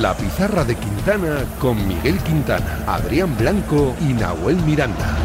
[0.00, 5.16] La pizarra de Quintana con Miguel Quintana, Adrián Blanco y Nahuel Miranda.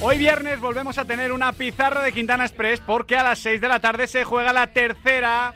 [0.00, 3.68] Hoy viernes volvemos a tener una pizarra de Quintana Express porque a las 6 de
[3.68, 5.54] la tarde se juega la tercera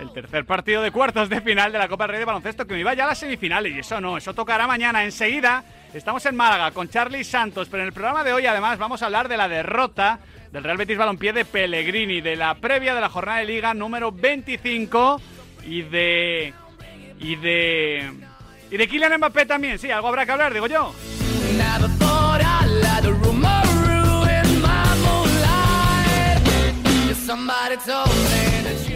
[0.00, 2.74] el tercer partido de cuartos de final de la Copa del Rey de Baloncesto que
[2.74, 5.04] me iba ya a las semifinales y eso no, eso tocará mañana.
[5.04, 5.64] Enseguida
[5.94, 9.06] estamos en Málaga con Charlie Santos, pero en el programa de hoy además vamos a
[9.06, 10.18] hablar de la derrota
[10.50, 14.10] del Real Betis Balompié de Pellegrini, de la previa de la jornada de liga número
[14.12, 15.20] 25
[15.66, 16.52] y de
[17.20, 18.12] y de
[18.70, 20.92] y de Kylian Mbappé también, sí, algo habrá que hablar, digo yo.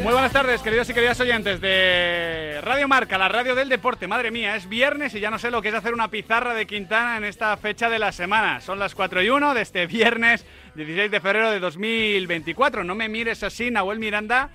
[0.09, 4.07] Muy buenas tardes, queridos y queridas oyentes de Radio Marca, la radio del deporte.
[4.07, 6.67] Madre mía, es viernes y ya no sé lo que es hacer una pizarra de
[6.67, 8.63] Quintana en esta fecha de la semana.
[8.63, 12.85] Son las 4 y 1 de este viernes 16 de febrero de 2024.
[12.85, 14.49] No me mires así, Nahuel Miranda.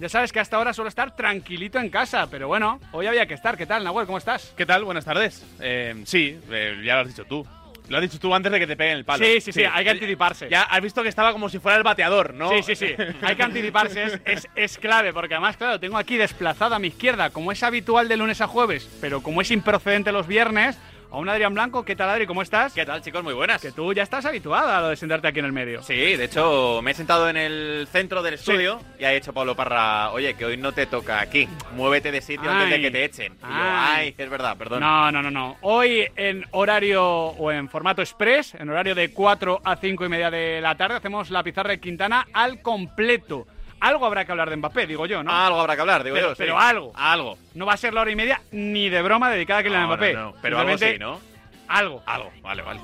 [0.00, 3.34] Ya sabes que hasta ahora suelo estar tranquilito en casa, pero bueno, hoy había que
[3.34, 3.56] estar.
[3.56, 4.06] ¿Qué tal, Nahuel?
[4.06, 4.54] ¿Cómo estás?
[4.56, 4.82] ¿Qué tal?
[4.82, 5.46] Buenas tardes.
[5.60, 7.46] Eh, sí, eh, ya lo has dicho tú.
[7.88, 9.24] Lo has dicho tú antes de que te peguen el palo.
[9.24, 10.48] Sí, sí, sí, hay que anticiparse.
[10.50, 12.50] Ya has visto que estaba como si fuera el bateador, ¿no?
[12.50, 12.94] Sí, sí, sí.
[13.22, 16.88] Hay que anticiparse, es, es, es, clave, porque además, claro, tengo aquí desplazado a mi
[16.88, 20.78] izquierda, como es habitual de lunes a jueves, pero como es improcedente los viernes,
[21.10, 21.84] a un Adrián Blanco.
[21.84, 22.26] ¿Qué tal, Adri?
[22.26, 22.72] ¿Cómo estás?
[22.72, 23.22] ¿Qué tal, chicos?
[23.22, 23.62] Muy buenas.
[23.62, 25.82] Que tú ya estás habituado a lo de sentarte aquí en el medio.
[25.82, 29.54] Sí, de hecho, me he sentado en el centro del estudio y ha dicho Pablo
[29.54, 31.48] Parra, oye, que hoy no te toca aquí.
[31.74, 33.32] Muévete de sitio antes de que te echen.
[33.34, 34.80] Y yo, ay, es verdad, perdón.
[34.80, 35.56] No, no, no, no.
[35.62, 40.30] Hoy en horario o en formato express, en horario de 4 a 5 y media
[40.30, 43.46] de la tarde, hacemos la pizarra de Quintana al completo.
[43.80, 45.30] Algo habrá que hablar de Mbappé, digo yo, ¿no?
[45.30, 46.36] Algo habrá que hablar, digo pero, yo.
[46.36, 46.92] Pero algo.
[46.94, 47.38] Algo.
[47.54, 49.88] No va a ser la hora y media ni de broma dedicada a Kylian No,
[49.88, 50.12] no, Mbappé.
[50.14, 51.20] no, pero algo sí, ¿no?
[51.68, 52.02] Algo.
[52.06, 52.80] Algo, vale, vale.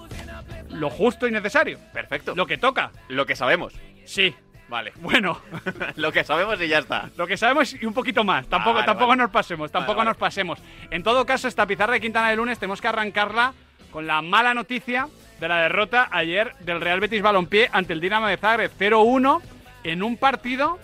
[0.71, 1.79] Lo justo y necesario.
[1.93, 2.35] Perfecto.
[2.35, 2.91] Lo que toca.
[3.09, 3.73] Lo que sabemos.
[4.05, 4.35] Sí.
[4.69, 4.93] Vale.
[5.01, 5.39] Bueno,
[5.97, 7.11] Lo que sabemos y ya está.
[7.17, 8.47] lo que sabemos y un poquito más.
[8.47, 9.23] Tampoco, vale, tampoco vale.
[9.23, 10.09] nos pasemos, tampoco vale.
[10.11, 10.59] nos pasemos.
[10.91, 13.53] En todo caso, esta pizarra de Quintana de lunes tenemos que arrancarla
[13.91, 15.09] con la mala noticia
[15.41, 19.43] de la derrota ayer del Real Betis Balompié ante el Dinamo de Zagreb 0-1
[19.85, 20.79] en un partido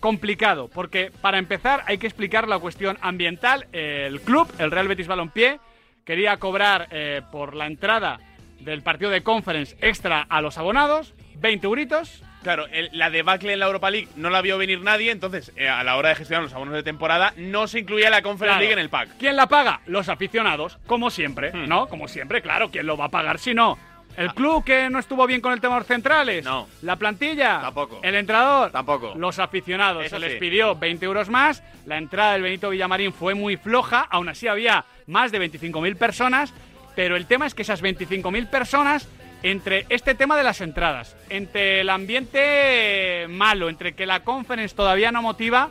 [0.00, 3.66] complicado, porque para empezar hay que explicar la cuestión ambiental.
[3.72, 5.58] El club, el Real Betis Balompié,
[6.04, 8.18] quería cobrar eh, por la entrada
[8.60, 13.58] del partido de conference extra a los abonados, 20 euritos, Claro, el- la debacle en
[13.58, 16.42] la Europa League no la vio venir nadie, entonces eh, a la hora de gestionar
[16.42, 18.60] los abonos de temporada no se incluía la Conference Claro.
[18.60, 19.10] League en el pack.
[19.18, 19.82] ¿Quién la paga?
[19.84, 21.68] Los aficionados, como siempre, Hmm.
[21.68, 21.86] ¿no?
[21.88, 23.76] Como siempre, claro, ¿quién lo va a pagar si no?
[24.20, 26.44] ¿El club que no estuvo bien con el tema de los centrales?
[26.44, 26.68] No.
[26.82, 27.62] ¿La plantilla?
[27.62, 28.00] Tampoco.
[28.02, 28.70] ¿El entrenador?
[28.70, 29.14] Tampoco.
[29.16, 30.04] Los aficionados.
[30.04, 30.38] Eso Se les sí.
[30.38, 31.62] pidió 20 euros más.
[31.86, 34.06] La entrada del Benito Villamarín fue muy floja.
[34.10, 36.52] Aún así había más de 25.000 personas.
[36.94, 39.08] Pero el tema es que esas 25.000 personas,
[39.42, 45.12] entre este tema de las entradas, entre el ambiente malo, entre que la conference todavía
[45.12, 45.70] no motiva,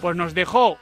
[0.00, 0.78] pues nos dejó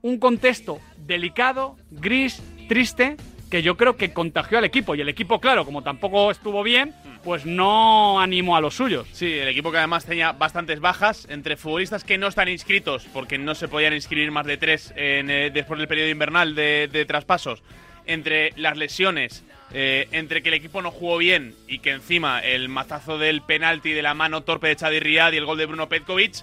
[0.00, 3.16] un contexto delicado, gris, triste,
[3.52, 4.94] que yo creo que contagió al equipo.
[4.94, 9.06] Y el equipo, claro, como tampoco estuvo bien, pues no animó a los suyos.
[9.12, 13.36] Sí, el equipo que además tenía bastantes bajas entre futbolistas que no están inscritos porque
[13.36, 17.04] no se podían inscribir más de tres en, eh, después del periodo invernal de, de
[17.04, 17.62] traspasos,
[18.06, 22.70] entre las lesiones, eh, entre que el equipo no jugó bien y que encima el
[22.70, 25.90] mazazo del penalti de la mano torpe de Chadi Riad y el gol de Bruno
[25.90, 26.36] Petkovic,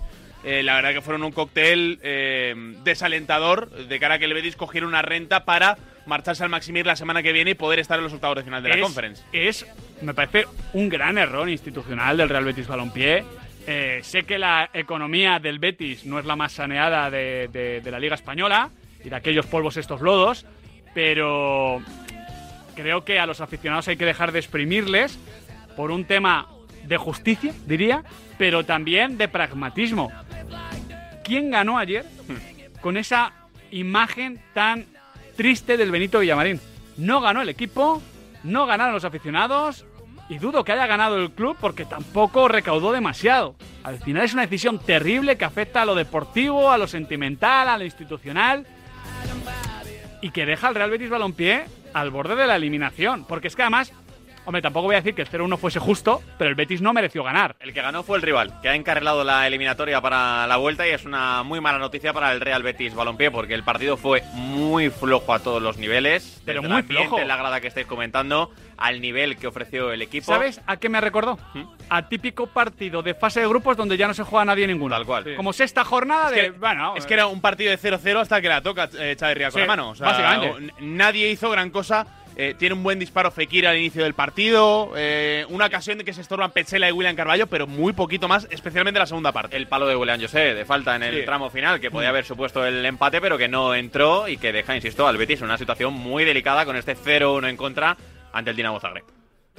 [0.43, 2.53] eh, la verdad que fueron un cóctel eh,
[2.83, 6.95] desalentador de cara a que el Betis cogiera una renta para marcharse al Maximir la
[6.95, 9.23] semana que viene y poder estar en los octavos de final de la Conference.
[9.31, 9.65] es,
[10.01, 13.23] me parece, un gran error institucional del Real Betis Balompié.
[13.67, 17.91] Eh, sé que la economía del Betis no es la más saneada de, de- de
[17.91, 18.69] la Liga Española
[19.03, 20.45] y de aquellos polvos estos lodos,
[20.93, 21.81] pero
[22.75, 25.19] creo que a los aficionados hay que dejar de exprimirles
[25.75, 26.47] por un tema
[26.85, 28.03] de justicia, diría,
[28.37, 30.11] pero también de pragmatismo.
[31.23, 32.05] ¿Quién ganó ayer
[32.81, 33.33] con esa
[33.71, 34.85] imagen tan
[35.39, 36.59] triste del Benito Villamarín?
[36.97, 38.01] No ganó el equipo,
[38.43, 39.85] no ganaron los aficionados
[40.27, 43.55] y dudo que haya ganado el club porque tampoco recaudó demasiado.
[43.83, 47.77] Al final es una decisión terrible que afecta a lo deportivo, a lo sentimental, a
[47.77, 48.67] lo institucional
[50.21, 51.63] y que deja al Real Betis Balompié
[51.93, 53.23] al borde de la eliminación.
[53.23, 53.93] Porque es que además,
[54.49, 57.23] hombre, tampoco voy a decir que el 0-1 fuese justo, pero el Betis no mereció
[57.23, 57.55] ganar.
[57.59, 60.91] El que ganó fue el rival, que ha encarrilado la eliminatoria para la vuelta y
[60.91, 64.89] es una muy mala noticia para el Real Betis Balompié porque el partido fue muy
[64.89, 66.41] flojo a todos los niveles.
[66.45, 67.19] Pero muy flojo.
[67.19, 70.25] la grada que estáis comentando, al nivel que ofreció el equipo.
[70.25, 71.37] ¿Sabes a qué me recordó?
[71.89, 74.95] A típico partido de fase de grupos donde ya no se juega nadie ninguno.
[74.95, 75.25] Tal cual.
[75.25, 75.35] Sí.
[75.35, 76.41] Como sexta jornada Es de.
[76.41, 79.51] que, bueno, es que era un partido de 0-0 hasta que la toca eh, Chavarría
[79.51, 79.89] con Sí, la mano.
[79.91, 80.73] O sea, básicamente.
[80.79, 82.07] nadie hizo gran cosa
[82.41, 84.93] Eh, tiene un buen disparo Fekir al inicio del partido.
[84.95, 88.47] eh, una ocasión de que se estorban Petzela y William Carballo, pero muy poquito más,
[88.49, 89.57] especialmente en la segunda parte.
[89.57, 91.25] El palo de William José de falta en el Sí.
[91.25, 94.73] tramo final, que podía haber supuesto el empate, pero que no entró y que deja,
[94.73, 97.97] insisto, al Betis en una situación muy delicada con este 0-1 en contra
[98.31, 99.03] ante el Dinamo Zagreb.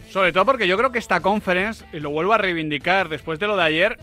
[0.09, 3.47] Sobre todo porque yo creo que esta conference, y lo vuelvo a reivindicar después de
[3.47, 3.99] lo de ayer,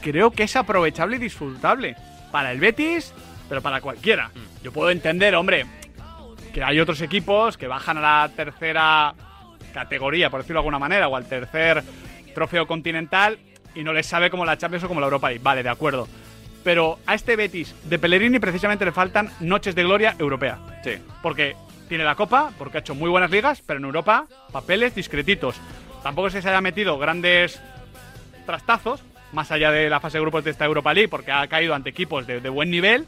[0.00, 1.96] creo que es aprovechable y disfrutable.
[2.30, 3.12] Para el Betis,
[3.50, 4.30] pero para cualquiera.
[4.62, 5.66] Yo puedo entender, hombre,
[6.52, 9.14] que hay otros equipos que bajan a la tercera
[9.72, 11.82] categoría, por decirlo de alguna manera, o al tercer
[12.34, 13.38] trofeo continental
[13.74, 15.42] y no les sabe como la Champions o como la Europa League.
[15.42, 16.08] Vale, de acuerdo.
[16.62, 20.58] Pero a este Betis de Pellegrini precisamente le faltan noches de gloria europea.
[20.84, 20.92] Sí.
[21.22, 21.56] Porque
[21.88, 25.56] tiene la Copa, porque ha hecho muy buenas ligas, pero en Europa papeles discretitos.
[26.02, 27.60] Tampoco que se haya metido grandes
[28.46, 29.02] trastazos,
[29.32, 31.90] más allá de la fase de grupos de esta Europa League, porque ha caído ante
[31.90, 33.06] equipos de, de buen nivel,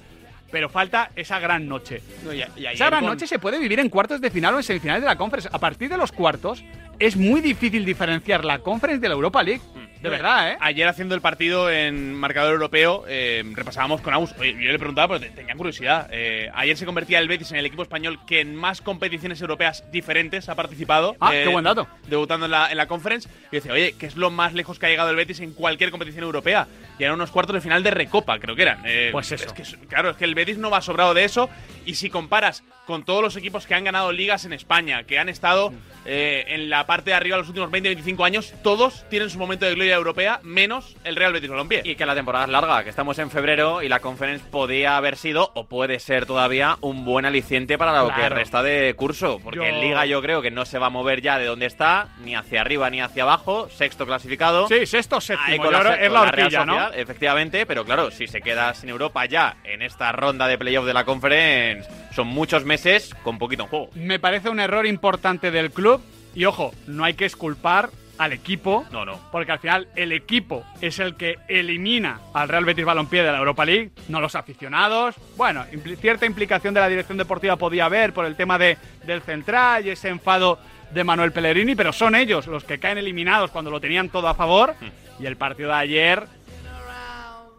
[0.54, 2.00] pero falta esa gran noche.
[2.24, 4.54] No, y- y ayer Esa gran con- noche se puede vivir en cuartos de final
[4.54, 5.48] o en semifinales de la Conference.
[5.52, 6.62] A partir de los cuartos
[7.00, 9.60] es muy difícil diferenciar la Conference de la Europa League.
[10.04, 10.56] De verdad, ¿eh?
[10.60, 14.34] Ayer haciendo el partido en marcador europeo, eh, repasábamos con Aus.
[14.38, 16.08] Oye, yo le preguntaba, pero te- tenía curiosidad.
[16.12, 19.84] Eh, ayer se convertía el Betis en el equipo español que en más competiciones europeas
[19.90, 21.16] diferentes ha participado.
[21.20, 21.86] Ah, eh, qué buen dato.
[22.06, 23.28] Debutando en la, en la conference.
[23.50, 25.90] Y decía, oye, ¿qué es lo más lejos que ha llegado el Betis en cualquier
[25.90, 26.66] competición europea?
[26.98, 28.82] Y eran unos cuartos de final de Recopa, creo que eran.
[28.84, 29.46] Eh, Pues eso.
[29.46, 31.48] Es que, es- claro, es que el Betis no va sobrado de eso.
[31.86, 35.28] Y si comparas con todos los equipos que han ganado ligas en España, que han
[35.30, 35.72] estado
[36.06, 39.74] eh, en la parte de arriba los últimos 20-25 años, todos tienen su momento de
[39.74, 41.82] gloria europea, menos el Real Betis Balompié.
[41.84, 45.16] Y que la temporada es larga, que estamos en febrero y la conference podía haber
[45.16, 49.38] sido, o puede ser todavía, un buen aliciente para lo que resta de curso.
[49.42, 51.66] Porque Yo- en Liga yo creo que no se va a mover ya de donde
[51.66, 54.68] está, ni hacia arriba ni hacia abajo, sexto clasificado.
[54.68, 55.64] Sí, sexto, séptimo.
[55.70, 56.92] se- es la horquilla, ¿no?
[56.92, 60.94] Efectivamente, pero claro, si se queda sin Europa ya en esta ronda de playoff de
[60.94, 63.90] la conference, son muchos meses con poquito en juego.
[63.94, 66.02] Me parece un error importante del club.
[66.34, 68.84] Y ojo, no hay que esculpar al equipo.
[68.92, 69.18] No, no.
[69.32, 73.38] Porque al final el equipo es el que elimina al Real Betis Balompié de la
[73.38, 75.16] Europa League, no los aficionados.
[75.36, 79.20] Bueno, impli- cierta implicación de la dirección deportiva podía haber por el tema de, del
[79.22, 80.58] central y ese enfado
[80.92, 84.34] de Manuel Pellegrini, pero son ellos los que caen eliminados cuando lo tenían todo a
[84.34, 84.74] favor.
[84.80, 85.22] Hmm.
[85.22, 86.22] Y el partido de ayer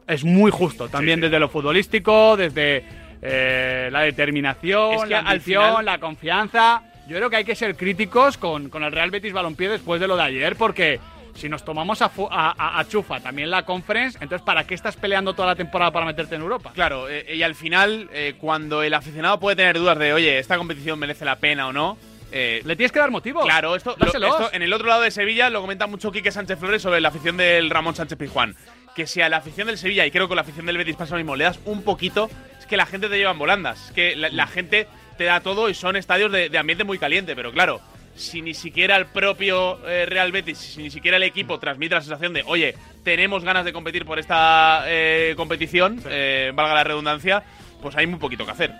[0.07, 2.85] es muy justo, también desde lo futbolístico, desde
[3.21, 6.83] eh, la determinación, Es que la ambición, final- la confianza.
[7.07, 10.07] Yo creo que hay que ser críticos con, con el Real Betis Balompié después de
[10.07, 10.99] lo de ayer, porque
[11.35, 14.95] si nos tomamos a, a- a- a chufa también la conference, entonces ¿para qué estás
[14.95, 16.71] peleando toda la temporada para meterte en Europa?
[16.73, 20.57] Claro, eh, y al final, eh, cuando el aficionado puede tener dudas de, oye, esta
[20.57, 21.97] competición merece la pena o no,
[22.31, 23.45] eh, Le tienes que dar motivos.
[23.45, 26.57] Claro, esto, lo- esto en el otro lado de Sevilla lo comenta mucho Quique Sánchez
[26.59, 28.55] Flores sobre la afición del Ramón Sánchez Pizjuán.
[28.95, 30.95] Que si a la afición del Sevilla, y creo que con la afición del Betis
[30.95, 32.29] pasa lo mismo, le das un poquito,
[32.59, 33.85] es que la gente te lleva en volandas.
[33.87, 34.87] Es que la, la gente
[35.17, 37.81] te da todo y son estadios de, de ambiente muy caliente, pero claro.
[38.15, 42.01] Si ni siquiera el propio eh, Real Betis, si ni siquiera el equipo transmite la
[42.01, 42.73] sensación de, oye,
[43.03, 47.43] tenemos ganas de competir por esta eh, competición, eh, valga la redundancia,
[47.81, 48.71] pues hay muy poquito que hacer.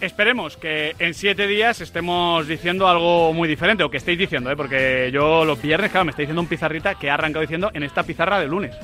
[0.00, 4.56] Esperemos que en siete días estemos diciendo algo muy diferente, o que estéis diciendo, ¿eh?
[4.56, 7.82] porque yo los viernes, claro, me estáis diciendo un pizarrita que ha arrancado diciendo en
[7.82, 8.74] esta pizarra de lunes.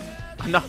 [0.46, 0.62] No.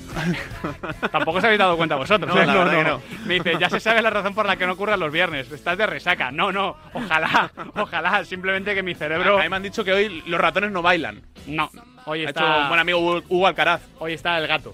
[1.11, 2.33] Tampoco os habéis dado cuenta vosotros.
[2.33, 2.45] No, ¿eh?
[2.45, 3.01] verdad que no.
[3.25, 5.51] Me dice, ya se sabe la razón por la que no ocurran los viernes.
[5.51, 6.31] Estás de resaca.
[6.31, 6.77] No, no.
[6.93, 8.23] Ojalá, ojalá.
[8.23, 9.37] Simplemente que mi cerebro.
[9.37, 11.21] A mí me han dicho que hoy los ratones no bailan.
[11.45, 11.69] No.
[12.05, 13.81] Hoy Ha hecho está, un buen amigo Hugo Alcaraz.
[13.99, 14.73] hoy está el gato.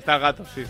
[0.00, 0.64] Está el gato, sí.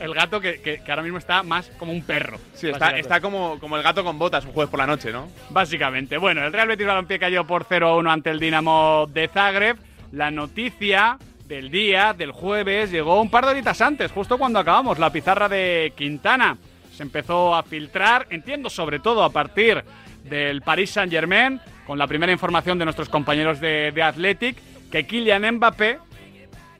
[0.00, 2.38] El gato que, que- que ahora mismo está más como un perro.
[2.54, 5.28] Sí, está, está como, como el gato con botas un jueves por la noche, ¿no?
[5.50, 6.16] Básicamente.
[6.16, 9.76] Bueno, el Real Betis Balompié cayó por 0-1 ante el Dinamo de Zagreb.
[10.12, 14.98] La noticia del día, del jueves, llegó un par de horitas antes, justo cuando acabamos
[14.98, 16.56] la pizarra de Quintana.
[16.94, 19.82] Se empezó a filtrar, entiendo sobre todo a partir
[20.24, 24.56] del Paris Saint-Germain, con la primera información de nuestros compañeros de, de Athletic,
[24.90, 25.98] que Kylian Mbappé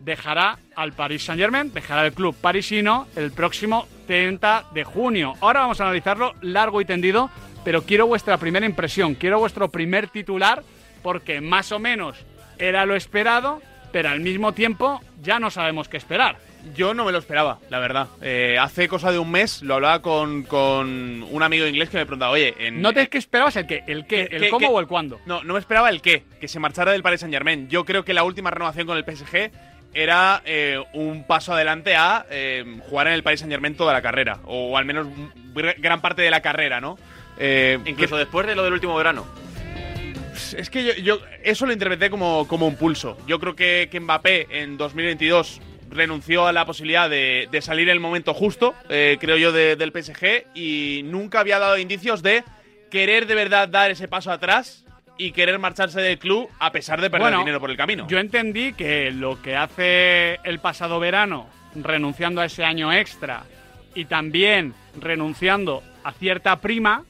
[0.00, 5.35] dejará al Paris Saint-Germain, dejará el club parisino el próximo 30 de junio.
[5.40, 7.30] Ahora vamos a analizarlo largo y tendido,
[7.64, 10.62] pero quiero vuestra primera impresión, quiero vuestro primer titular,
[11.02, 12.16] porque más o menos
[12.59, 13.61] era lo esperado,
[13.92, 16.37] pero al mismo tiempo ya no sabemos qué esperar.
[16.76, 18.09] Yo no me lo esperaba, la verdad.
[18.21, 22.04] Eh, hace cosa de un mes lo hablaba con, con un amigo inglés que me
[22.04, 23.83] preguntaba, oye, en, ¿No te que esperabas el qué?
[23.87, 24.28] ¿El qué?
[24.30, 24.75] ¿El ¿Qué- cómo qué?
[24.75, 25.19] o el cuándo?
[25.25, 27.66] No, no me esperaba el qué, que se marchara del Paris Saint Germain.
[27.71, 29.50] Yo creo que la última renovación con el PSG
[29.95, 34.03] era eh, un paso adelante a eh, jugar en el Paris Saint Germain toda la
[34.03, 35.07] carrera, o al menos
[35.55, 36.99] gr- gran parte de la carrera, ¿no?
[37.39, 39.27] Eh, Incluso después de lo del último verano.
[40.57, 43.17] Es que yo, yo eso lo interpreté como, como un pulso.
[43.27, 47.95] Yo creo que, que Mbappé en 2022 renunció a la posibilidad de, de salir en
[47.95, 52.45] el momento justo, creo yo, de- del PSG y nunca había dado indicios de
[52.91, 54.85] querer de verdad dar ese paso atrás
[55.21, 58.07] y querer marcharse del club a pesar de perder Bueno, dinero por el camino.
[58.09, 63.45] Yo entendí que lo que hace el pasado verano, renunciando a ese año extra
[63.95, 67.05] y también renunciando a cierta prima,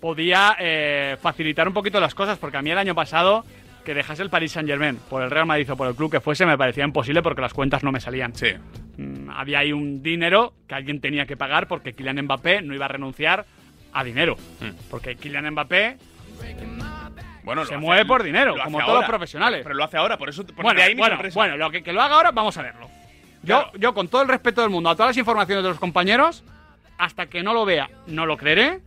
[0.00, 3.44] podía eh, facilitar un poquito las cosas, porque a mí el año pasado
[3.84, 6.20] que dejase el Paris Saint Germain por el Real Madrid o por el club que
[6.20, 8.34] fuese me parecía imposible porque las cuentas no me salían.
[8.34, 8.48] Sí.
[8.96, 12.86] Mm, había ahí un dinero que alguien tenía que pagar porque Kylian Mbappé no iba
[12.86, 13.46] a renunciar
[13.92, 14.34] a dinero.
[14.60, 14.90] Mm.
[14.90, 15.98] Porque Kylian Mbappé
[17.46, 19.06] Bueno, Se mueve por dinero, como hace todos los ahora.
[19.06, 19.60] profesionales.
[19.62, 21.38] Pero lo hace ahora, por eso por bueno, de ahí mi bueno, sorpresa.
[21.40, 22.88] bueno, lo que, que lo haga ahora, vamos a verlo.
[23.42, 23.70] Yo, Claro.
[23.78, 26.42] yo, con todo el respeto del mundo a todas las informaciones de los compañeros,
[26.98, 28.80] hasta que no lo vea, no lo creeré.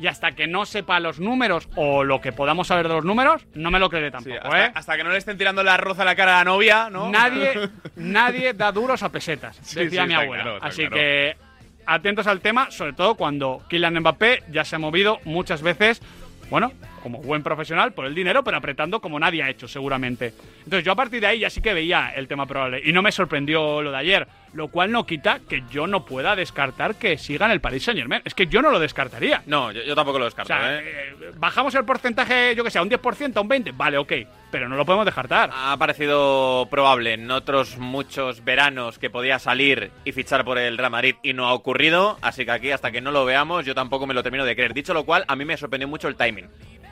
[0.00, 3.44] Y hasta que no sepa los números o lo que podamos saber de los números,
[3.54, 4.72] no me lo creeré Sí, tampoco, hasta, ¿eh?
[4.74, 7.10] hasta que no le estén tirando la arroz a la cara a la novia, ¿no?
[7.10, 10.42] Nadie, nadie da duros a pesetas, Sí, decía sí, mi abuela.
[10.44, 10.94] claro, Así claro.
[10.94, 11.36] que
[11.84, 16.00] atentos al tema, sobre todo cuando Kylian Mbappé ya se ha movido muchas veces,
[16.48, 20.32] bueno, como buen profesional por el dinero, pero apretando como nadie ha hecho, seguramente.
[20.64, 23.02] Entonces yo a partir de ahí ya sí que veía el tema probable y no
[23.02, 27.18] me sorprendió lo de ayer, lo cual no quita que yo no pueda descartar que
[27.18, 28.22] sigan el Paris Saint Germain.
[28.24, 29.42] Es que yo no lo descartaría.
[29.46, 30.82] No, yo, yo tampoco lo O descarto, sea, ¿eh?
[30.84, 34.12] eh, bajamos el porcentaje, yo que sé, a un 10%, a un 20%, vale, ok,
[34.50, 35.50] pero no lo podemos descartar.
[35.52, 40.90] Ha parecido probable en otros muchos veranos que podía salir y fichar por el Real
[40.90, 44.06] Madrid y no ha ocurrido, así que aquí hasta que no lo veamos yo tampoco
[44.06, 44.74] me lo termino de creer.
[44.74, 46.48] Dicho lo cual, a mí me sorprendió mucho el timing.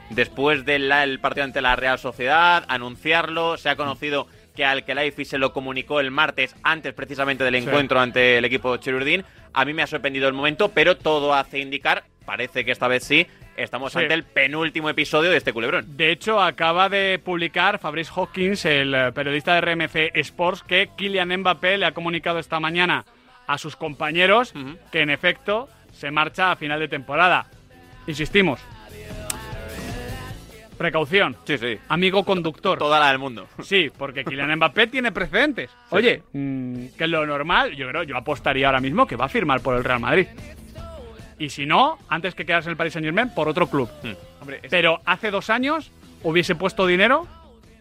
[0.09, 5.25] Después del el partido ante la Real Sociedad, anunciarlo, se ha conocido que al Kelaifi
[5.25, 7.67] se lo comunicó el martes antes precisamente del Sí.
[7.67, 9.23] encuentro ante el equipo Cherurdín.
[9.53, 13.03] A mí me ha sorprendido el momento, pero todo hace indicar, parece que esta vez
[13.03, 13.99] sí, estamos Sí.
[13.99, 15.85] ante el penúltimo episodio de este culebrón.
[15.97, 21.35] De hecho, acaba de publicar Fabrice Hawkins, el eh, periodista de RMC Sports, que Kylian
[21.37, 23.05] Mbappé le ha comunicado esta mañana
[23.45, 24.53] a sus compañeros
[24.91, 27.45] que en efecto se marcha a final de temporada.
[28.07, 28.59] Insistimos.
[30.77, 31.35] Precaución.
[31.45, 31.77] Sí, sí.
[31.89, 32.77] Amigo conductor.
[32.77, 33.47] Toda la del mundo.
[33.63, 35.69] Sí, porque Kylian Mbappé tiene precedentes.
[35.89, 39.29] Oye, mm, que es lo normal, yo creo, yo apostaría ahora mismo que va a
[39.29, 40.27] firmar por el Real Madrid.
[41.39, 43.89] Y si no, antes que quedarse en el Paris Saint Germain, por otro club.
[44.39, 45.91] Hombre, es- Pero hace dos años
[46.23, 47.27] hubiese puesto dinero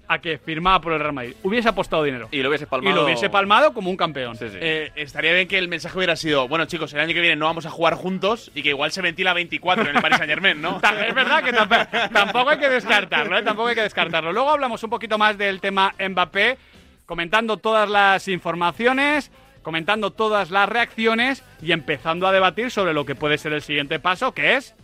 [0.08, 1.34] a que firmaba por el Real Madrid.
[1.42, 2.28] Hubiese apostado dinero.
[2.30, 2.94] Y lo hubiese palmado.
[2.94, 4.36] Y lo hubiese palmado como un campeón.
[4.36, 4.56] Sí, sí.
[4.60, 7.46] eh, estaría bien que el mensaje hubiera sido, bueno chicos, el año que viene no
[7.46, 10.60] vamos a jugar juntos y que igual se ventila 24 en el Paris Saint Germain,
[10.62, 10.76] ¿no?
[11.08, 13.42] Es verdad que tamp- tampoco hay que descartarlo, ¿eh?
[13.42, 14.32] Tampoco hay que descartarlo.
[14.32, 16.56] Luego hablamos un poquito más del tema Mbappé,
[17.04, 19.30] comentando todas las informaciones,
[19.62, 23.98] comentando todas las reacciones y empezando a debatir sobre lo que puede ser el siguiente
[23.98, 24.74] paso, que es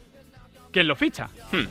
[0.73, 1.29] quién lo ficha.
[1.53, 1.67] Hmm.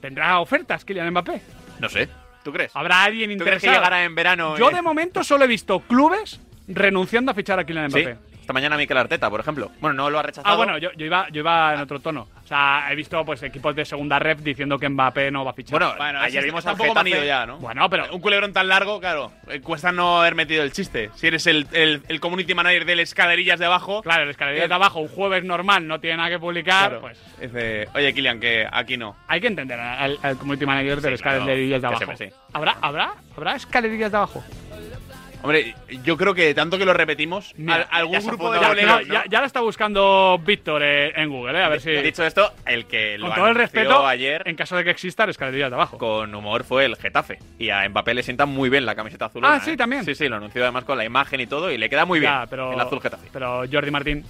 [0.00, 1.40] ¿Tendrá ofertas Kylian Mbappé?
[1.78, 2.08] No sé.
[2.44, 2.70] ¿Tú crees?
[2.74, 3.74] ¿Habrá alguien ¿Tú crees que interesado?
[3.82, 4.56] llegará en verano?
[4.56, 4.74] Yo eh?
[4.74, 8.02] de momento solo he visto clubes renunciando a fichar a Kylian Sí.
[8.02, 8.18] Mbappé.
[8.40, 9.70] Esta mañana Mikel Arteta, por ejemplo.
[9.80, 10.52] Bueno, no lo ha rechazado.
[10.52, 12.28] Ah, bueno, yo, yo iba, yo iba en otro tono.
[12.44, 15.54] O sea, he visto pues equipos de segunda rep diciendo que Mbappé no va a
[15.54, 15.78] fichar.
[15.78, 16.92] Bueno, Bueno, ayer vimos al Getafe.
[16.94, 17.56] manido ya, ¿no?
[17.58, 21.08] Bueno, pero Un culebrón tan largo, claro, eh, cuesta no haber metido el chiste.
[21.14, 24.64] Si eres el, el, el community manager de las escalerillas de abajo, claro, el escalería
[24.64, 27.88] Eh, de abajo, un jueves normal, no tiene nada que publicar, claro, pues es de,
[27.94, 29.16] oye, Kilian, que aquí no.
[29.26, 32.12] hay que entender al, al community manager de las claro, escalerillas de abajo.
[32.18, 32.28] sí.
[32.52, 34.44] ¿Habrá, habrá, habrá escalerillas de abajo?
[35.44, 38.68] Hombre, yo creo que tanto que lo repetimos, Mira, al- algún grupo de el Ya,
[38.70, 41.90] colegas, no, ya, ya la está buscando Víctor eh, en Google, eh, a ver si.
[41.90, 45.28] Dicho esto, el que lo con todo el respeto, ayer en caso de que existan
[45.28, 45.98] escalerillas de abajo.
[45.98, 47.38] con humor fue el Getafe.
[47.58, 49.44] Y a Mbappé le sienta muy bien la camiseta azul.
[49.44, 50.04] Ah, sí, también.
[50.04, 52.32] Sí, sí, lo anunció además con la imagen y todo y le queda muy bien
[52.48, 53.28] pero, el azul Getafe.
[53.32, 54.24] pero Jordi Martín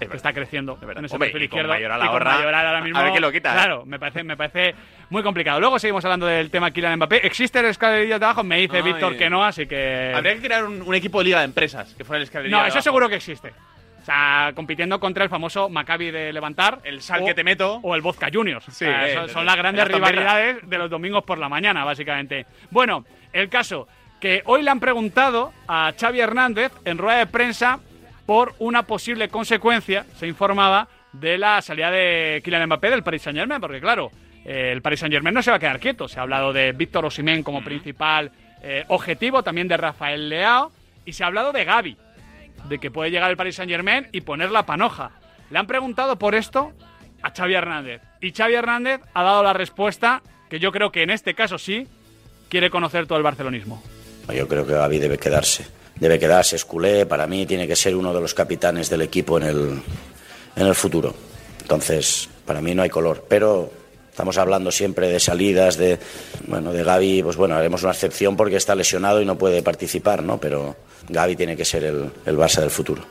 [0.00, 0.98] Es que está creciendo verdad.
[0.98, 3.02] en ese Hombre, perfil y con izquierdo Mayoral y con ahora- Mayoral ahora mismo a
[3.02, 3.54] ver quién lo quita, ¿eh?
[3.54, 4.74] claro me parece me parece
[5.10, 8.58] muy complicado luego seguimos hablando del tema Kylian Mbappé existe el escalerillas de abajo me
[8.58, 8.82] dice Ay.
[8.82, 11.94] Víctor que no así que Habría que crear un, un equipo de liga de empresas
[11.94, 13.52] que fuera el escalerilla no eso seguro que existe
[14.00, 17.80] o sea compitiendo contra el famoso Maccabi de levantar El sal o- que te meto.
[17.82, 20.78] o el Vodka Juniors Sí, O sea, eh, son, son las de grandes rivalidades de
[20.78, 23.88] los domingos por la mañana básicamente bueno el caso
[24.20, 27.78] que hoy le han preguntado a Xavi Hernández en rueda de prensa
[28.28, 33.58] por una posible consecuencia, se informaba, de la salida de Kylian Mbappé del Paris Saint-Germain,
[33.58, 34.10] porque claro,
[34.44, 36.08] eh, el Paris Saint-Germain no se va a quedar quieto.
[36.08, 38.30] Se ha hablado de Víctor Osimhen como principal
[38.62, 40.70] eh, objetivo, también de Rafael Leao,
[41.06, 41.96] y se ha hablado de Gaby,
[42.68, 45.12] de que puede llegar el Paris Saint-Germain y poner la panoja.
[45.48, 46.74] Le han preguntado por esto
[47.22, 50.20] a Xavi Hernández, y Xavi Hernández ha dado la respuesta
[50.50, 51.88] que yo creo que en este caso sí
[52.50, 53.82] quiere conocer todo el barcelonismo.
[54.36, 55.77] Yo creo que Gaby debe quedarse.
[56.00, 57.06] Debe quedarse, es culé.
[57.06, 59.82] Para mí tiene que ser uno de los capitanes del equipo en el,
[60.56, 61.14] en el futuro.
[61.62, 63.24] Entonces, para mí no hay color.
[63.28, 63.70] Pero
[64.10, 65.98] estamos hablando siempre de salidas, de
[66.46, 70.22] bueno, de Gaby, pues bueno, haremos una excepción porque está lesionado y no puede participar,
[70.22, 70.38] ¿no?
[70.38, 70.76] Pero
[71.08, 73.04] Gaby tiene que ser el, el Barça del futuro.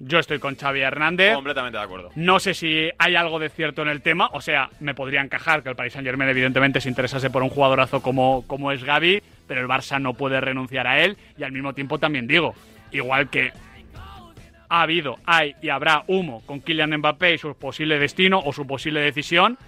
[0.00, 1.34] Yo estoy con Xavi Hernández.
[1.34, 2.10] Completamente de acuerdo.
[2.14, 5.62] No sé si hay algo de cierto en el tema, o sea, me podría encajar
[5.62, 9.22] que el Paris Saint Germain evidentemente se interesase por un jugadorazo como, como es Gaby,
[9.48, 12.54] pero el Barça no puede renunciar a él y al mismo tiempo también digo,
[12.92, 13.52] igual que
[14.68, 18.66] ha habido, hay y habrá humo con Kylian Mbappé y su posible destino o su
[18.66, 19.58] posible decisión,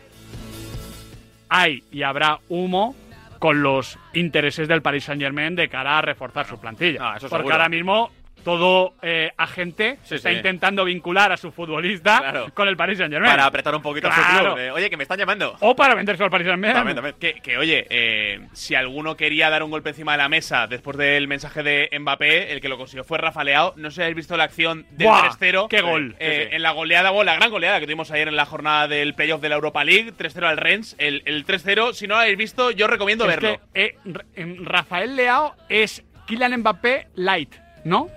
[1.49, 2.94] hay y habrá humo
[3.38, 6.99] con los intereses del Paris Saint Germain de cara a reforzar su plantilla.
[7.00, 7.54] Ah, Porque seguro.
[7.54, 8.10] ahora mismo
[8.40, 10.37] todo eh, agente Sí, está sí.
[10.37, 12.47] intentando vincular a su futbolista Claro.
[12.54, 13.30] con el Paris Saint Germain.
[13.32, 14.56] Para apretar un poquito a su club.
[14.56, 15.56] de, Oye, que me están llamando.
[15.61, 16.75] O para venderse al Paris Saint Germain.
[16.75, 17.14] También, también.
[17.18, 20.97] Que, que, oye, eh, si alguno quería dar un golpe encima de la mesa después
[20.97, 23.75] del mensaje de Mbappé, el que lo consiguió fue Rafa Leao.
[23.76, 25.30] No sé si habéis visto la acción del ¡Buah!
[25.38, 25.68] 3-0.
[25.68, 26.16] ¡Qué gol!
[26.18, 26.56] Eh, Sí.
[26.56, 29.49] En la goleada, la gran goleada que tuvimos ayer en la jornada del playoff de
[29.49, 30.94] la Europa League, 3-0 al Rennes.
[30.99, 33.61] El, el 3-0, si no lo habéis visto, yo recomiendo Es verlo.
[33.75, 33.97] que, eh,
[34.37, 37.54] em, Rafael Leao es Kylian Mbappé light,
[37.85, 38.09] ¿no?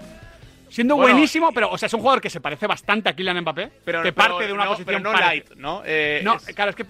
[0.74, 3.40] Siendo Bueno, buenísimo, pero, o sea, es un jugador que se parece bastante a Kylian
[3.42, 5.84] Mbappé, pero, que pero parte de una no, posición pero no light, ¿no?
[5.86, 6.86] Eh, No, es- claro, es que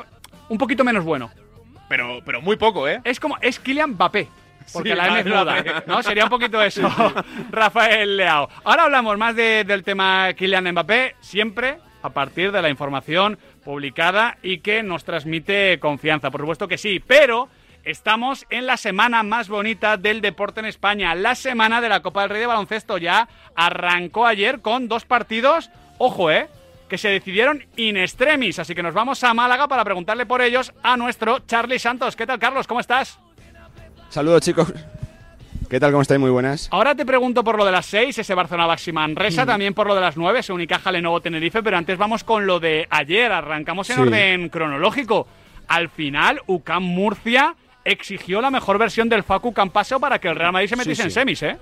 [0.47, 1.29] un poquito menos bueno.
[1.89, 3.01] pero, pero muy poco, ¿eh?
[3.03, 4.29] Es como, es Kylian Mbappé.
[4.71, 5.83] Porque Sí, la M es muda.
[5.85, 6.01] ¿no?
[6.01, 6.89] Sería un poquito eso,
[7.51, 8.47] Rafael Leao.
[8.63, 14.37] Ahora hablamos más de- del tema Kylian Mbappé, siempre a partir de la información publicada
[14.41, 16.31] y que nos transmite confianza.
[16.31, 17.49] Por supuesto que sí, pero
[17.83, 21.15] estamos en la semana más bonita del deporte en España.
[21.15, 25.69] La semana de la Copa del Rey de Baloncesto ya arrancó ayer con dos partidos,
[25.97, 26.47] ojo, ¿eh?
[26.87, 28.59] que se decidieron in extremis.
[28.59, 32.15] Así que nos vamos a Málaga para preguntarle por ellos a nuestro Charlie Santos.
[32.15, 32.67] ¿Qué tal, Carlos?
[32.67, 33.19] ¿Cómo estás?
[34.09, 34.71] Saludos chicos.
[35.69, 35.91] ¿Qué tal?
[35.91, 36.19] ¿Cómo estáis?
[36.19, 36.67] Muy buenas.
[36.71, 39.95] Ahora te pregunto por lo de las 6, ese Barcelona Baxi Manresa, también por lo
[39.95, 43.89] de las 9, ese Unicaja Lenovo Tenerife, pero antes vamos con lo de ayer, arrancamos
[43.89, 44.01] en Sí.
[44.03, 45.27] orden cronológico.
[45.67, 50.51] Al final, UCAM Murcia exigió la mejor versión del Facu Campaso para que el Real
[50.53, 51.57] Madrid se Sí, metiese en semis, ¿eh?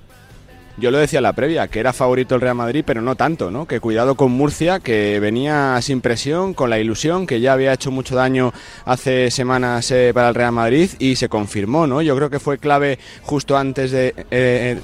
[0.77, 3.51] Yo lo decía en la previa, que era favorito el Real Madrid, pero no tanto,
[3.51, 3.67] ¿no?
[3.67, 7.91] Que cuidado con Murcia, que venía sin presión, con la ilusión, que ya había hecho
[7.91, 8.53] mucho daño
[8.85, 12.01] hace semanas eh, para el Real Madrid y se confirmó, ¿no?
[12.01, 14.79] Yo creo que fue clave justo antes de, eh,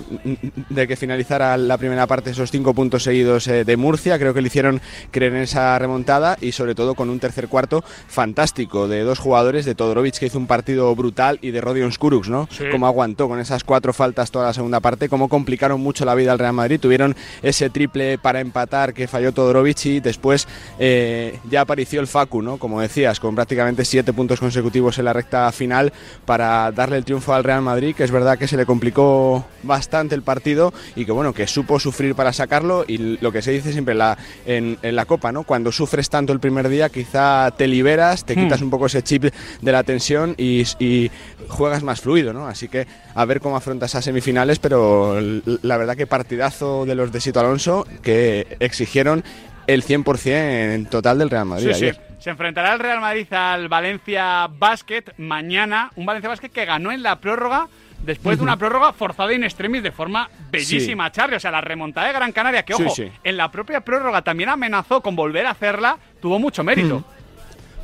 [0.69, 4.19] de que finalizara la primera parte esos cinco puntos seguidos eh, de Murcia.
[4.19, 4.81] Creo que le hicieron
[5.11, 9.65] creer en esa remontada y sobre todo con un tercer cuarto fantástico de dos jugadores,
[9.65, 12.47] de Todorovic que hizo un partido brutal y de Rodion Skuruks, ¿no?
[12.51, 12.65] Sí.
[12.71, 16.31] Como aguantó con esas cuatro faltas toda la segunda parte, cómo complicaron mucho la vida
[16.31, 16.79] al Real Madrid.
[16.79, 20.47] Tuvieron ese triple para empatar que falló Todorovic y después
[20.79, 22.57] eh, ya apareció el Facu, ¿no?
[22.57, 25.93] Como decías, con prácticamente siete puntos consecutivos en la recta final
[26.25, 30.15] para darle el triunfo al Real Madrid, que es verdad que se le complicó bastante
[30.15, 33.71] el partido y que bueno, que supo sufrir para sacarlo y lo que se dice
[33.71, 35.43] siempre en la, en, en la Copa, ¿no?
[35.43, 39.25] Cuando sufres tanto el primer día, quizá te liberas, te quitas un poco ese chip
[39.61, 41.11] de la tensión y, y
[41.47, 42.47] juegas más fluido, ¿no?
[42.47, 45.19] Así que a ver cómo afrontas esas semifinales, pero
[45.67, 49.23] la verdad que partidazo de los de Sito Alonso que exigieron
[49.67, 51.97] el 100% en total del Real Madrid Sí, sí.
[52.19, 55.91] Se enfrentará el Real Madrid al Valencia Basket mañana.
[55.95, 57.67] Un Valencia Basket que ganó en la prórroga
[58.03, 61.35] después de una prórroga forzada in extremis de forma bellísima, Charlie.
[61.35, 63.11] O sea, la remontada de Gran Canaria, que ojo, sí.
[63.23, 67.03] en la propia prórroga también amenazó con volver a hacerla, tuvo mucho mérito.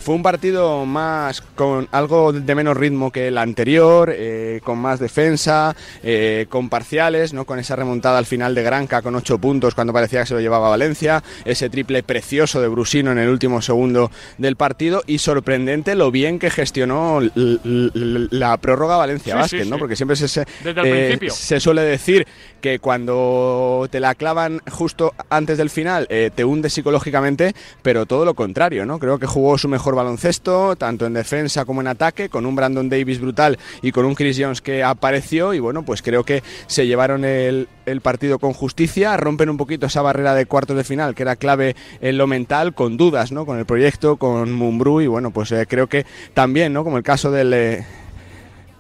[0.04, 5.00] Fue un partido más con algo de menos ritmo que el anterior, eh, con más
[5.00, 9.76] defensa, eh, con parciales, no con esa remontada al final de Granca con ocho puntos
[9.76, 13.62] cuando parecía que se lo llevaba Valencia, ese triple precioso de Brusino en el último
[13.62, 19.78] segundo del partido y sorprendente lo bien que gestionó la prórroga Valencia Sí, sí, ¿no?
[19.78, 19.80] sí.
[19.80, 22.28] Porque siempre se, eh, se suele decir
[22.60, 28.34] que cuando te la clavan justo antes del final te hunde psicológicamente, pero todo lo
[28.34, 29.00] contrario, ¿no?
[29.00, 32.90] Creo que jugó su mejor baloncesto, tanto en defensa como en ataque, con un Brandon
[32.90, 36.88] Davis brutal y con un Chris Jones que apareció y bueno, pues creo que se
[36.88, 37.68] llevaron el,
[38.02, 41.76] partido con justicia, rompen un poquito esa barrera de cuartos de final que era clave
[42.02, 43.46] en lo mental, con dudas, ¿no?
[43.46, 46.84] Con el proyecto, con Mumbrú y bueno, pues eh, creo que también, ¿no?
[46.84, 47.54] Como el caso del...
[47.54, 47.86] eh,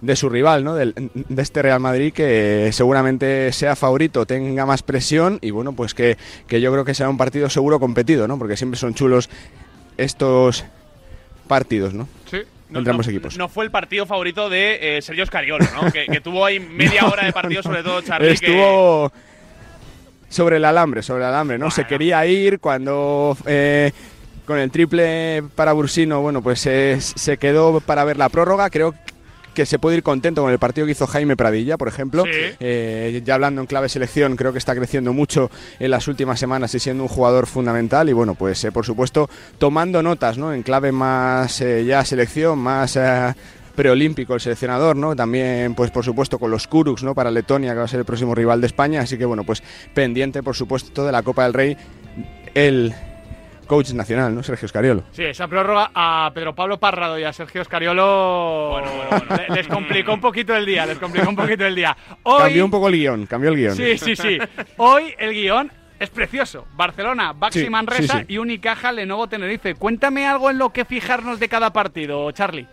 [0.01, 0.75] de su rival, ¿no?
[0.75, 5.93] Del- de este Real Madrid que seguramente sea favorito, tenga más presión y bueno, pues
[5.93, 8.37] que, que yo creo que será un partido seguro competido, ¿no?
[8.37, 9.29] Porque siempre son chulos
[9.95, 10.65] estos
[11.53, 12.07] partidos, ¿no?
[12.31, 12.37] Sí.
[12.73, 13.37] Entre ambos equipos.
[13.37, 15.91] no fue el partido favorito de eh, Sergio Scariolo, ¿no?
[15.91, 18.29] que, que tuvo ahí media hora de partido, sobre todo Charlie.
[18.35, 19.11] que- Estuvo
[20.29, 21.69] sobre el alambre, sobre el alambre, ¿no?
[21.69, 23.91] Se quería ir cuando eh,
[24.47, 28.71] con el triple para Bursino, bueno, pues eh, se quedó para ver la prórroga.
[28.71, 28.95] Creo
[29.53, 32.23] que se puede ir contento con el partido que hizo Jaime Pradilla, por ejemplo.
[32.25, 32.55] Sí.
[32.59, 36.73] Eh, ya hablando en clave selección, creo que está creciendo mucho en las últimas semanas
[36.75, 38.09] y siendo un jugador fundamental.
[38.09, 40.53] Y bueno, pues eh, por supuesto, tomando notas, ¿no?
[40.53, 42.97] En clave más eh, ya selección, más.
[43.75, 45.15] preolímpico el seleccionador, ¿no?
[45.15, 47.15] También, pues por supuesto, con los Kuruks, ¿no?
[47.15, 49.01] Para Letonia, que va a ser el próximo rival de España.
[49.01, 49.63] Así que, bueno, pues
[49.95, 51.77] pendiente, por supuesto, de la Copa del Rey,
[52.53, 52.93] el
[53.67, 54.43] coach nacional, ¿no?
[54.43, 55.03] Sergio Scariolo.
[55.11, 58.81] Sí, esa prórroga a Pedro Pablo Parrado y a Sergio Scariolo
[59.29, 61.95] le- les complicó un poquito el día, les complicó un poquito el día.
[62.23, 63.75] Hoy, Cambió un poco el guion, cambió el guion.
[63.75, 64.37] Sí, sí, sí.
[64.77, 66.65] Hoy el guion es precioso.
[66.75, 68.33] Barcelona, Baxi Sí, Manresa sí, sí.
[68.33, 69.75] y Unicaja, Lenovo Tenerife.
[69.75, 72.67] Cuéntame algo en lo que fijarnos de cada partido, Charlie.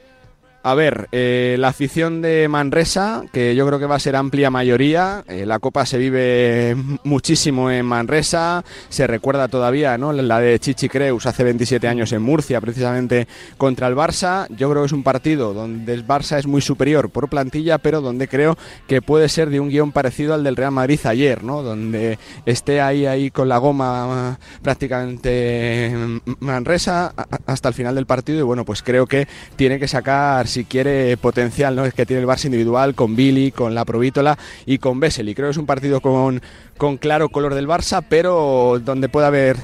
[0.63, 4.51] A ver, eh, la afición de Manresa, que yo creo que va a ser amplia
[4.51, 10.13] mayoría, eh, la Copa se vive muchísimo en Manresa, se recuerda todavía, ¿no?
[10.13, 14.49] La de Chichi Creus hace 27 años en Murcia, precisamente contra el Barça.
[14.51, 18.03] Yo creo que es un partido donde el Barça es muy superior por plantilla, pero
[18.03, 21.63] donde creo que puede ser de un guion parecido al del Real Madrid ayer, ¿no?
[21.63, 25.95] Donde esté ahí, ahí con la goma prácticamente
[26.41, 29.89] Manresa a- a- hasta el final del partido y bueno, pues creo que tiene que
[29.89, 31.85] sacar si quiere potencial, ¿no?
[31.85, 35.35] Es que tiene el Barça individual con Billy, con la Provítola y con Vesely.
[35.35, 36.43] Creo que es un partido con,
[36.77, 39.57] con claro color del Barça, pero donde puede haber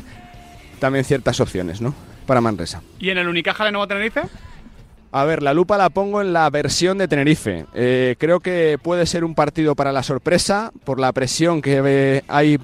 [0.79, 1.95] también ciertas opciones, ¿no?
[2.27, 2.83] Para Manresa.
[2.99, 4.23] ¿Y en el Unicaja, Lenovo Tenerife?
[5.13, 7.67] A ver, la lupa la pongo en la versión de Tenerife.
[7.75, 12.59] Eh, creo que puede ser un partido para la sorpresa por la presión que hay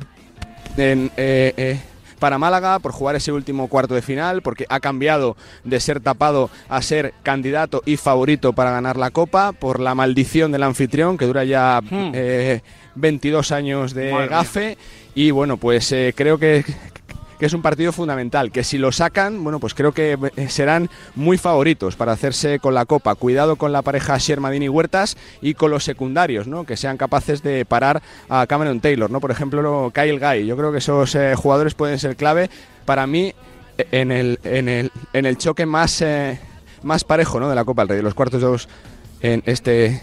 [0.77, 1.81] en, eh, eh,
[2.23, 6.51] para Málaga por jugar ese último cuarto de final, porque ha cambiado de ser tapado
[6.69, 11.25] a ser candidato y favorito para ganar la Copa, por la maldición del anfitrión, que
[11.27, 12.13] dura ya Hmm.
[12.15, 12.61] eh,
[12.95, 14.37] 22 años de Madre mía.
[14.37, 14.79] gafe.
[15.17, 16.65] Y bueno, pues eh, creo que
[17.43, 20.89] que es un partido fundamental, que si lo sacan, bueno, pues creo que eh, serán
[21.17, 23.17] muy favoritos para hacerse con la Copa.
[23.17, 26.63] Cuidado con la pareja Shermadini Huertas y con los secundarios, ¿no?
[26.63, 29.19] Que sean capaces de parar a Cameron Taylor, ¿no?
[29.19, 30.47] Por ejemplo, Kyle Guy.
[30.47, 32.49] Yo creo que esos eh, jugadores pueden ser clave
[32.85, 33.35] para mí
[33.77, 36.05] eh, en el, en el, en el choque más,
[36.85, 37.49] más parejo, ¿no?
[37.49, 38.69] De la Copa del Rey, los cuartos dos
[39.21, 40.01] en este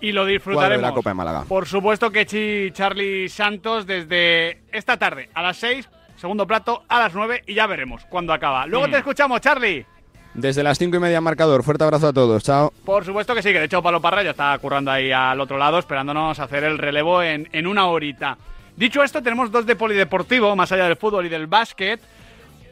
[0.00, 0.82] Y lo disfrutaremos.
[0.82, 1.44] la Copa de Málaga.
[1.48, 6.98] Por supuesto que Chi Charlie Santos desde esta tarde a las 6, segundo plato a
[6.98, 8.66] las 9 y ya veremos cuándo acaba.
[8.66, 8.90] Luego Mm.
[8.92, 9.84] te escuchamos, Charlie.
[10.32, 11.62] Desde las cinco y media marcador.
[11.64, 12.44] Fuerte abrazo a todos.
[12.44, 12.72] Chao.
[12.84, 15.58] Por supuesto que sí, que de hecho Pablo Parra ya está currando ahí al otro
[15.58, 18.38] lado, esperándonos hacer el relevo en, en una horita.
[18.76, 22.00] Dicho esto, tenemos dos de polideportivo, más allá del fútbol y del básquet.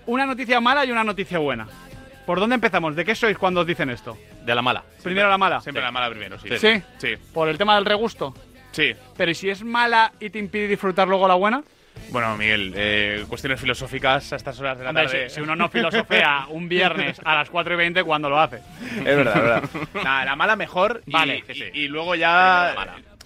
[0.07, 1.67] Una noticia mala y una noticia buena.
[2.29, 2.95] ¿Por dónde empezamos?
[2.95, 4.19] ¿De qué sois cuando os dicen esto?
[4.45, 4.85] De la mala.
[5.03, 5.63] Primero la mala.
[5.63, 6.51] Siempre la mala primero, sí.
[6.59, 6.83] ¿Sí?
[6.99, 7.15] Sí.
[7.33, 8.35] ¿Por el tema del regusto?
[8.71, 8.93] Sí.
[9.17, 11.63] Pero ¿y si es mala y te impide disfrutar luego la buena?
[12.11, 15.31] Bueno, Miguel, eh, cuestiones filosóficas a estas horas de la Hombre, tarde.
[15.31, 18.57] si, si uno no filosofea un viernes a las 4 y 20, ¿cuándo lo hace?
[18.99, 19.63] Es verdad, es verdad.
[20.05, 21.65] Nada, la mala mejor y, Vale, y- sí, sí.
[21.73, 22.75] y luego ya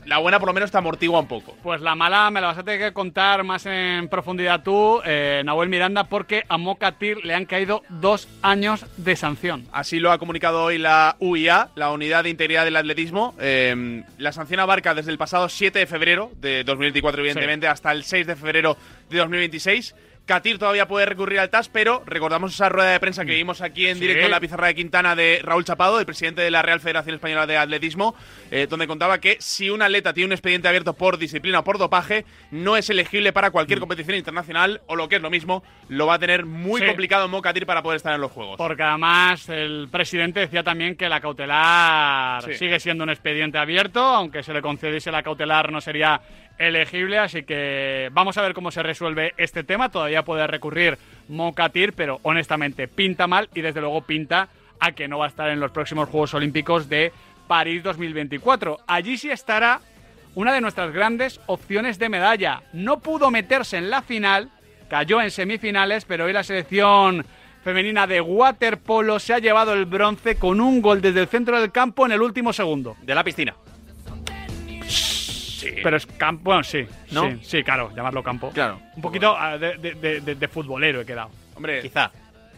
[0.05, 1.57] La buena por lo menos te amortigua un poco.
[1.63, 5.43] Pues la mala me la vas a tener que contar más en profundidad tú, eh,
[5.45, 9.67] Nahuel Miranda, porque a Mocatir le han caído dos años de sanción.
[9.73, 13.35] Así lo ha comunicado hoy la UIA, la Unidad de Integridad del Atletismo.
[13.41, 18.05] Eh, la sanción abarca desde el pasado 7 de febrero de 2024, evidentemente, hasta el
[18.05, 18.77] 6 de febrero
[19.09, 19.95] de 2026.
[20.25, 23.89] Katir todavía puede recurrir al TAS, pero recordamos esa rueda de prensa que vimos aquí
[23.89, 24.03] en Sí.
[24.03, 27.17] directo en la pizarra de Quintana de Raúl Chapado, el presidente de la Real Federación
[27.17, 28.15] Española de Atletismo,
[28.53, 31.77] eh, donde contaba que si un atleta tiene un expediente abierto por disciplina o por
[31.79, 36.07] dopaje, no es elegible para cualquier competición internacional, o lo que es lo mismo, lo
[36.07, 36.87] va a tener muy Sí.
[36.87, 38.59] complicado Mocatir para poder estar en los Juegos.
[38.59, 42.55] Porque además el presidente decía también que la cautelar Sí.
[42.55, 46.21] sigue siendo un expediente abierto, aunque se le concediese la cautelar no sería
[46.63, 49.91] elegible, así que vamos a ver cómo se resuelve este tema.
[49.91, 50.99] Todavía puede recurrir
[51.29, 54.49] Mocatir, pero honestamente pinta mal y desde luego pinta
[54.81, 57.13] a que no va a estar en los próximos Juegos Olímpicos de
[57.47, 58.79] París 2024.
[58.87, 59.81] Allí sí estará
[60.35, 62.63] una de nuestras grandes opciones de medalla.
[62.73, 64.51] No pudo meterse en la final,
[64.89, 67.25] cayó en semifinales, pero hoy la selección
[67.63, 71.71] femenina de waterpolo se ha llevado el bronce con un gol desde el centro del
[71.71, 72.97] campo en el último segundo.
[73.03, 73.55] De la piscina.
[75.83, 77.31] Pero es campo, bueno, sí, ¿No?
[77.31, 78.51] sí, sí, claro, llamarlo campo.
[78.51, 78.81] Claro.
[78.97, 81.31] Un poquito ah, de, de- de- de- de futbolero he quedado.
[81.55, 82.11] Hombre, Quizá.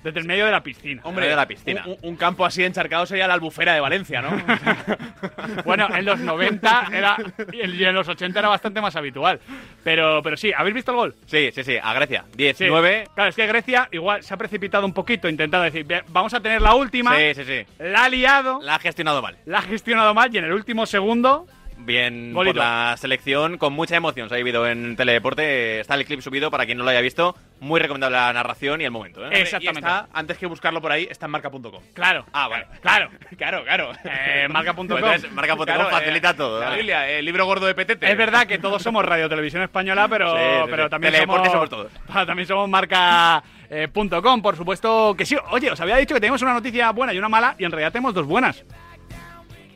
[0.02, 1.00] Desde el medio de la piscina.
[1.04, 1.82] Hombre, de la piscina.
[1.86, 4.28] Un, un campo así encharcado sería la albufera de Valencia, ¿no?
[5.64, 7.16] Bueno, en los 90 era,
[7.52, 9.40] y en los 80 era bastante más habitual.
[9.82, 11.14] Pero, pero sí, ¿habéis visto el gol?
[11.26, 11.76] Sí, sí, sí.
[11.82, 12.24] A Grecia.
[12.36, 12.64] 10, Sí.
[12.68, 13.08] 9.
[13.14, 16.40] Claro, es que Grecia igual se ha precipitado un poquito, intentando decir, "Bien, vamos a
[16.40, 17.16] tener la última.
[17.16, 17.66] Sí, sí, sí.
[17.78, 19.36] La ha liado, La ha gestionado mal.
[19.46, 21.46] la ha gestionado mal y en el último segundo
[21.78, 22.54] bien Golito.
[22.54, 25.80] por la selección, con mucha emoción se ha vivido en Teledeporte.
[25.80, 27.36] Está el clip subido para quien no lo haya visto.
[27.60, 29.24] Muy recomendable la narración y el momento.
[29.24, 29.30] ¿eh?
[29.32, 29.80] Eh, Exactamente.
[29.80, 31.62] Y está, antes que buscarlo por ahí, está en marca.com.
[31.94, 32.26] Claro.
[32.32, 32.66] Ah, vale.
[32.80, 33.10] Claro.
[33.36, 33.92] Claro, claro.
[34.04, 34.86] Eh, marca.com.
[34.86, 36.76] Pues marca.com facilita todo, La ¿vale?
[36.78, 38.10] Biblia, el libro gordo de Petete.
[38.10, 40.90] Es verdad que todos somos Radio Televisión Española, pero, Sí, sí, pero sí.
[40.90, 42.26] también, Teledeporte somos, somos todos.
[42.26, 43.42] También somos marca.
[43.68, 45.36] eh, punto com, por supuesto que sí.
[45.50, 47.92] Oye, os había dicho que tenemos una noticia buena y una mala, y en realidad
[47.92, 48.64] tenemos dos buenas.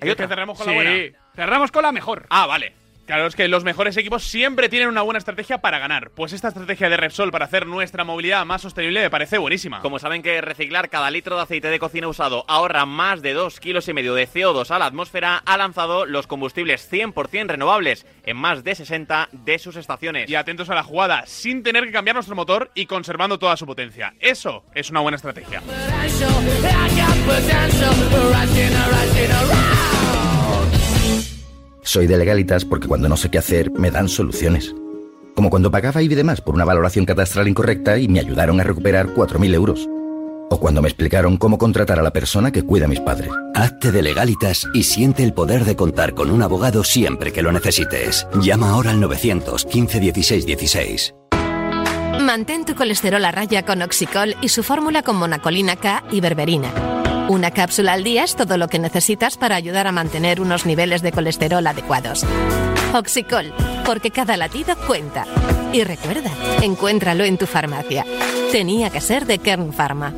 [0.00, 0.28] ¿Hay otra?
[0.28, 1.18] cerramos con sí, la buena?
[1.38, 2.26] Cerramos con la mejor.
[2.30, 2.72] Ah, vale.
[3.06, 6.10] Claro, es que los mejores equipos siempre tienen una buena estrategia para ganar.
[6.10, 9.80] Pues esta estrategia de Repsol para hacer nuestra movilidad más sostenible me parece buenísima.
[9.80, 13.60] Como saben que reciclar cada litro de aceite de cocina usado ahorra más de 2
[13.60, 18.36] kilos y medio de CO2 a la atmósfera, ha lanzado los combustibles 100% renovables en
[18.36, 20.28] más de 60 de sus estaciones.
[20.28, 23.64] Y atentos a la jugada, sin tener que cambiar nuestro motor y conservando toda su
[23.64, 24.12] potencia.
[24.18, 25.62] Eso es una buena estrategia.
[31.88, 34.74] Soy de legalitas porque cuando no sé qué hacer me dan soluciones.
[35.34, 39.14] Como cuando pagaba y demás por una valoración catastral incorrecta y me ayudaron a recuperar
[39.14, 39.88] 4.000 euros.
[40.50, 43.30] O cuando me explicaron cómo contratar a la persona que cuida a mis padres.
[43.54, 47.52] Hazte de legalitas y siente el poder de contar con un abogado siempre que lo
[47.52, 48.26] necesites.
[48.42, 51.14] Llama ahora al 915 16 16.
[52.20, 56.70] Mantén tu colesterol a raya con Oxicol y su fórmula con monacolina K y berberina.
[57.28, 61.02] Una cápsula al día es todo lo que necesitas para ayudar a mantener unos niveles
[61.02, 62.24] de colesterol adecuados.
[62.94, 63.52] Oxicol,
[63.84, 65.26] porque cada latido cuenta.
[65.70, 66.30] Y recuerda,
[66.62, 68.06] encuéntralo en tu farmacia.
[68.50, 70.14] Tenía que ser de Kern Pharma.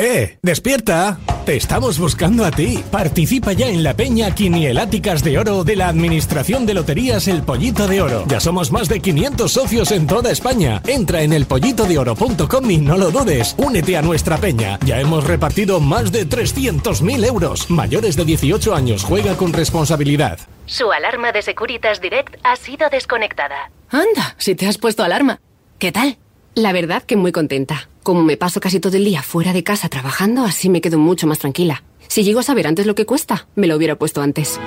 [0.00, 0.38] ¡Eh!
[0.42, 1.18] ¡Despierta!
[1.44, 2.84] Te estamos buscando a ti.
[2.88, 7.88] Participa ya en la peña Quinieláticas de Oro de la Administración de Loterías El Pollito
[7.88, 8.22] de Oro.
[8.28, 10.80] Ya somos más de 500 socios en toda España.
[10.86, 13.56] Entra en elpollitodeoro.com y no lo dudes.
[13.58, 14.78] Únete a nuestra peña.
[14.86, 17.68] Ya hemos repartido más de 300.000 euros.
[17.68, 19.02] Mayores de 18 años.
[19.02, 20.38] Juega con responsabilidad.
[20.66, 23.72] Su alarma de Securitas Direct ha sido desconectada.
[23.90, 25.40] Anda, si te has puesto alarma.
[25.80, 26.18] ¿Qué tal?
[26.54, 27.88] La verdad que muy contenta.
[28.08, 31.26] Como me paso casi todo el día fuera de casa trabajando, así me quedo mucho
[31.26, 31.82] más tranquila.
[32.06, 34.58] Si llego a saber antes lo que cuesta, me lo hubiera puesto antes.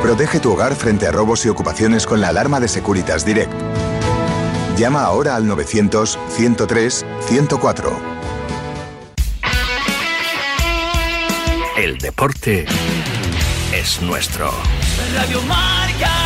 [0.00, 3.52] Protege tu hogar frente a robos y ocupaciones con la alarma de Securitas Direct.
[4.78, 7.92] Llama ahora al 900-103-104.
[11.76, 12.64] El deporte
[13.74, 14.50] es nuestro.
[15.14, 16.23] Radio Marca.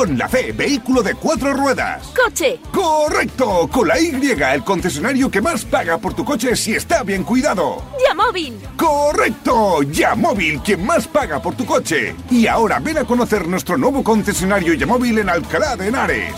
[0.00, 2.10] Con la C, vehículo de cuatro ruedas.
[2.16, 2.58] ¡Coche!
[2.72, 3.68] ¡Correcto!
[3.70, 7.82] Con la Y, el concesionario que más paga por tu coche si está bien cuidado.
[8.08, 8.58] ¡Yamóvil!
[8.78, 9.82] ¡Correcto!
[9.82, 12.16] Yamóvil, quien más paga por tu coche.
[12.30, 16.34] Y ahora ven a conocer nuestro nuevo concesionario Yamóvil en Alcalá de Henares.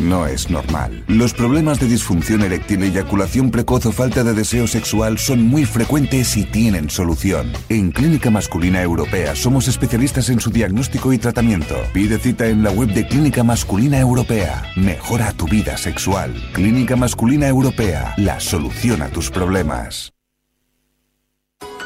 [0.00, 1.04] No es normal.
[1.08, 6.38] Los problemas de disfunción eréctil, eyaculación precoz o falta de deseo sexual son muy frecuentes
[6.38, 7.52] y tienen solución.
[7.68, 11.76] En Clínica Masculina Europea somos especialistas en su diagnóstico y tratamiento.
[11.92, 14.62] Pide cita en la web de Clínica Masculina Europea.
[14.74, 16.32] Mejora tu vida sexual.
[16.54, 20.14] Clínica Masculina Europea, la solución a tus problemas.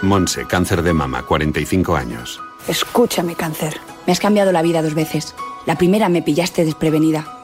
[0.02, 2.40] Monse, cáncer de mama, 45 años.
[2.68, 3.80] Escúchame, cáncer.
[4.06, 5.34] Me has cambiado la vida dos veces.
[5.66, 7.43] La primera me pillaste desprevenida.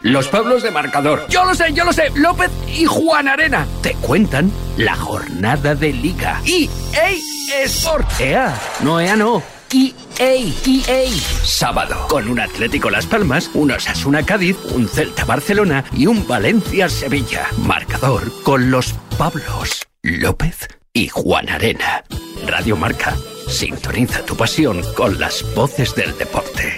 [0.00, 1.26] Los pueblos de marcador.
[1.28, 2.10] Yo lo sé, yo lo sé.
[2.14, 3.66] López y Juan Arena.
[3.82, 6.40] Te cuentan la jornada de liga.
[6.44, 8.20] Y EA Sport.
[8.20, 8.54] EA.
[8.80, 9.42] No, EA no.
[9.72, 10.52] EA.
[10.66, 11.10] EA.
[11.42, 12.06] Sábado.
[12.08, 17.46] Con un Atlético Las Palmas, un Osasuna Cádiz, un Celta Barcelona y un Valencia Sevilla.
[17.58, 19.86] Marcador con los Pablos.
[20.02, 22.04] López y Juan Arena.
[22.46, 23.16] Radio Marca.
[23.48, 26.76] Sintoniza tu pasión con las voces del deporte.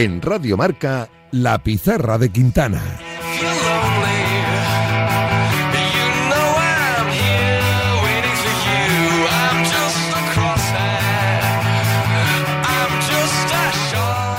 [0.00, 2.80] En Radio Marca, La Pizarra de Quintana.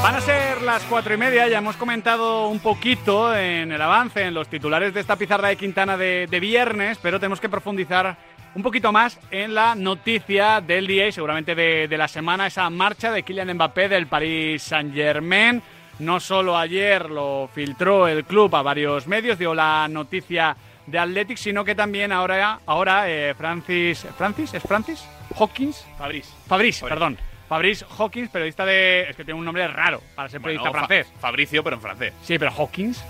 [0.01, 4.23] Van a ser las cuatro y media, ya hemos comentado un poquito en el avance,
[4.23, 8.17] en los titulares de esta pizarra de Quintana de, de viernes, pero tenemos que profundizar
[8.55, 12.69] un poquito más en la noticia del día y seguramente de, de la semana, esa
[12.69, 15.61] marcha de Kylian Mbappé del Paris Saint-Germain.
[15.99, 20.55] No solo ayer lo filtró el club a varios medios, dio la noticia
[20.87, 25.05] de Athletic, sino que también ahora, ahora eh, Francis, Francis, ¿es Francis?
[25.39, 26.27] Hawkins, Fabriz.
[26.47, 27.17] Fabriz, perdón.
[27.47, 29.01] Fabriz Hawkins, periodista de.
[29.09, 31.13] Es que tiene un nombre raro para ser Bueno, periodista Fa- francés.
[31.19, 32.13] Fabricio, pero en francés.
[32.23, 33.03] Sí, pero Hawkins.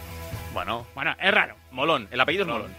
[0.53, 0.85] Bueno.
[0.93, 1.55] Bueno, es raro.
[1.71, 2.75] Molón, el apellido es Molón.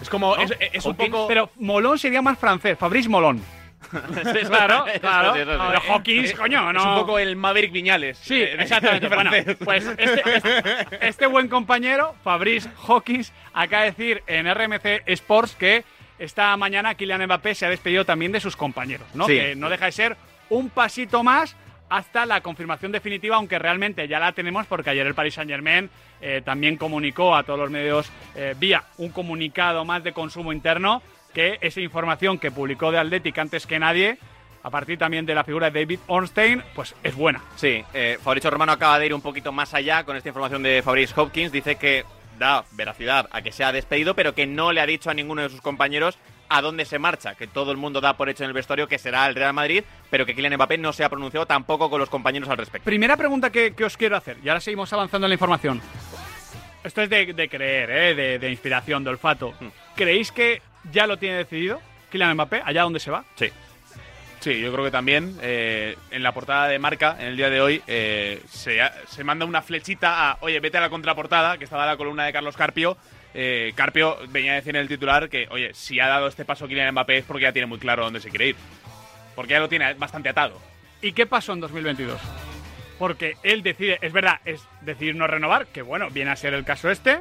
[0.00, 0.36] Es como.
[0.36, 0.42] ¿No?
[0.42, 1.28] Es, es un Hawkins, poco.
[1.28, 2.76] Pero Molón sería más francés.
[2.78, 3.42] Fabriz Molón.
[4.48, 5.34] claro, Eso claro.
[5.34, 5.46] sí, sí.
[5.46, 6.80] Pero Hawkins, coño, no.
[6.80, 8.18] Es un poco el Maverick Viñales.
[8.18, 9.08] Sí, eh, exactamente.
[9.08, 9.30] Bueno,
[9.64, 15.84] pues este, este- este buen compañero, Fabrice Hawkins, acaba de decir en RMC Sports que
[16.18, 19.26] esta mañana Kylian Mbappé se ha despedido también de sus compañeros, ¿no?
[19.26, 19.34] Sí.
[19.34, 20.16] Que no deja de ser
[20.50, 21.56] un pasito más
[21.88, 26.42] hasta la confirmación definitiva, aunque realmente ya la tenemos porque ayer el Paris Saint-Germain eh,
[26.44, 31.58] también comunicó a todos los medios eh, vía un comunicado más de consumo interno que
[31.60, 34.18] esa información que publicó de Athletic antes que nadie,
[34.62, 37.42] a partir también de la figura de David Ornstein, pues es buena.
[37.56, 40.82] Sí, eh, Fabricio Romano acaba de ir un poquito más allá con esta información de
[40.82, 41.52] Fabrice Hopkins.
[41.52, 42.04] Dice que
[42.38, 45.42] da veracidad a que se ha despedido, pero que no le ha dicho a ninguno
[45.42, 48.48] de sus compañeros a dónde se marcha, que todo el mundo da por hecho en
[48.48, 51.46] el vestuario que será el Real Madrid, pero que Kylian Mbappé no se ha pronunciado
[51.46, 52.84] tampoco con los compañeros al respecto.
[52.84, 55.80] Primera pregunta que, que os quiero hacer, y ahora seguimos avanzando en la información.
[56.84, 58.14] Esto es de, de creer, ¿eh?
[58.14, 59.52] de, de inspiración, de olfato.
[59.94, 61.80] ¿Creéis que ya lo tiene decidido
[62.10, 63.24] Kylian Mbappé, allá donde se va?
[63.34, 63.50] Sí.
[64.40, 67.60] Sí, yo creo que también eh, en la portada de marca, en el día de
[67.60, 71.84] hoy, eh, se, se manda una flechita a, oye, vete a la contraportada, que estaba
[71.84, 72.96] la columna de Carlos Carpio.
[73.34, 76.66] Eh, Carpio venía a decir en el titular que, oye, si ha dado este paso
[76.66, 78.56] Kylian Mbappé es porque ya tiene muy claro dónde se quiere ir.
[79.34, 80.60] Porque ya lo tiene bastante atado.
[81.02, 82.20] ¿Y qué pasó en 2022?
[82.98, 86.64] Porque él decide, es verdad, es decidir no renovar, que bueno, viene a ser el
[86.64, 87.20] caso este.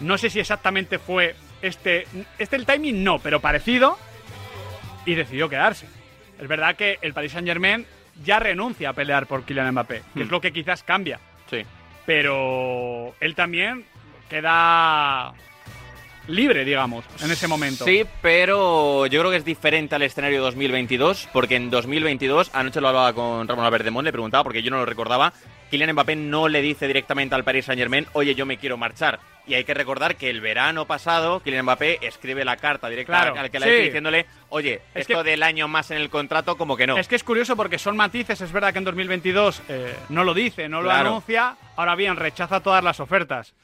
[0.00, 2.06] No sé si exactamente fue este,
[2.38, 3.98] este el timing, no, pero parecido.
[5.04, 5.86] Y decidió quedarse.
[6.40, 7.84] Es verdad que el Paris Saint Germain
[8.24, 10.30] ya renuncia a pelear por Kylian Mbappé, que es Hmm.
[10.30, 11.18] lo que quizás cambia.
[11.50, 11.64] Sí.
[12.06, 13.84] Pero él también
[14.28, 15.32] queda
[16.26, 17.84] libre, digamos, en ese momento.
[17.86, 22.88] Sí, pero yo creo que es diferente al escenario 2022, porque en 2022, anoche lo
[22.88, 25.32] hablaba con Ramón Albert le preguntaba, porque yo no lo recordaba,
[25.70, 29.20] Kylian Mbappé no le dice directamente al Paris Saint Germain, oye, yo me quiero marchar.
[29.46, 33.38] Y hay que recordar que el verano pasado, Kylian Mbappé escribe la carta directa Claro,
[33.40, 33.72] al que la sí.
[33.72, 36.98] dice diciéndole, oye, Es esto que- del año más en el contrato, como que no.
[36.98, 40.34] Es que es curioso porque son matices, es verdad que en 2022 eh, no lo
[40.34, 41.08] dice, no lo Claro.
[41.08, 43.54] anuncia, ahora bien, rechaza todas las ofertas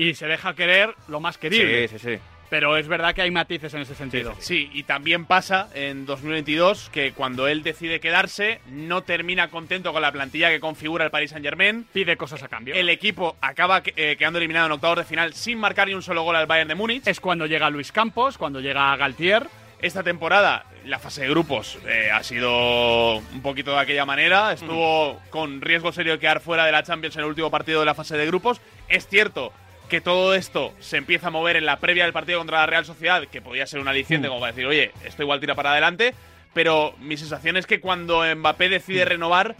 [0.00, 1.86] y se deja querer lo más querible.
[1.86, 2.22] Sí, sí, sí.
[2.48, 4.34] Pero es verdad que hay matices en ese sentido.
[4.40, 10.00] Sí, y también pasa en 2022 que cuando él decide quedarse, no termina contento con
[10.00, 11.86] la plantilla que configura el Paris Saint Germain.
[11.92, 12.74] Pide cosas a cambio.
[12.74, 16.22] El equipo acaba eh, quedando eliminado en octavos de final sin marcar ni un solo
[16.22, 17.06] gol al Bayern de Múnich.
[17.06, 19.46] Es cuando llega Luis Campos, cuando llega Galtier.
[19.82, 24.52] Esta temporada, la fase de grupos eh, ha sido un poquito de aquella manera.
[24.52, 27.86] Estuvo con riesgo serio de quedar fuera de la Champions en el último partido de
[27.86, 28.60] la fase de grupos.
[28.88, 29.52] Es cierto
[29.90, 32.86] que todo esto se empieza a mover en la previa del partido contra la Real
[32.86, 36.14] Sociedad, que podía ser un aliciente como para decir, oye, esto igual tira para adelante.
[36.54, 39.54] Pero mi sensación es que cuando Mbappé decide renovar,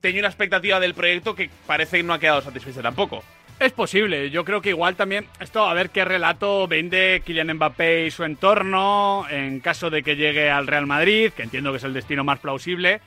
[0.00, 3.24] tenía una expectativa del proyecto que parece que no ha quedado satisfecha tampoco.
[3.58, 8.06] Es posible, yo creo que igual también esto a ver qué relato vende Kylian Mbappé
[8.06, 11.84] y su entorno en caso de que llegue al Real Madrid, que entiendo que es
[11.84, 13.02] el destino más plausible,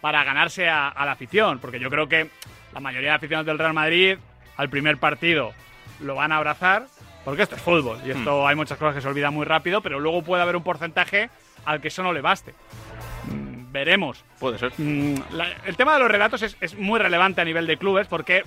[0.00, 2.28] para ganarse a, a la afición, porque yo creo que
[2.72, 4.16] la mayoría de aficionados del Real Madrid
[4.56, 5.52] al primer partido
[6.00, 6.86] lo van a abrazar,
[7.24, 9.98] porque esto es fútbol y esto hay muchas cosas que se olvidan muy rápido, pero
[10.00, 11.28] luego puede haber un porcentaje
[11.64, 12.54] al que eso no le baste.
[13.32, 14.24] Mm, Veremos.
[14.38, 14.72] Puede ser.
[14.78, 18.06] Mm, la- el tema de los relatos es, es muy relevante a nivel de clubes
[18.06, 18.44] porque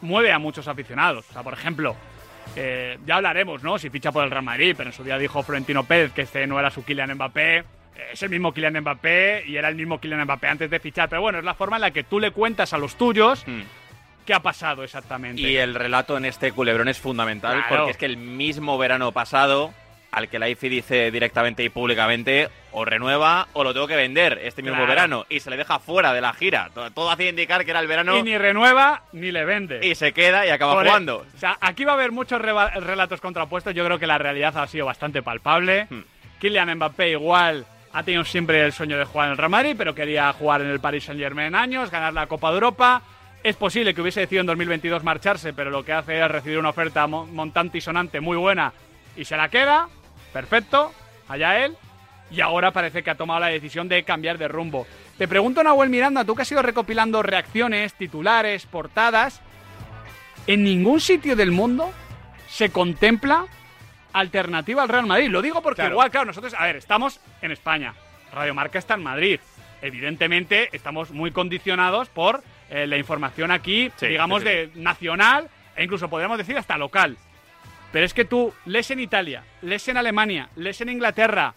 [0.00, 1.24] mueve a muchos aficionados.
[1.30, 1.96] O sea, por ejemplo,
[2.56, 3.78] eh, ya hablaremos, ¿no?
[3.78, 6.46] Si ficha por el Real Madrid, pero en su día dijo Florentino Pérez que este
[6.46, 7.64] no era su Kylian Mbappé.
[8.12, 11.08] Es el mismo Kylian Mbappé y era el mismo Kylian Mbappé antes de fichar.
[11.08, 13.44] Pero bueno, es la forma en la que tú le cuentas a los tuyos
[14.26, 15.40] qué ha pasado exactamente.
[15.42, 17.76] Y el relato en este culebrón es fundamental Claro.
[17.76, 19.72] porque es que el mismo verano pasado,
[20.10, 24.40] al que la IFI dice directamente y públicamente, o renueva o lo tengo que vender
[24.42, 24.88] este mismo Claro.
[24.90, 26.70] verano y se le deja fuera de la gira.
[26.74, 29.80] Todo, todo hacía indicar que era el verano Y ni renueva ni le vende.
[29.86, 31.26] y se queda y acaba Por e- jugando.
[31.34, 33.74] O sea, aquí va a haber muchos relatos contrapuestos.
[33.74, 35.86] Yo creo que la realidad ha sido bastante palpable.
[35.90, 36.00] Hmm.
[36.40, 39.94] Kylian Mbappé igual ha tenido siempre el sueño de jugar en el Real Madrid, pero
[39.94, 43.02] quería jugar en el Paris Saint Germain años, ganar la Copa de Europa.
[43.42, 46.68] Es posible que hubiese decidido en 2022 marcharse, pero lo que hace es recibir una
[46.70, 48.72] oferta mo- montante y sonante muy buena
[49.16, 49.88] y se la queda.
[50.32, 50.92] Perfecto,
[51.28, 51.76] allá él.
[52.30, 54.86] Y ahora parece que ha tomado la decisión de cambiar de rumbo.
[55.18, 59.40] Te pregunto, Nahuel Miranda, tú que has ido recopilando reacciones, titulares, portadas,
[60.46, 61.92] en ningún sitio del mundo
[62.48, 63.46] se contempla
[64.12, 65.28] alternativa al Real Madrid.
[65.30, 65.94] Lo digo porque Claro.
[65.94, 67.94] igual, claro, nosotros, a ver, estamos en España.
[68.32, 69.40] Radio Marca está en Madrid.
[69.82, 72.42] Evidentemente, estamos muy condicionados por
[72.72, 74.54] eh, la información aquí, Sí, digamos, sí, sí.
[74.54, 77.16] de nacional e incluso podríamos decir hasta local.
[77.92, 81.54] Pero es que tú lees en Italia, lees en Alemania, lees en Inglaterra,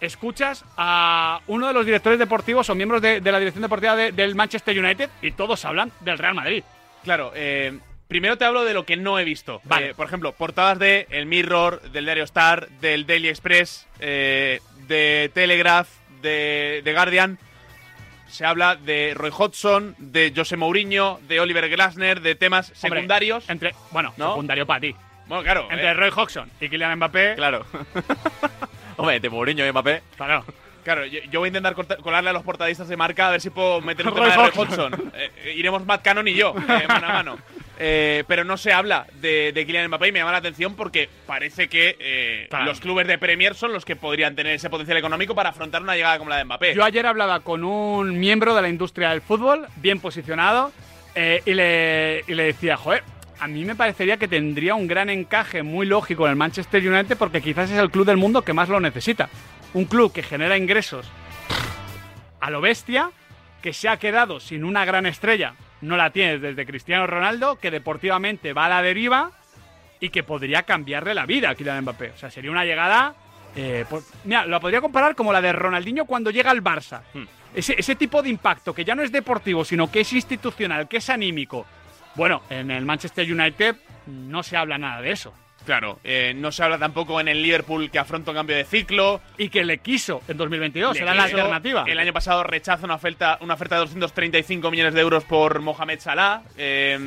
[0.00, 4.12] escuchas a uno de los directores deportivos o miembros de, de la dirección deportiva de-
[4.12, 6.64] del Manchester United y todos hablan del Real Madrid.
[7.04, 7.78] Claro, eh,
[8.08, 9.60] primero te hablo de lo que no he visto.
[9.64, 9.90] Vale.
[9.90, 15.30] Eh, por ejemplo, portadas de El Mirror, del Diario Star, del Daily Express, eh, de
[15.34, 15.88] Telegraph,
[16.22, 17.38] de, de Guardian.
[18.28, 23.48] Se habla de Roy Hodgson, de José Mourinho, de Oliver Glasner, de temas Hombre, secundarios.
[23.48, 24.30] Entre, bueno, ¿No?
[24.30, 24.94] secundario para ti.
[25.26, 25.68] Bueno, claro.
[25.70, 27.34] Entre eh, Roy Hodgson y Kylian Mbappé.
[27.36, 27.64] Claro.
[28.96, 30.02] Hombre, de Mourinho y Mbappé.
[30.16, 30.44] Claro.
[30.84, 33.50] Claro, yo, yo voy a intentar colarle a los portadistas de marca a ver si
[33.50, 34.94] puedo meter un Roy tema de Roy Hodgson.
[34.94, 35.12] Hodgson.
[35.16, 37.38] Eh, eh, iremos Matt Cannon y yo, eh, mano a mano.
[37.78, 41.10] Eh, pero no se habla de, de Kylian Mbappé y me llama la atención porque
[41.26, 42.64] parece que eh, Claro.
[42.64, 45.94] los clubes de Premier son los que podrían tener ese potencial económico para afrontar una
[45.94, 46.74] llegada como la de Mbappé.
[46.74, 50.72] Yo ayer hablaba con un miembro de la industria del fútbol, bien posicionado,
[51.14, 53.02] eh, y, le, y le decía, joder,
[53.40, 57.18] a mí me parecería que tendría un gran encaje muy lógico en el Manchester United
[57.18, 59.28] porque quizás es el club del mundo que más lo necesita.
[59.74, 61.06] Un club que genera ingresos
[62.40, 63.10] a lo bestia,
[63.62, 67.70] que se ha quedado sin una gran estrella, no la tienes desde Cristiano Ronaldo, que
[67.70, 69.30] deportivamente va a la deriva
[70.00, 72.10] y que podría cambiarle la vida a Kylian Mbappé.
[72.10, 73.14] O sea, sería una llegada...
[73.54, 77.00] eh, por- mira, lo podría comparar como la de Ronaldinho cuando llega al Barça.
[77.54, 80.98] Ese, ese tipo de impacto que ya no es deportivo, sino que es institucional, que
[80.98, 81.64] es anímico.
[82.14, 85.32] Bueno, en el Manchester United no se habla nada de eso.
[85.66, 89.20] Claro, eh, no se habla tampoco en el Liverpool que afronta un cambio de ciclo.
[89.36, 91.84] Y que le quiso en 2022, Le era la alternativa.
[91.86, 95.98] El año pasado rechaza una oferta, una oferta de 235 millones de euros por Mohamed
[95.98, 96.42] Salah.
[96.56, 96.98] Eh,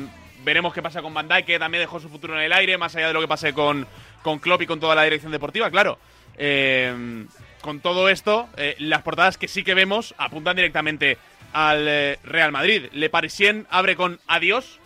[0.44, 2.94] veremos qué pasa con Van Dijk, que también dejó su futuro en el aire, más
[2.94, 3.86] allá de lo que pase con,
[4.22, 5.98] con Klopp y con toda la dirección deportiva, claro.
[6.36, 7.24] Eh,
[7.62, 11.16] con todo esto, eh, las portadas que sí que vemos apuntan directamente
[11.54, 12.88] al Real Madrid.
[12.92, 14.79] Le Parisien abre con adiós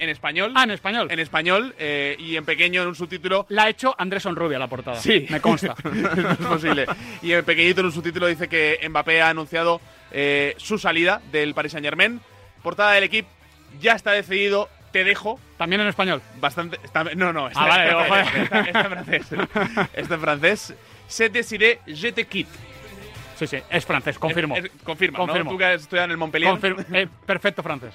[0.00, 0.52] en español.
[0.56, 1.08] Ah, en español.
[1.10, 4.66] En español eh, y en pequeño en un subtítulo La ha hecho Andrés Onrubia la
[4.66, 4.96] portada.
[4.96, 5.74] Sí, Me consta.
[5.84, 6.86] no es posible.
[7.22, 9.80] Y en pequeñito en un subtítulo dice que Mbappé ha anunciado
[10.10, 12.20] eh, su salida del Paris Saint Germain.
[12.62, 13.28] Portada del equipo,
[13.80, 15.38] ya está decidido, te dejo.
[15.56, 16.20] También en español.
[16.40, 16.78] Bastante.
[16.82, 19.26] está- no, no, está, Ah, vale, está- está- está en francés.
[19.94, 20.74] Está en francés.
[21.06, 22.50] Se décidé, je te quitte.
[23.36, 24.54] Sí, sí, es francés, confirmo.
[24.56, 25.26] Es- es- confirma, ¿no?
[25.26, 25.50] Confirmo.
[25.52, 26.50] Tú que has estudiado en el Montpellier.
[26.50, 26.82] Confirmo.
[26.92, 27.94] Eh, perfecto francés.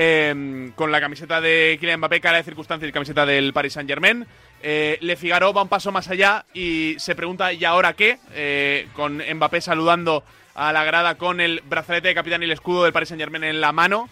[0.00, 3.88] Eh, con la camiseta de Kylian Mbappé, cara de circunstancias y camiseta del Paris Saint
[3.90, 4.24] Germain.
[4.62, 8.18] Eh, Le Figaro va un paso más allá y se pregunta ¿y ahora qué?
[8.32, 10.22] Eh, con Mbappé saludando
[10.54, 13.42] a la grada con el brazalete de capitán y el escudo del Paris Saint Germain
[13.42, 14.08] en la mano.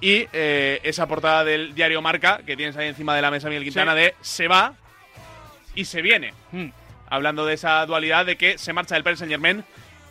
[0.00, 3.64] Y eh, esa portada del diario Marca que tienes ahí encima de la mesa, Miguel
[3.64, 3.98] Quintana, Sí.
[4.02, 4.74] de se va
[5.74, 6.32] y se viene.
[6.52, 6.66] Mm.
[7.10, 9.64] Hablando de esa dualidad de que se marcha del Paris Saint Germain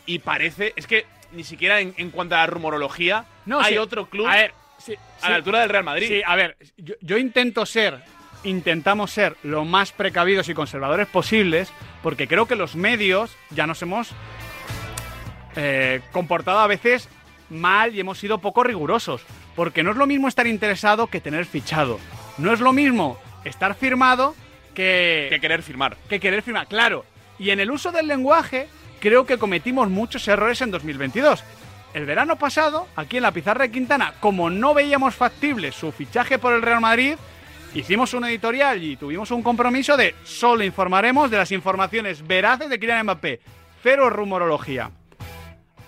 [0.05, 3.77] y parece, es que ni siquiera en, en cuanto a la rumorología No, hay sí.
[3.77, 4.53] otro club A ver,
[4.85, 6.07] sí, a la altura del Real Madrid.
[6.07, 7.99] Sí, a ver, yo, yo intento ser,
[8.43, 11.71] intentamos ser lo más precavidos y conservadores posibles,
[12.01, 14.11] porque creo que los medios ya nos hemos
[15.55, 17.09] eh, comportado a veces
[17.49, 19.21] mal y hemos sido poco rigurosos.
[19.55, 21.99] Porque no es lo mismo estar interesado que tener fichado.
[22.37, 24.35] No es lo mismo estar firmado
[24.73, 25.95] que, que querer firmar.
[26.09, 26.67] que querer firmar.
[26.67, 27.05] Claro.
[27.37, 28.67] Y en el uso del lenguaje,
[28.99, 31.43] creo que cometimos muchos errores en 2022.
[31.93, 36.39] El verano pasado, aquí en la pizarra de Quintana, como no veíamos factible su fichaje
[36.39, 37.15] por el Real Madrid,
[37.75, 42.79] hicimos un editorial y tuvimos un compromiso de solo informaremos de las informaciones veraces de
[42.79, 43.41] Kylian Mbappé.
[43.83, 44.89] Cero rumorología.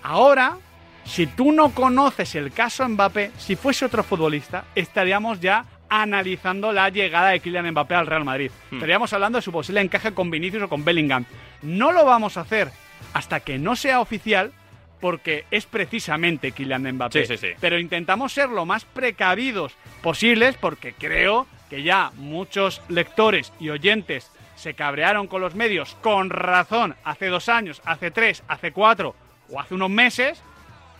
[0.04, 0.58] Ahora,
[1.04, 6.88] si tú no conoces el caso Mbappé, si fuese otro futbolista, estaríamos ya analizando la
[6.88, 8.52] llegada de Kylian Mbappé al Real Madrid.
[8.70, 8.76] Hmm.
[8.76, 11.24] Estaríamos hablando de su posible encaje con Vinicius o con Bellingham.
[11.62, 12.70] No lo vamos a hacer
[13.12, 14.52] hasta que no sea oficial,
[15.00, 17.26] porque es precisamente Kylian Mbappé.
[17.26, 17.54] Sí, sí, sí.
[17.60, 24.30] Pero intentamos ser lo más precavidos posibles, porque creo que ya muchos lectores y oyentes
[24.54, 29.14] se cabrearon con los medios con razón hace dos años, hace tres, hace cuatro
[29.50, 30.42] o hace unos meses.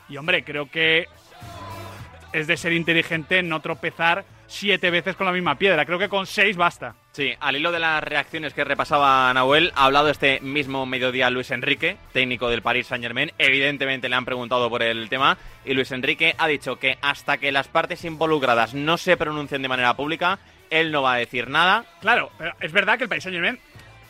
[0.08, 1.06] Y hombre, creo que
[2.32, 5.84] es de ser inteligente no tropezar siete veces con la misma piedra.
[5.84, 6.94] Creo que con seis basta.
[7.12, 11.50] Sí, al hilo de las reacciones que repasaba Nahuel, ha hablado este mismo mediodía Luis
[11.50, 13.32] Enrique, técnico del Paris Saint Germain.
[13.38, 17.52] Evidentemente le han preguntado por el tema y Luis Enrique ha dicho que hasta que
[17.52, 20.38] las partes involucradas no se pronuncien de manera pública,
[20.68, 21.84] él no va a decir nada.
[22.00, 23.58] Claro, pero es verdad que el Paris Saint Germain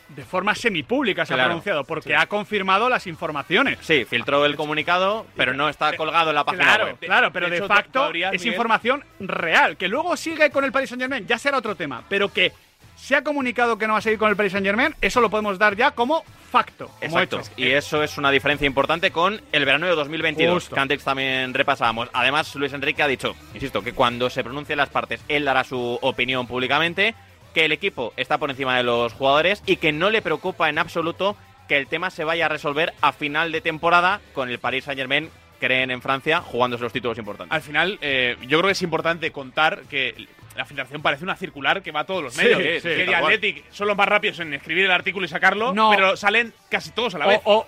[0.09, 3.77] de forma semipública se ha pronunciado, porque ha confirmado las informaciones.
[3.81, 6.97] Sí, filtró el comunicado, pero no está colgado en la página Claro, web.
[6.99, 9.77] claro, pero de, hecho, facto es Miguel- información real.
[9.77, 12.03] Que luego sigue con el Paris Saint Germain, ya será otro tema.
[12.09, 12.51] Pero que
[12.95, 15.29] se ha comunicado que no va a seguir con el Paris Saint Germain, eso lo
[15.29, 17.39] podemos dar ya como facto, como Exacto.
[17.41, 17.51] hecho.
[17.57, 20.73] Y eso es una diferencia importante con el verano de 2022, Justo.
[20.75, 22.09] que antes también repasábamos.
[22.13, 25.99] Además, Luis Enrique ha dicho, insisto, que cuando se pronuncien las partes, él dará su
[26.01, 27.13] opinión públicamente,
[27.53, 30.77] que el equipo está por encima de los jugadores y que no le preocupa en
[30.77, 31.35] absoluto
[31.67, 35.29] que el tema se vaya a resolver a final de temporada con el Paris Saint-Germain,
[35.59, 37.53] creen en Francia, jugándose los títulos importantes.
[37.53, 41.81] Al final, eh, yo creo que es importante contar que la filtración parece una circular
[41.83, 42.81] que va a todos los medios.
[42.81, 43.23] sí, que cual.
[43.25, 45.91] Athletic son los más rápidos en escribir el artículo y sacarlo, No.
[45.91, 47.41] pero salen casi todos a la vez.
[47.43, 47.67] O, o,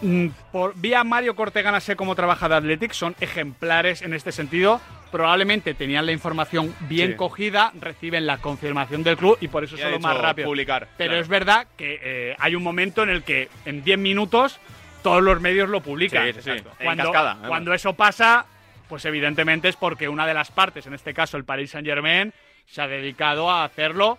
[0.00, 4.80] mm, por vía Mario Cortegana sé cómo trabaja de Athletic, son ejemplares en este sentido.
[5.10, 7.16] Probablemente tenían la información bien Sí.
[7.16, 10.48] cogida, reciben la confirmación del club y por eso son más hecho rápidos.
[10.48, 11.22] publicar, Pero claro.
[11.22, 14.60] es verdad que eh, hay un momento en el que en 10 minutos
[15.02, 16.32] todos los medios lo publican.
[16.32, 16.50] Sí, sí,
[16.84, 18.46] Cuando, cascada, cuando eso pasa,
[18.88, 22.32] pues evidentemente es porque una de las partes, en este caso el Paris Saint Germain,
[22.66, 24.18] se ha dedicado a hacerlo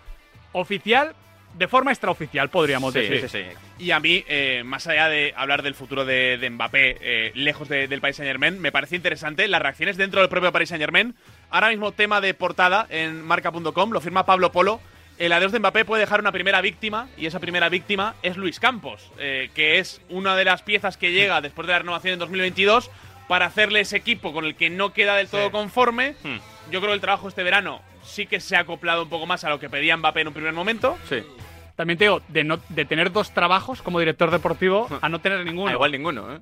[0.54, 1.14] oficial,
[1.54, 3.30] de forma extraoficial, podríamos Sí, decir.
[3.30, 3.84] sí, sí.
[3.86, 7.68] Y a mí, eh, más allá de hablar del futuro de, de Mbappé, eh, lejos
[7.70, 10.82] de- del Paris Saint Germain, me parece interesante las reacciones dentro del propio Paris Saint
[10.82, 11.14] Germain.
[11.50, 14.80] Ahora mismo tema de portada en marca.com, lo firma Pablo Polo.
[15.18, 18.60] El adiós de Mbappé puede dejar una primera víctima, y esa primera víctima es Luis
[18.60, 22.20] Campos, eh, que es una de las piezas que llega después de la renovación en
[22.20, 22.90] 2022
[23.28, 26.16] para hacerle ese equipo con el que no queda del todo conforme.
[26.24, 26.38] Hmm.
[26.72, 29.44] Yo creo que el trabajo este verano sí que se ha acoplado un poco más
[29.44, 30.98] a lo que pedía Mbappé en un primer momento.
[31.08, 31.24] Sí.
[31.76, 35.44] También te digo, de, no, de tener dos trabajos como director deportivo a no tener
[35.46, 35.70] ninguno.
[35.70, 36.40] Ah, igual ninguno, ¿eh?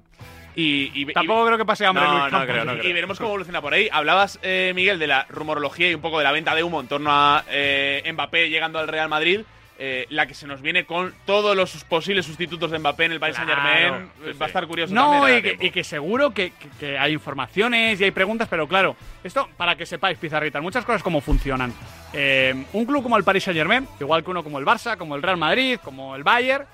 [0.56, 2.48] Y, y- Tampoco creo que pase hambre No, Luis no Campos.
[2.50, 3.88] creo, no y veremos cómo evoluciona por ahí.
[3.92, 6.88] Hablabas, eh, Miguel, de la rumorología y un poco de la venta de humo en
[6.88, 9.42] torno a eh, Mbappé llegando al Real Madrid.
[9.82, 13.20] Eh, la que se nos viene con todos los posibles sustitutos de Mbappé en el
[13.22, 14.10] Paris Saint Germain.
[14.20, 14.38] Claro.
[14.40, 15.38] Va a estar curioso No, también.
[15.38, 15.66] y que, tiempo.
[15.66, 19.76] y que seguro que, que- que hay informaciones y hay preguntas, pero claro, esto para
[19.78, 21.74] que sepáis, Pizarrita, muchas cosas cómo funcionan.
[22.14, 25.16] Eh, un club como el Paris Saint Germain, igual que uno como el Barça, como
[25.16, 26.66] el Real Madrid, como el Bayern,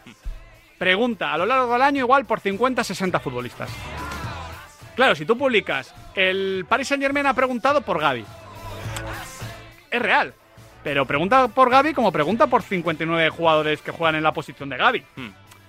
[0.80, 3.70] pregunta a lo largo del año igual por 50, 60 futbolistas.
[4.96, 8.26] Claro, si tú publicas, el Paris Saint Germain ha preguntado por Gaby.
[9.92, 10.34] Es real.
[10.86, 14.78] Pero pregunta por Gaby como pregunta por 59 jugadores que juegan en la posición de
[14.78, 15.04] Gaby.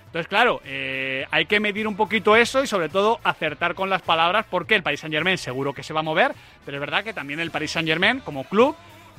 [0.05, 4.03] Entonces, claro, eh, hay que medir un poquito eso y sobre todo acertar con las
[4.03, 7.03] palabras porque el Paris Saint Germain seguro que se va a mover, pero es verdad
[7.03, 8.75] que también el Paris Saint Germain como club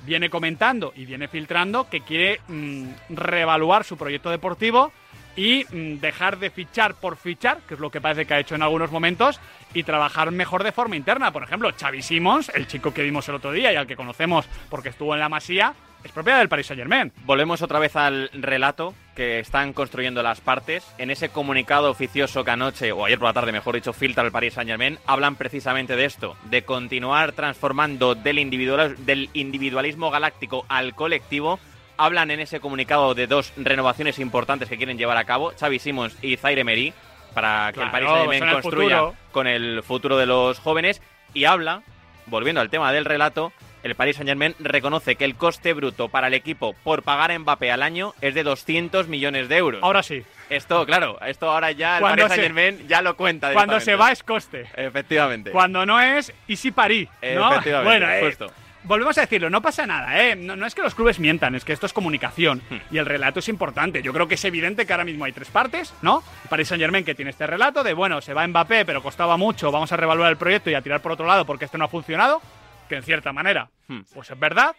[0.06, 4.92] viene comentando y viene filtrando que quiere mm, reevaluar su proyecto deportivo
[5.34, 8.54] y mm, dejar de fichar por fichar, que es lo que parece que ha hecho
[8.54, 9.40] en algunos momentos,
[9.74, 11.32] y trabajar mejor de forma interna.
[11.32, 14.46] Por ejemplo, Xavi Simons, el chico que vimos el otro día y al que conocemos
[14.70, 15.74] porque estuvo en la Masía,
[16.04, 17.12] es propiedad del Paris Saint Germain.
[17.24, 20.86] Volvemos otra vez al relato que están construyendo las partes.
[20.98, 24.32] En ese comunicado oficioso que anoche, o ayer por la tarde, mejor dicho, filtra el
[24.32, 30.64] Paris Saint Germain, hablan precisamente de esto, de continuar transformando del, individual, del individualismo galáctico
[30.68, 31.58] al colectivo.
[31.96, 36.16] Hablan en ese comunicado de dos renovaciones importantes que quieren llevar a cabo, Xavi Simons
[36.22, 36.92] y Zaire Emery,
[37.34, 41.02] para que el Paris Saint son Germain el construya con el futuro de los jóvenes.
[41.34, 41.82] Y habla,
[42.26, 46.34] volviendo al tema del relato, el Paris Saint-Germain reconoce que el coste bruto para el
[46.34, 49.82] equipo por pagar a Mbappé al año es de 200 millones de euros.
[49.82, 50.22] Ahora sí.
[50.50, 53.96] Esto, claro, esto ahora ya el Cuando Paris se- Saint-Germain ya lo cuenta Cuando se
[53.96, 54.66] va es coste.
[54.76, 55.50] Efectivamente.
[55.50, 57.04] Cuando no es, y si parí.
[57.22, 57.52] ¿no?
[57.52, 58.50] Efectivamente, bueno, eh, justo.
[58.84, 60.34] volvemos a decirlo, no pasa nada, ¿eh?
[60.36, 62.62] No, no es que los clubes mientan, es que esto es comunicación.
[62.70, 62.76] Hmm.
[62.90, 64.02] Y el relato es importante.
[64.02, 66.22] Yo creo que es evidente que ahora mismo hay tres partes, ¿no?
[66.48, 69.70] Paris Saint Germain que tiene este relato de, bueno, se va Mbappé, pero costaba mucho,
[69.70, 71.88] vamos a revaluar el proyecto y a tirar por otro lado porque este no ha
[71.88, 72.40] funcionado,
[72.88, 74.00] que en cierta manera, Hmm.
[74.14, 74.76] pues es verdad.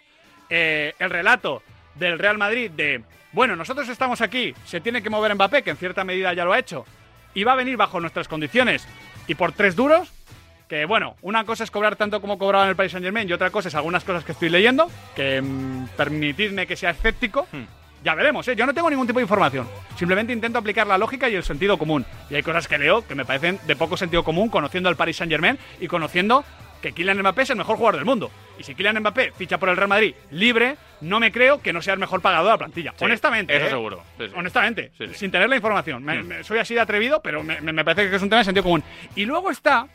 [0.49, 1.61] Eh, el relato
[1.95, 3.03] del Real Madrid de,
[3.33, 6.53] bueno, nosotros estamos aquí, se tiene que mover Mbappé, que en cierta medida ya lo
[6.53, 6.85] ha hecho,
[7.33, 8.87] y va a venir bajo nuestras condiciones
[9.27, 10.11] y por tres duros,
[10.67, 13.33] que bueno, una cosa es cobrar tanto como cobraba en el Paris Saint Germain y
[13.33, 17.47] otra cosa es algunas cosas que estoy leyendo, que mm, permitidme que sea escéptico.
[18.03, 18.55] Ya veremos, ¿eh?
[18.55, 19.67] yo no tengo ningún tipo de información.
[19.97, 22.05] Simplemente intento aplicar la lógica y el sentido común.
[22.29, 25.17] Y hay cosas que leo que me parecen de poco sentido común conociendo al Paris
[25.17, 26.45] Saint Germain y conociendo
[26.81, 28.31] que Kylian Mbappé es el mejor jugador del mundo.
[28.57, 31.81] Y si Kylian Mbappé ficha por el Real Madrid libre, no me creo que no
[31.81, 32.93] sea el mejor pagador de la plantilla.
[32.97, 33.55] Sí, Honestamente.
[33.55, 33.69] eso ¿eh?
[33.69, 34.03] seguro.
[34.17, 34.33] Sí, sí.
[34.35, 34.91] Honestamente.
[35.13, 36.03] Sin tener la información.
[36.03, 36.27] Me- Mm.
[36.27, 38.45] me- soy así de atrevido, pero me, me- me parece que es un tema de
[38.45, 38.83] sentido común.
[39.15, 39.87] Y luego está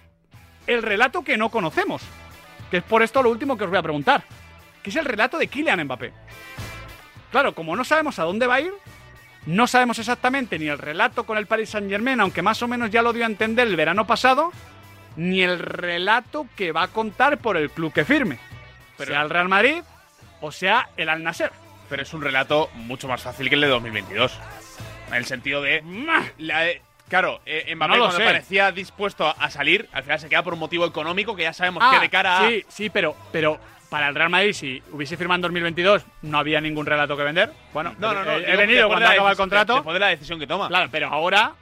[0.67, 2.03] el relato que no conocemos.
[2.71, 4.23] Que es por esto lo último que os voy a preguntar.
[4.83, 6.13] Que es el relato de Kylian Mbappé.
[7.31, 8.73] Claro, como no sabemos a dónde va a ir,
[9.47, 12.91] no sabemos exactamente ni el relato con el Paris Saint Germain, aunque más o menos
[12.91, 14.53] ya lo dio a entender el verano pasado,
[15.17, 18.39] ni el relato que va a contar por el club que firme.
[18.99, 19.83] sea el Real Madrid
[20.41, 21.51] o sea el Al Nasser.
[21.89, 24.39] Pero es un relato mucho más fácil que el de 2022.
[25.09, 25.83] En el sentido de.
[26.39, 28.25] la- eh, claro, eh, Mbappé No cuando sé.
[28.25, 31.83] parecía dispuesto a salir, al final se queda por un motivo económico que ya sabemos
[31.85, 32.49] Ah, que de cara a.
[32.49, 33.59] Sí, sí, pero, pero
[33.91, 37.53] para el Real Madrid, si hubiese firmado en 2022, no había ningún relato que vender.
[37.73, 38.33] Bueno, No, no, no.
[38.33, 39.75] he, he venido cuando acaba el contrato.
[39.75, 40.69] Después de la decisión que toma.
[40.69, 41.53] Claro, pero ahora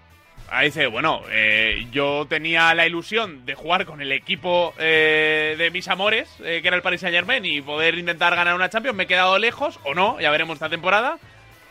[0.52, 5.70] Ahí dice, bueno, eh, yo tenía la ilusión de jugar con el equipo eh, de
[5.70, 8.94] mis amores, eh, que era el Paris Saint Germain, y poder intentar ganar una Champions.
[8.94, 11.18] Me he quedado lejos, o no, ya veremos esta temporada.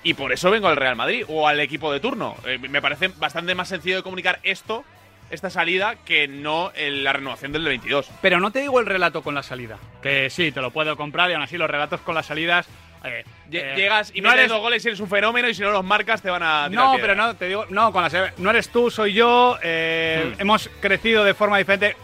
[0.02, 2.36] Y por eso vengo al Real Madrid o al equipo de turno.
[2.44, 4.84] Eh, me parece bastante más sencillo de comunicar esto,
[5.30, 8.10] esta salida, que no la renovación del 22.
[8.20, 9.78] Pero no te digo el relato con la salida.
[10.02, 12.68] Que sí, te lo puedo comprar y aún así los relatos con las salidas.
[13.04, 15.54] Eh, Lle- eh, Llegas y no metes eres- dos goles y eres un fenómeno, y
[15.54, 16.68] si no los marcas te van a.
[16.70, 17.08] tirar No, piedra.
[17.14, 18.06] pero no, te digo, no, con
[18.38, 19.58] No eres tú, soy yo.
[19.64, 20.42] eh, Hmm.
[20.42, 21.96] Hemos crecido de forma diferente.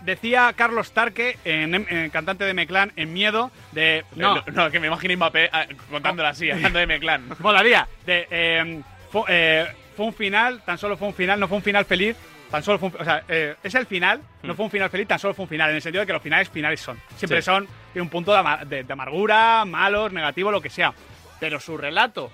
[0.00, 4.04] Decía Carlos Tarque, en, en cantante de Meclán, en miedo, de.
[4.16, 7.24] No, Eh, no, que me imagino Mbappé ah, contándolo así, hablando de Meclán.
[7.38, 7.86] Molaría.
[8.04, 8.80] De, eh,
[9.12, 12.16] fue, fue un final, tan solo fue un final, no fue un final feliz.
[12.50, 13.22] Tan solo fue un, o sea,
[13.62, 15.82] es el final, no fue un final feliz, tan solo fue un final, en el
[15.82, 17.00] sentido de que los finales finales son.
[17.16, 17.46] Siempre Sí.
[17.46, 20.92] son tiene un punto de, ama- de- amargura, malos, negativo, lo que sea.
[21.40, 22.30] Pero su relato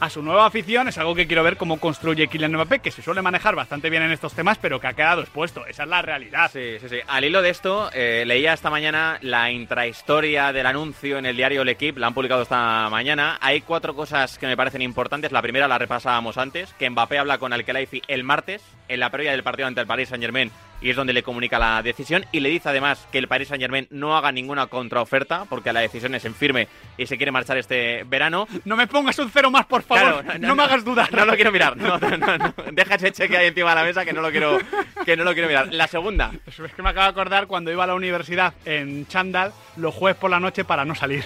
[0.00, 3.02] a su nueva afición es algo que quiero ver cómo construye Kylian Mbappé, que se
[3.02, 5.66] suele manejar bastante bien en estos temas, pero que ha quedado expuesto.
[5.66, 6.48] Esa es la realidad.
[6.52, 6.98] Sí, sí, sí.
[7.08, 11.64] Al hilo de esto, eh, leía esta mañana la intrahistoria del anuncio en el diario
[11.64, 13.38] L'Equipe, la han publicado esta mañana.
[13.40, 15.32] Hay cuatro cosas que me parecen importantes.
[15.32, 19.32] La primera la repasábamos antes, que Mbappé habla con Al-Khelaifi el martes, en la previa
[19.32, 22.48] del partido ante el Paris Saint-Germain, y es donde le comunica la decisión, y le
[22.48, 26.34] dice además que el Paris Saint-Germain no haga ninguna contraoferta, porque la decisión es en
[26.34, 28.46] firme y se quiere marchar este verano.
[28.64, 30.22] No me pongas un cero más, por favor.
[30.22, 31.12] Claro, no, me hagas dudar.
[31.12, 31.76] No lo quiero mirar.
[31.76, 32.54] No, no, no, no.
[32.72, 34.58] Deja ese cheque ahí encima de la mesa que no lo quiero,
[35.04, 35.72] que no lo quiero mirar.
[35.72, 39.52] La segunda, Es que me acabo de acordar cuando iba a la universidad en chándal
[39.76, 41.24] los jueves por la noche para no salir.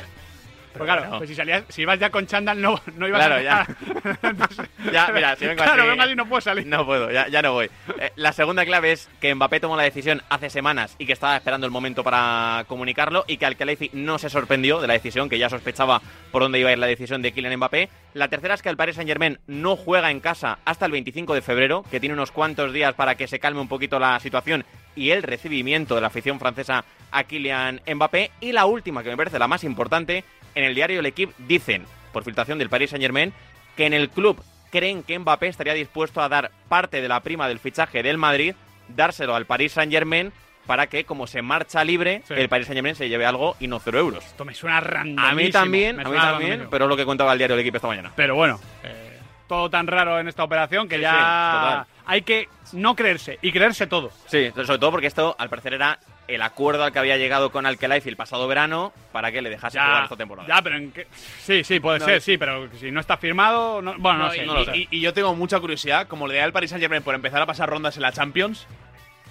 [0.72, 1.18] Pero claro, bueno.
[1.18, 3.66] pues si, salías, si ibas ya con chándal no, no ibas Claro, a ya.
[4.92, 6.66] Ya, mira, si vengo Claro, así- vengo así no puedo salir.
[6.66, 7.70] No puedo, ya, ya no voy.
[7.98, 11.36] Eh, la segunda clave es que Mbappé tomó la decisión hace semanas y que estaba
[11.36, 15.38] esperando el momento para comunicarlo y que Al-Khelaifi no se sorprendió de la decisión, que
[15.38, 16.00] ya sospechaba
[16.30, 17.88] por dónde iba a ir la decisión de Kylian Mbappé.
[18.14, 21.42] La tercera es que el Paris Saint-Germain no juega en casa hasta el 25 de
[21.42, 24.64] febrero, que tiene unos cuantos días para que se calme un poquito la situación
[24.94, 28.30] y el recibimiento de la afición francesa a Kylian Mbappé.
[28.40, 30.24] Y la última, que me parece la más importante,
[30.54, 33.32] en el diario L'Equipe dicen, por filtración del Paris Saint-Germain,
[33.76, 37.48] que en el club creen que Mbappé estaría dispuesto a dar parte de la prima
[37.48, 38.54] del fichaje del Madrid,
[38.88, 40.32] dárselo al Paris Saint-Germain
[40.66, 42.34] para que, como se marcha libre, Sí.
[42.36, 44.24] el Paris Saint-Germain se lleve algo y no cero euros.
[44.24, 45.24] Esto me suena random.
[45.24, 46.70] A mí también, a mí también, randomísimo.
[46.70, 48.12] pero es lo que contaba el diario del equipo esta mañana.
[48.14, 52.48] Pero bueno, eh, todo tan raro en esta operación que Sí, ya sí, hay que
[52.74, 54.10] no creerse y creerse todo.
[54.26, 55.98] Sí, sobre todo porque esto, al parecer, era
[56.28, 59.78] el acuerdo al que había llegado con Alkelaifi el pasado verano para que le dejase
[59.78, 60.48] jugar Ya, esta temporada.
[60.48, 61.06] ya, pero en qué-
[61.40, 64.30] sí, sí, puede No, ser, sí, pero si no está firmado, no- bueno, no, No,
[64.30, 64.76] sé, y, no lo sé.
[64.76, 67.42] y- y yo tengo mucha curiosidad, como le da el Paris Saint Germain por empezar
[67.42, 68.66] a pasar rondas en la Champions,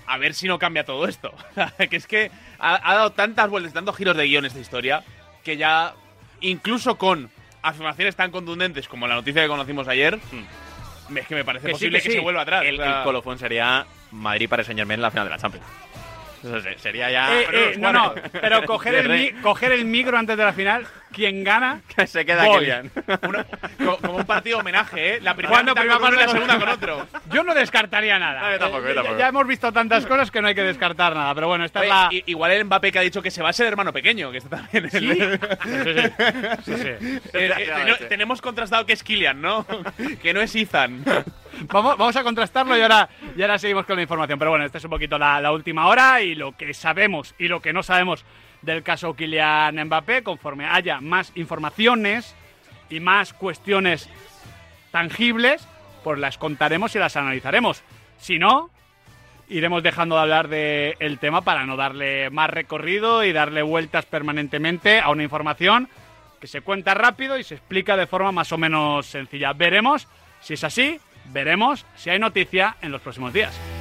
[0.05, 1.33] a ver si no cambia todo esto.
[1.89, 2.29] que es que
[2.59, 5.03] ha, ha dado tantas vueltas, tantos giros de guion esta historia,
[5.43, 5.93] que ya,
[6.41, 7.29] incluso con
[7.63, 10.19] afirmaciones tan contundentes como la noticia que conocimos ayer,
[11.15, 12.11] es que me parece Que sí, posible que, sí.
[12.15, 12.63] se vuelva atrás.
[12.65, 15.37] El, o sea- el colofón sería Madrid para Saint Germain en la final de la
[15.37, 15.65] Champions.
[16.43, 17.39] Eso sería ya.
[17.39, 20.85] Eh, eh, no, no, pero coger el, mi- coger el micro antes de la final,
[21.13, 22.59] quien gana, se queda voy.
[22.59, 22.89] Kylian.
[23.85, 25.21] Co- como un partido homenaje, ¿eh?
[25.21, 27.07] La primera mitad con uno y la segunda con- otro.
[27.31, 28.41] Yo no descartaría nada.
[28.41, 29.19] No, yo tampoco, yo Eh, ya- tampoco.
[29.19, 31.33] Ya, hemos visto tantas cosas que no hay que descartar nada.
[31.35, 32.09] Pero bueno, esta Oye, es la.
[32.11, 34.37] i- Igual el Mbappé que ha dicho que se va a ser hermano pequeño, que
[34.39, 35.39] está también en el-
[36.65, 36.87] Sí, sí.
[36.87, 39.65] Eh, eh, tenemos contrastado que es Kylian, ¿no?
[40.21, 41.03] que no es Ethan.
[41.71, 44.39] Vamos, vamos a contrastarlo y ahora, y ahora seguimos con la información.
[44.39, 47.47] Pero bueno, esta es un poquito la, la última hora y lo que sabemos y
[47.47, 48.25] lo que no sabemos
[48.61, 50.23] del caso Kylian Mbappé.
[50.23, 52.35] Conforme haya más informaciones
[52.89, 54.09] y más cuestiones
[54.91, 55.67] tangibles,
[56.03, 57.83] pues las contaremos y las analizaremos.
[58.17, 58.69] Si no,
[59.49, 64.99] iremos dejando de hablar del tema para no darle más recorrido y darle vueltas permanentemente
[64.99, 65.89] a una información
[66.39, 69.53] que se cuenta rápido y se explica de forma más o menos sencilla.
[69.53, 70.07] Veremos
[70.41, 73.80] si es así, veremos si hay noticia en los próximos días.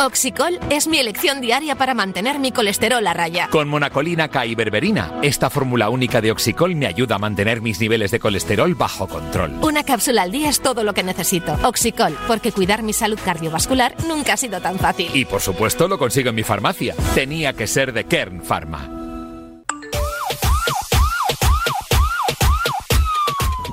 [0.00, 3.48] Oxicol es mi elección diaria para mantener mi colesterol a raya.
[3.50, 7.80] Con monacolina K y berberina, esta fórmula única de Oxicol me ayuda a mantener mis
[7.80, 9.58] niveles de colesterol bajo control.
[9.60, 11.58] Una cápsula al día es todo lo que necesito.
[11.64, 15.10] Oxicol, porque cuidar mi salud cardiovascular nunca ha sido tan fácil.
[15.14, 16.94] Y por supuesto lo consigo en mi farmacia.
[17.16, 18.88] Tenía que ser de Kern Pharma.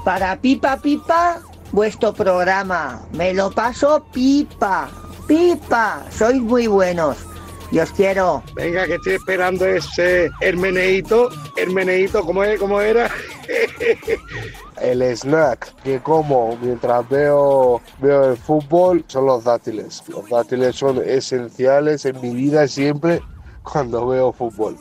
[0.03, 3.03] Para Pipa Pipa, vuestro programa.
[3.11, 4.89] Me lo paso pipa.
[5.28, 6.05] Pipa.
[6.11, 7.17] Sois muy buenos.
[7.71, 8.43] Y os quiero.
[8.55, 11.30] Venga, que estoy esperando ese Hermeneito.
[11.57, 12.59] Hermeneito, ¿cómo, es?
[12.59, 13.09] ¿cómo era?
[14.82, 20.03] el snack que como mientras veo, veo el fútbol son los dátiles.
[20.07, 23.21] Los dátiles son esenciales en mi vida siempre
[23.66, 24.78] cuando veo fútbol.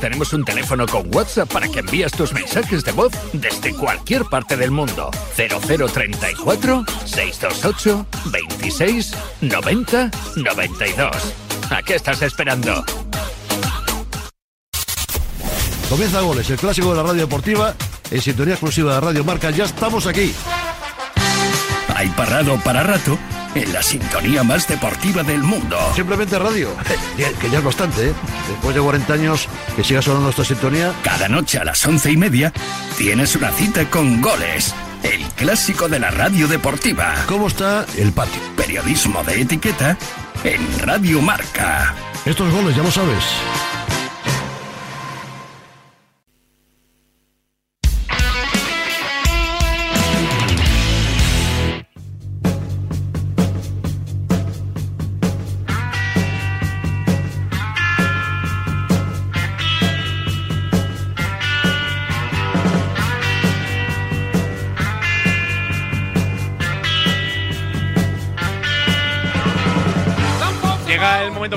[0.00, 4.56] Tenemos un teléfono con WhatsApp para que envíes tus mensajes de voz desde cualquier parte
[4.56, 5.10] del mundo.
[5.34, 11.34] 0034 628 26 90 92.
[11.70, 12.84] ¿A qué estás esperando?
[15.88, 17.74] Comienza Goles, el clásico de la radio deportiva,
[18.10, 19.50] en sintonía exclusiva de Radio Marca.
[19.50, 20.34] Ya estamos aquí.
[21.96, 23.18] Hay parado para rato
[23.58, 25.76] en la sintonía más deportiva del mundo.
[25.94, 26.70] Simplemente radio,
[27.16, 28.14] que ya es bastante, ¿eh?
[28.48, 30.92] Después de 40 años que siga sonando esta sintonía.
[31.02, 32.52] Cada noche a las once y media
[32.96, 37.14] tienes una cita con Goles, el clásico de la radio deportiva.
[37.26, 38.40] ¿Cómo está el patio?
[38.56, 39.96] Periodismo de etiqueta
[40.44, 41.94] en Radio Marca.
[42.24, 43.24] Estos goles, ya lo sabes.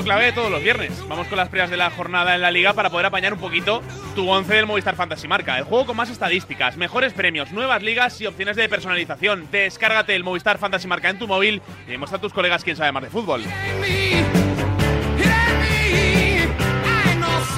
[0.02, 1.08] Momento clave de todos los viernes.
[1.08, 3.82] Vamos con las previas de la jornada en la liga para poder apañar un poquito
[4.14, 5.58] tu 11 del Movistar Fantasy Marca.
[5.58, 9.48] El juego con más estadísticas, mejores premios, nuevas ligas y opciones de personalización.
[9.50, 12.92] Descárgate el Movistar Fantasy Marca en tu móvil y demuestra a tus colegas quién sabe
[12.92, 13.42] más de fútbol.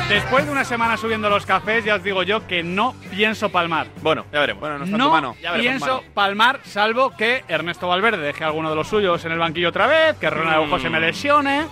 [0.09, 3.86] Después de una semana subiendo los cafés, ya os digo yo que no pienso palmar.
[4.03, 4.61] Bueno, ya veremos.
[4.61, 5.36] Bueno, no está No tu mano.
[5.40, 6.12] Ya veremos, pienso mano.
[6.12, 10.16] palmar, salvo que Ernesto Valverde deje alguno de los suyos en el banquillo otra vez,
[10.18, 11.64] que Ronald Araujo se me lesione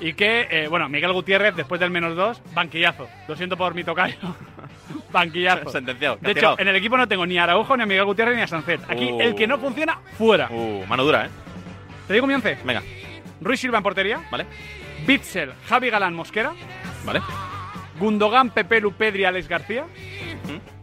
[0.00, 3.08] y que, eh, bueno, Miguel Gutiérrez, después del menos dos, banquillazo.
[3.28, 4.16] Lo siento por mi tocayo.
[5.12, 5.70] banquillazo.
[5.70, 8.36] Sentenciado, De hecho, en el equipo no tengo ni a Araujo, ni a Miguel Gutiérrez,
[8.36, 8.80] ni a Sancet.
[8.88, 9.20] Aquí, Uh.
[9.20, 10.48] el que no funciona, fuera.
[10.50, 11.28] Uh, mano dura, ¿eh?
[12.06, 12.58] Te digo mi once.
[12.64, 12.82] Venga.
[13.40, 14.20] Ruiz Silva en portería.
[14.30, 14.46] Vale.
[15.06, 16.52] Bitzel, Javi Galán, Mosquera.
[17.04, 17.20] Vale.
[17.98, 19.84] Gundogan, Pepe, Pedri, Alex García.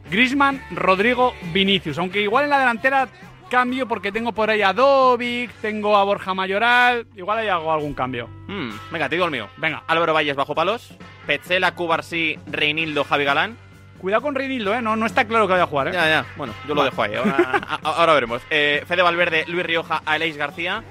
[0.09, 1.97] Grisman, Rodrigo, Vinicius.
[1.97, 3.07] Aunque igual en la delantera
[3.51, 7.05] cambio porque tengo por ahí a Dovic, tengo a Borja Mayoral.
[7.15, 8.27] Igual ahí hago algún cambio.
[8.47, 9.47] Mm, venga, te digo el mío.
[9.57, 9.83] Venga.
[9.87, 10.89] Álvaro Valles bajo palos.
[11.27, 13.57] Petzela, Cubarsí, Reinildo, Javi Galán.
[13.99, 14.81] Cuidado con Reinildo, ¿eh?
[14.81, 15.91] No, no está claro que vaya a jugar, ¿eh?
[15.93, 16.25] Ya, ya.
[16.35, 16.89] Bueno, yo lo Vale.
[16.89, 17.13] dejo ahí.
[17.15, 18.41] Ahora, a- ahora veremos.
[18.49, 20.83] Eh, Fede Valverde, Luis Rioja, Aleix García,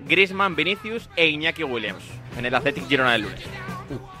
[0.00, 2.02] Griezmann, Vinicius e Iñaki Williams.
[2.36, 3.40] En el Athletic Girona del lunes.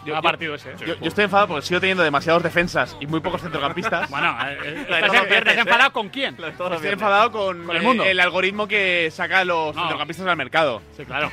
[0.04, 0.76] Yo, partido ese, ¿eh?
[0.80, 4.08] Yo, yo estoy enfadado porque sigo teniendo demasiados defensas y muy pocos centrocampistas.
[4.10, 5.60] Bueno, eh, ¿estás, ¿eh?
[5.60, 6.34] enfadado con quién?
[6.38, 6.92] Estoy viernes.
[6.92, 8.04] enfadado con, Con el mundo.
[8.20, 9.82] algoritmo que saca los No.
[9.82, 10.82] centrocampistas al mercado.
[10.96, 11.30] Sí, claro.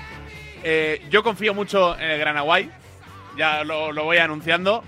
[1.10, 2.70] Yo confío mucho en el Granaguay.
[3.38, 4.84] Ya lo, lo voy anunciando.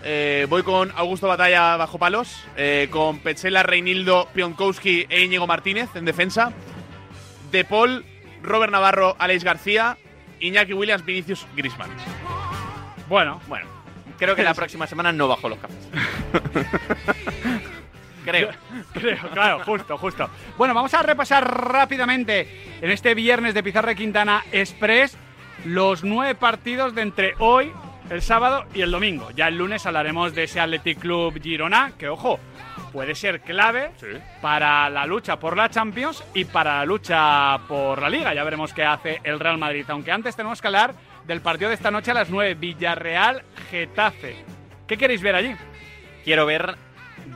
[0.50, 2.44] Voy con Augusto Batalla bajo palos.
[2.90, 6.52] con Petzela, Reinildo, Pionkowski e Íñigo Martínez en defensa.
[7.52, 8.06] De Paul,
[8.42, 9.98] Robert Navarro, Alex García,
[10.40, 11.90] Iñaki Williams, Vinicius, Grisman.
[13.08, 13.68] Bueno, Bueno,
[14.18, 15.90] creo que la próxima semana no bajo los cafés.
[18.26, 18.50] creo.
[18.94, 20.30] Creo, claro, justo, justo.
[20.58, 25.18] Bueno, vamos a repasar rápidamente en este viernes de Pizarra Quintana Express
[25.66, 27.72] los nueve partidos de entre hoy,
[28.10, 29.32] el sábado y el domingo.
[29.32, 32.40] Ya el lunes hablaremos de ese Athletic Club Girona, que ojo,
[32.92, 33.92] puede ser clave
[34.42, 38.34] para la lucha por la Champions y para la lucha por la Liga.
[38.34, 39.86] Ya veremos qué hace el Real Madrid.
[39.90, 40.94] Aunque antes tenemos que hablar
[41.28, 44.36] del partido de esta noche a las 9, Villarreal-Getafe.
[44.88, 45.56] ¿Qué queréis ver allí?
[46.24, 46.76] Quiero ver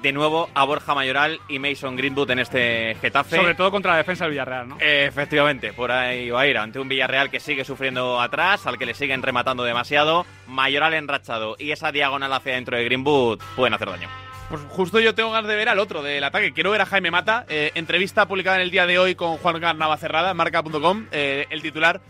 [0.02, 3.38] de nuevo a Borja Mayoral y Mason Greenwood en este Getafe.
[3.38, 4.78] Sobre todo contra la defensa del Villarreal, ¿no?
[4.80, 8.86] Efectivamente, por ahí va a ir ante un Villarreal que sigue sufriendo atrás, al que
[8.86, 13.90] le siguen rematando demasiado, Mayoral enrachado y esa diagonal hacia dentro de Greenwood pueden hacer
[13.90, 14.10] daño.
[14.50, 16.54] Pues justo yo tengo ganas de ver al otro del ataque.
[16.54, 17.46] Quiero ver a Jaime Mata.
[17.50, 21.06] Eh, entrevista publicada en el día de hoy con Juan Carnava Cerrada, marca.com.
[21.12, 22.02] eh, el titular.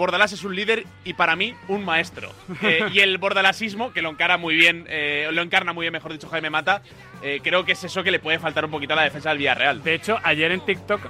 [0.00, 2.32] Bordalás es un líder y para mí un maestro.
[2.62, 6.10] Eh, y el bordalasismo, que lo encara muy bien, eh, lo encarna muy bien, mejor
[6.12, 6.82] dicho, Jaime Mata,
[7.22, 9.38] eh, creo que es eso que le puede faltar un poquito a la defensa del
[9.38, 9.82] Villarreal.
[9.84, 11.00] De hecho, ayer en TikTok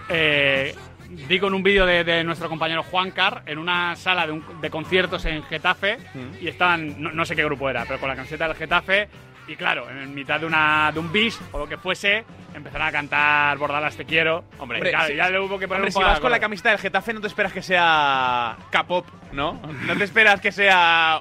[1.29, 4.61] digo en un vídeo de, de nuestro compañero Juan Car en una sala de, un-
[4.61, 5.99] de conciertos en Getafe
[6.41, 9.09] y estaban, no, no sé qué grupo era, pero con la camiseta del Getafe
[9.51, 12.25] y claro, en mitad de, una, de un bis o lo que fuese,
[12.55, 14.45] empezaron a cantar Bordalas te quiero.
[14.59, 16.39] Hombre, Hombre, claro, si- ya le hubo que poner Hombre, un si vas con la
[16.39, 19.61] camiseta del Getafe no te esperas que sea K-pop, ¿no?
[19.87, 21.21] No te esperas que sea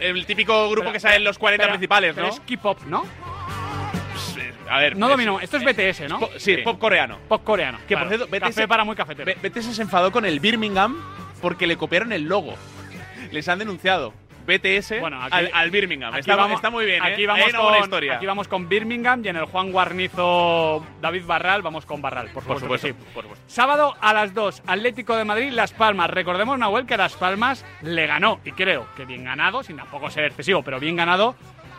[0.00, 2.32] el típico grupo Pero- que sale en los 40 pero- principales, pero ¿no?
[2.32, 3.04] es K-pop, ¿no?
[4.68, 6.20] A ver, No domino, esto es BTS, ¿no?
[6.20, 7.18] po- sí, pop coreano.
[7.28, 7.78] Pop coreano.
[7.88, 8.08] Que claro.
[8.08, 9.26] por cierto, BTS, Café para muy cafetero.
[9.26, 10.96] B- BTS se enfadó con el Birmingham
[11.42, 12.54] porque le copiaron el logo.
[13.32, 14.14] Les han denunciado.
[14.46, 16.10] BTS Bueno, aquí- al, al Birmingham.
[16.12, 17.12] Aquí Está, vamos- está muy bien, ¿eh?
[17.12, 18.14] Aquí vamos, una buena con, historia.
[18.16, 22.42] aquí vamos con Birmingham y en el Juan Guarnizo David Barral vamos con Barral, por
[22.44, 22.88] Por supuesto.
[22.88, 22.98] que sí.
[23.14, 23.44] por supuesto.
[23.48, 26.10] Sábado a las 2, Atlético de Madrid, Las Palmas.
[26.10, 30.24] Recordemos, Nahuel, que Las Palmas le ganó, y creo que bien ganado, sin tampoco ser
[30.24, 31.36] excesivo, pero bien ganado,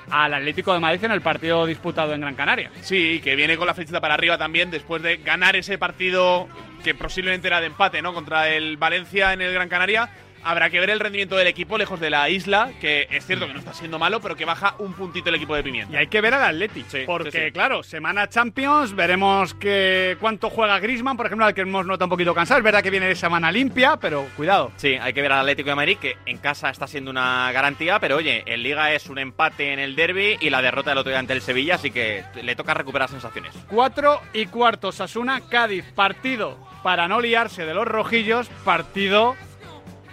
[0.10, 2.72] al Atlético de Madrid en el partido disputado en Gran Canaria.
[2.82, 6.48] Sí, que viene con la flechita para arriba también después de ganar ese partido
[6.84, 8.14] que posiblemente era de empate, ¿no?
[8.14, 10.10] Contra el Valencia en el Gran Canaria.
[10.44, 13.54] Habrá que ver el rendimiento del equipo lejos de la isla, que es cierto que
[13.54, 15.94] no está siendo malo, pero que baja un puntito el equipo de Pimienta.
[15.94, 17.52] Y hay que ver al Atleti, porque sí, sí.
[17.52, 22.12] claro, semana Champions, veremos que cuánto juega Griezmann, por ejemplo, al que hemos notado un
[22.12, 22.60] poquito cansado.
[22.60, 24.72] Es verdad que viene de semana limpia, pero cuidado.
[24.78, 28.00] Sí, hay que ver al Atlético de Madrid, que en casa está siendo una garantía,
[28.00, 31.12] pero oye, en Liga es un empate en el derby y la derrota del otro
[31.12, 33.54] día ante el Sevilla, así que le toca recuperar sensaciones.
[33.70, 39.36] 4 y cuarto, Sasuna, Cádiz, partido para no liarse de los rojillos, partido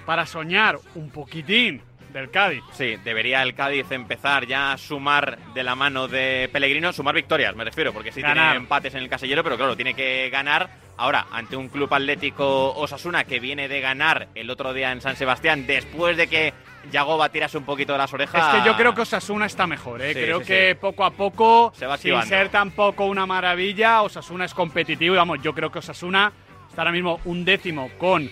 [0.09, 1.82] para soñar un poquitín
[2.14, 2.62] del Cádiz.
[2.72, 7.54] Sí, debería el Cádiz empezar ya a sumar de la mano de Pellegrino, sumar victorias,
[7.54, 8.52] me refiero, porque sí Ganar.
[8.52, 12.72] tiene empates en el casillero, pero claro, tiene que ganar ahora ante un club atlético
[12.76, 16.54] Osasuna que viene de ganar el otro día en San Sebastián después de que
[16.90, 18.54] Yagoba tirase un poquito de las orejas.
[18.54, 20.14] Es que yo creo que Osasuna está mejor, ¿eh?
[20.14, 20.78] Sí, creo sí, que sí.
[20.80, 25.42] poco a poco, Se va sin ser tampoco una maravilla, Osasuna es competitivo y vamos,
[25.42, 26.32] yo creo que Osasuna
[26.66, 28.30] está ahora mismo un décimo con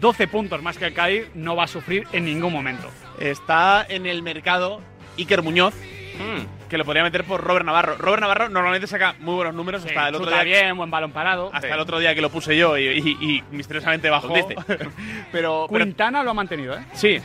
[0.00, 2.88] 12 puntos más que el Cádiz, no va a sufrir en ningún momento.
[3.18, 4.80] Está en el mercado
[5.18, 5.74] Iker Muñoz,
[6.18, 6.68] Hmm.
[6.68, 7.96] que lo podría meter por Robert Navarro.
[7.96, 10.42] Robert Navarro normalmente saca muy buenos números hasta el otro día.
[10.42, 11.48] bien, buen balón parado.
[11.50, 14.28] Hasta el otro día que lo puse yo y, y- y misteriosamente bajó.
[14.28, 14.54] ¿Dónde
[15.32, 16.84] pero, pero Quintana lo ha mantenido, ¿eh?
[16.92, 17.18] Sí.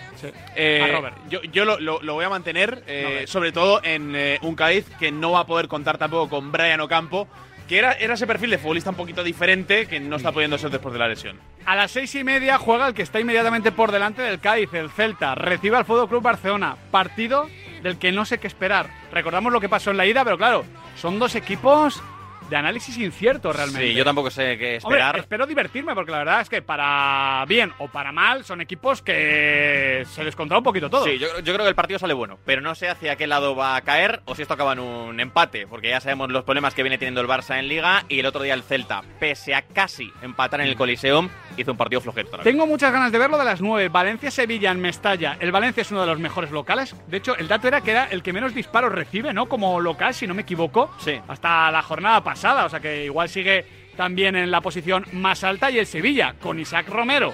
[0.56, 1.18] Eh, A Robert.
[1.30, 4.86] Yo, yo lo, lo- lo voy a mantener, eh, sobre todo en eh, un Cádiz
[4.98, 7.28] que no va a poder contar tampoco con Brian Ocampo,
[7.68, 10.70] que era, era ese perfil de futbolista un poquito diferente que no está pudiendo ser
[10.72, 11.40] después de la lesión.
[11.66, 14.90] A las seis y media juega el que está inmediatamente por delante del Cádiz, el
[14.92, 15.36] Celta.
[15.36, 16.78] Recibe al Fútbol Club Barcelona.
[16.92, 17.50] Partido
[17.82, 18.90] del que no sé qué esperar.
[19.12, 22.02] Recordamos lo que pasó en la ida, pero claro, son dos equipos
[22.50, 23.88] de análisis incierto realmente.
[23.88, 25.18] Sí, yo tampoco sé qué Hombre, esperar.
[25.20, 30.06] espero divertirme porque la verdad es que para bien o para mal son equipos que
[30.10, 31.06] se les controla un poquito todo.
[31.06, 33.56] Sí, yo, yo creo que el partido sale bueno, pero no sé hacia qué lado
[33.56, 36.74] va a caer o si esto acaba en un empate, porque ya sabemos los problemas
[36.74, 39.62] que viene teniendo el Barça en Liga y el otro día el Celta, pese a
[39.64, 42.44] casi empatar en el Coliseum, hizo un partido verdad.
[42.44, 43.90] Tengo muchas ganas de verlo de las 9.
[43.90, 45.38] Valencia-Sevilla en Mestalla.
[45.40, 46.96] El Valencia es uno de los mejores locales.
[47.08, 49.48] De hecho, el dato era que era el que menos disparos recibe, ¿no?
[49.48, 50.92] Como local, si no me equivoco.
[51.00, 51.20] Sí.
[51.28, 52.66] Hasta la jornada pasada.
[52.66, 55.72] O sea que igual sigue también en la posición más alta.
[55.72, 57.34] Y el Sevilla, con Isaac Romero.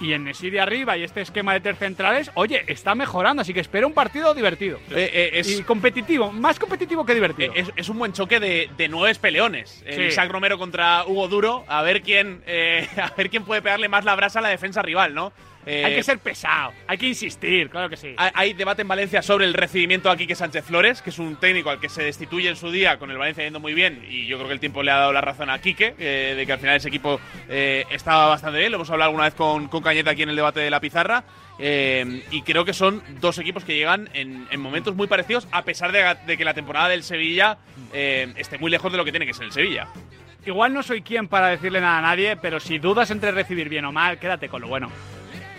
[0.00, 3.60] Y en Nesiri arriba y este esquema de tres centrales, oye, está mejorando, así que
[3.60, 4.78] espero un partido divertido.
[4.90, 7.52] Eh, es- Y competitivo, más competitivo que divertido.
[7.54, 9.82] Es, es un buen choque de, de nueve peleones.
[9.86, 10.02] El Sí.
[10.02, 11.64] Isaac Romero contra Hugo Duro.
[11.68, 14.82] A ver quién, eh, a ver quién puede pegarle más la brasa a la defensa
[14.82, 15.32] rival, ¿no?
[15.68, 18.14] Eh, hay que ser pesado, hay que insistir, claro que sí.
[18.16, 21.34] Hay, hay debate en Valencia sobre el recibimiento a Quique Sánchez Flores, que es un
[21.34, 24.06] técnico al que se destituye en su día con el Valencia yendo muy bien.
[24.08, 26.46] Y yo creo que el tiempo le ha dado la razón a Quique, eh, de
[26.46, 28.70] que al final ese equipo eh, estaba bastante bien.
[28.70, 31.24] Lo hemos hablado alguna vez con, con Cañeta aquí en el debate de la pizarra.
[31.58, 35.90] Y creo que son dos equipos que llegan en, en momentos muy parecidos, a pesar
[35.90, 37.58] de, de que la temporada del Sevilla
[37.92, 39.88] esté muy lejos de lo que tiene que ser el Sevilla.
[40.44, 43.84] Igual no soy quien para decirle nada a nadie, pero si dudas entre recibir bien
[43.86, 44.92] o mal, quédate con lo bueno.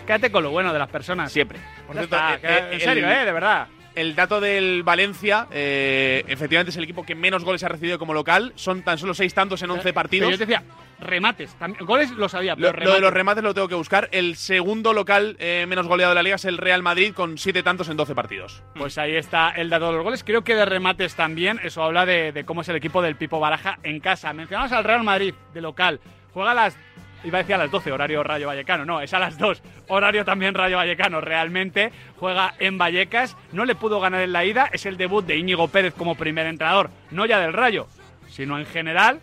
[0.08, 1.30] Quédate con lo bueno de las personas.
[1.30, 1.58] Siempre.
[1.86, 3.68] Por Ya cierto, está, eh, eh, en serio, el- eh, de verdad.
[3.94, 8.14] El dato del Valencia, eh, efectivamente es el equipo que menos goles ha recibido como
[8.14, 8.52] local.
[8.54, 10.30] Son tan solo seis tantos en 11 Pero partidos.
[10.30, 10.62] yo te decía,
[11.00, 11.52] remates.
[11.58, 13.14] también- goles lo sabía, Lo, pero lo de los remates.
[13.14, 14.08] remates lo tengo que buscar.
[14.12, 17.62] El segundo local eh, menos goleado de la liga es el Real Madrid con siete
[17.62, 18.62] tantos en 12 partidos.
[18.76, 20.24] Pues ahí está el dato de los goles.
[20.24, 21.60] Creo que de remates también.
[21.62, 24.32] Eso habla de, de cómo es el equipo del Pipo Baraja en casa.
[24.32, 26.00] Mencionamos al Real Madrid de local.
[26.32, 26.78] Juega a las.
[27.24, 28.84] Iba a decir a las 12, horario Rayo Vallecano.
[28.84, 31.20] No, es a las 2, horario también Rayo Vallecano.
[31.20, 33.36] Realmente juega en Vallecas.
[33.52, 34.68] No le pudo ganar en la ida.
[34.72, 36.90] Es el debut de Íñigo Pérez como primer entrenador.
[37.10, 37.88] No ya del Rayo,
[38.28, 39.20] sino en general.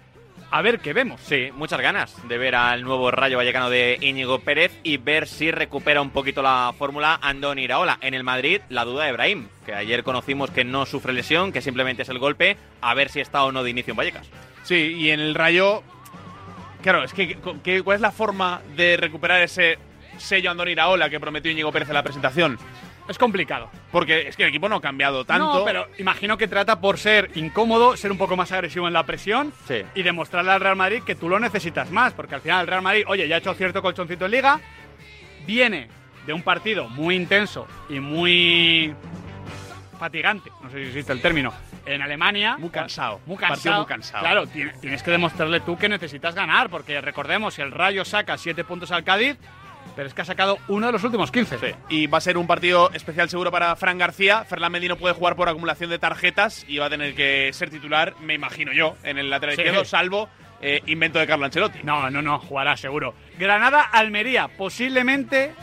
[0.52, 1.22] A ver qué vemos.
[1.22, 5.52] Sí, muchas ganas de ver al nuevo Rayo Vallecano de Íñigo Pérez y ver si
[5.52, 7.98] recupera un poquito la fórmula Andoni Iraola.
[8.02, 11.62] En el Madrid, la duda de Ibrahim, que ayer conocimos que no sufre lesión, que
[11.62, 14.30] simplemente es el golpe, a ver si está o no de inicio en Vallecas.
[14.64, 15.84] Sí, y en el Rayo
[16.86, 19.80] Claro, es que ¿qué- ¿cuál es la forma de recuperar ese
[20.20, 22.60] sello Andoni Iraola que prometió Íñigo Pérez en la presentación?
[23.10, 23.72] Es complicado.
[23.92, 25.60] Porque es que el equipo no ha cambiado tanto.
[25.62, 29.02] No, pero imagino que trata por ser incómodo, ser un poco más agresivo en la
[29.04, 29.82] presión Sí.
[29.96, 32.84] y demostrarle al Real Madrid que tú lo necesitas más, porque al final el Real
[32.84, 34.60] Madrid, oye, ya ha hecho cierto colchoncito en liga,
[35.48, 35.88] viene
[36.28, 38.94] de un partido muy intenso y muy
[40.00, 41.52] fatigante, no sé si existe el término,
[41.86, 42.58] en Alemania.
[42.58, 43.20] Muy cansado.
[43.26, 43.78] Muy cansado.
[43.78, 44.24] muy cansado.
[44.24, 48.64] Claro, ti- tienes que demostrarle tú que necesitas ganar, porque recordemos, el Rayo saca 7
[48.64, 49.38] puntos al Cádiz,
[49.96, 51.76] pero es que ha sacado uno de los últimos 15.
[51.90, 54.44] Y va a ser un partido especial seguro para Fran García.
[54.44, 57.70] Ferland Mendy no puede jugar por acumulación de tarjetas y va a tener que ser
[57.70, 59.62] titular, me imagino yo, en el lateral Sí.
[59.62, 60.28] izquierdo, salvo
[60.62, 61.80] eh, invento de Carlo Ancelotti.
[61.84, 63.14] No, no, no, jugará seguro.
[63.38, 65.54] Granada-Almería, posiblemente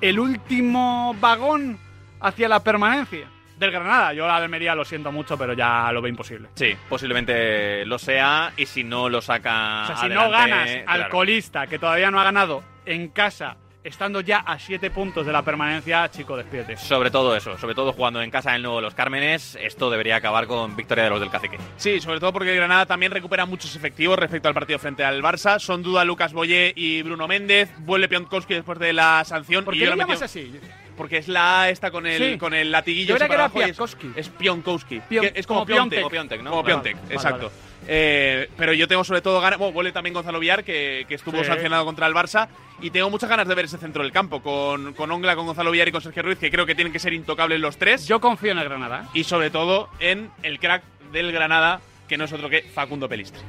[0.00, 1.78] el último vagón
[2.20, 3.26] hacia la permanencia
[3.60, 4.12] del Granada.
[4.12, 6.48] Yo la Almería lo siento mucho, pero ya lo veo imposible.
[6.54, 10.96] Sí, posiblemente lo sea y si no lo saca O sea, si no ganas al
[10.98, 11.10] claro.
[11.10, 15.42] colista que todavía no ha ganado en casa, estando ya a 7 puntos de la
[15.42, 16.76] permanencia, chico, despídete.
[16.76, 20.46] Sobre todo eso, sobre todo jugando en casa del nuevo Los Cármenes, esto debería acabar
[20.46, 21.56] con victoria de los del Cacique.
[21.76, 25.22] Sí, sobre todo porque el Granada también recupera muchos efectivos respecto al partido frente al
[25.22, 25.58] Barça.
[25.58, 27.70] Son duda Lucas Boyé y Bruno Méndez.
[27.78, 29.64] Vuelve Piontkowski después de la sanción.
[29.64, 30.60] ¿Por y qué yo le lo llamas metí- así?
[31.00, 32.36] Porque es la A esta con el, Sí.
[32.36, 33.16] con el latiguillo.
[33.16, 33.78] Yo que era y es-.
[34.16, 35.00] Es Pionkowski.
[35.08, 35.98] Pion- es como, como Piontek.
[35.98, 36.02] Piontek.
[36.02, 36.50] Como Piontek, ¿no?
[36.50, 37.46] Como Vale, Piontek, vale, exacto.
[37.46, 37.54] vale.
[37.88, 39.58] Eh, pero yo tengo sobre todo ganas.
[39.58, 41.46] Bueno, vuelve también Gonzalo Villar, que, que estuvo Sí.
[41.46, 42.48] sancionado contra el Barça.
[42.82, 45.70] Y tengo muchas ganas de ver ese centro del campo con, con Ongla, con Gonzalo
[45.70, 48.06] Villar y con Sergio Ruiz, que creo que tienen que ser intocables los tres.
[48.06, 49.08] Yo confío en el Granada.
[49.14, 50.82] Y sobre todo en el crack
[51.12, 53.40] del Granada, que no es otro que Facundo Pelistri.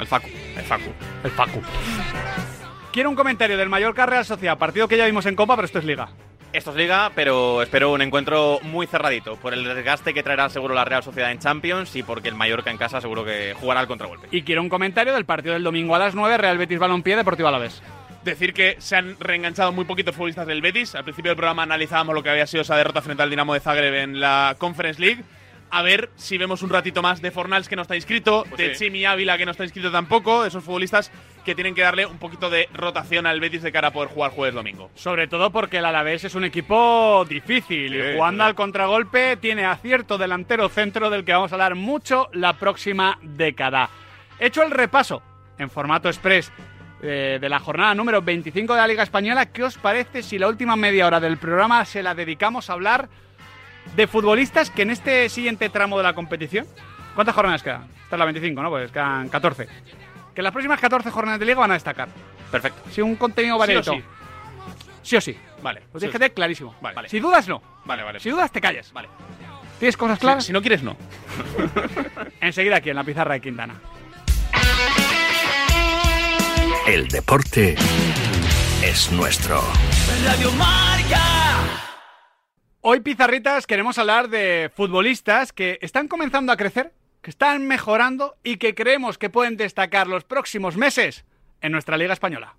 [0.00, 0.26] El Facu.
[0.56, 0.90] El Facu.
[1.22, 1.62] El Facu.
[2.92, 5.78] Quiero un comentario del Mallorca Real Sociedad, partido que ya vimos en Copa, pero esto
[5.78, 6.08] es Liga.
[6.56, 10.72] Esto es Liga, pero espero un encuentro muy cerradito, por el desgaste que traerá seguro
[10.72, 13.86] la Real Sociedad en Champions y porque el Mallorca en casa seguro que jugará al
[13.86, 14.28] contragolpe.
[14.30, 17.48] Y quiero un comentario del partido del domingo a las 9, Real Betis Balompié, Deportivo
[17.48, 17.82] Alavés.
[18.24, 20.94] Decir que se han reenganchado muy poquitos futbolistas del Betis.
[20.94, 23.60] Al principio del programa analizábamos lo que había sido esa derrota frente al Dinamo de
[23.60, 25.24] Zagreb en la Conference League.
[25.70, 28.74] A ver si vemos un ratito más de Fornals que no está inscrito, Pues de
[28.74, 28.84] sí.
[28.84, 31.10] Chimi Ávila que no está inscrito tampoco, esos futbolistas
[31.44, 34.30] que tienen que darle un poquito de rotación al Betis de cara a poder jugar
[34.30, 34.90] jueves domingo.
[34.94, 38.48] Sobre todo porque el Alavés es un equipo difícil y jugando sí.
[38.48, 43.90] al contragolpe tiene acierto delantero centro del que vamos a hablar mucho la próxima década.
[44.38, 45.22] Hecho el repaso
[45.58, 46.52] en formato express
[47.02, 50.48] eh, de la jornada número 25 de la Liga Española, ¿qué os parece si la
[50.48, 53.08] última media hora del programa se la dedicamos a hablar
[53.94, 56.66] de futbolistas que en este siguiente tramo de la competición...
[57.14, 57.84] ¿Cuántas jornadas quedan?
[58.04, 58.68] Esta es la 25, ¿no?
[58.68, 59.66] Pues quedan 14.
[60.34, 62.08] Que las próximas 14 jornadas de liga van a destacar.
[62.50, 62.82] Perfecto.
[62.90, 63.92] Si un contenido Sí o variado.
[63.94, 64.02] sí.
[65.02, 65.38] Sí o sí.
[65.62, 65.80] Vale.
[65.80, 66.74] Lo sí, tienes que tener clarísimo.
[66.82, 67.08] Vale.
[67.08, 67.62] Si dudas, no.
[67.86, 68.20] Vale, vale.
[68.20, 68.92] Si dudas, te calles.
[68.92, 69.08] Vale.
[69.78, 70.44] ¿Tienes cosas Si, claras?
[70.44, 70.94] si no quieres, no.
[72.40, 73.74] Enseguida aquí en la pizarra de Quintana.
[76.86, 77.76] El deporte
[78.82, 79.62] es nuestro.
[80.24, 81.85] Radio Marca.
[82.88, 88.58] Hoy, pizarritas, queremos hablar de futbolistas que están comenzando a crecer, que están mejorando y
[88.58, 91.24] que creemos que pueden destacar los próximos meses
[91.60, 92.54] en nuestra Liga Española.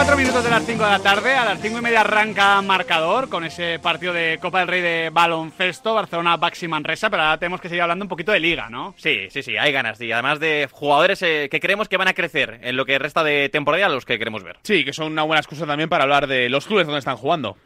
[0.00, 2.62] Pasan cuatro minutos de las 5 de la tarde, a las cinco y media arranca
[2.62, 7.60] marcador con ese partido de Copa del Rey de baloncesto, Barcelona-Baxi Manresa, pero ahora tenemos
[7.60, 8.94] que seguir hablando un poquito de liga, ¿no?
[8.96, 10.00] Sí, sí, sí, hay ganas.
[10.00, 13.22] Y además de jugadores eh, que creemos que van a crecer en lo que resta
[13.22, 14.56] de temporada, los que queremos ver.
[14.62, 17.58] Sí, que son una buena excusa también para hablar de los clubes donde están jugando.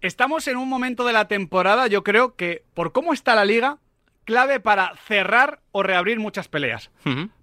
[0.00, 3.76] Estamos en un momento de la temporada, yo creo que por cómo está la liga,
[4.24, 6.90] clave para cerrar o reabrir muchas peleas.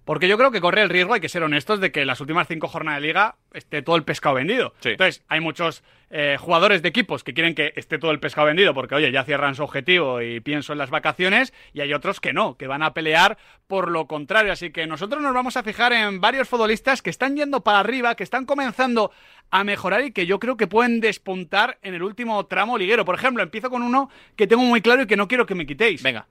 [0.04, 2.20] Porque yo creo que corre el riesgo, hay que ser honestos, de que en las
[2.20, 4.74] últimas cinco jornadas de liga esté todo el pescado vendido.
[4.80, 4.90] Sí.
[4.90, 8.74] Entonces, hay muchos eh, jugadores de equipos que quieren que esté todo el pescado vendido
[8.74, 12.32] porque, oye, ya cierran su objetivo y pienso en las vacaciones, y hay otros que
[12.32, 14.52] no, que van a pelear por lo contrario.
[14.52, 18.14] Así que nosotros nos vamos a fijar en varios futbolistas que están yendo para arriba,
[18.14, 19.12] que están comenzando
[19.50, 23.04] a mejorar y que yo creo que pueden despuntar en el último tramo liguero.
[23.04, 25.66] Por ejemplo, empiezo con uno que tengo muy claro y que no quiero que me
[25.66, 26.02] quitéis.
[26.02, 26.26] Venga.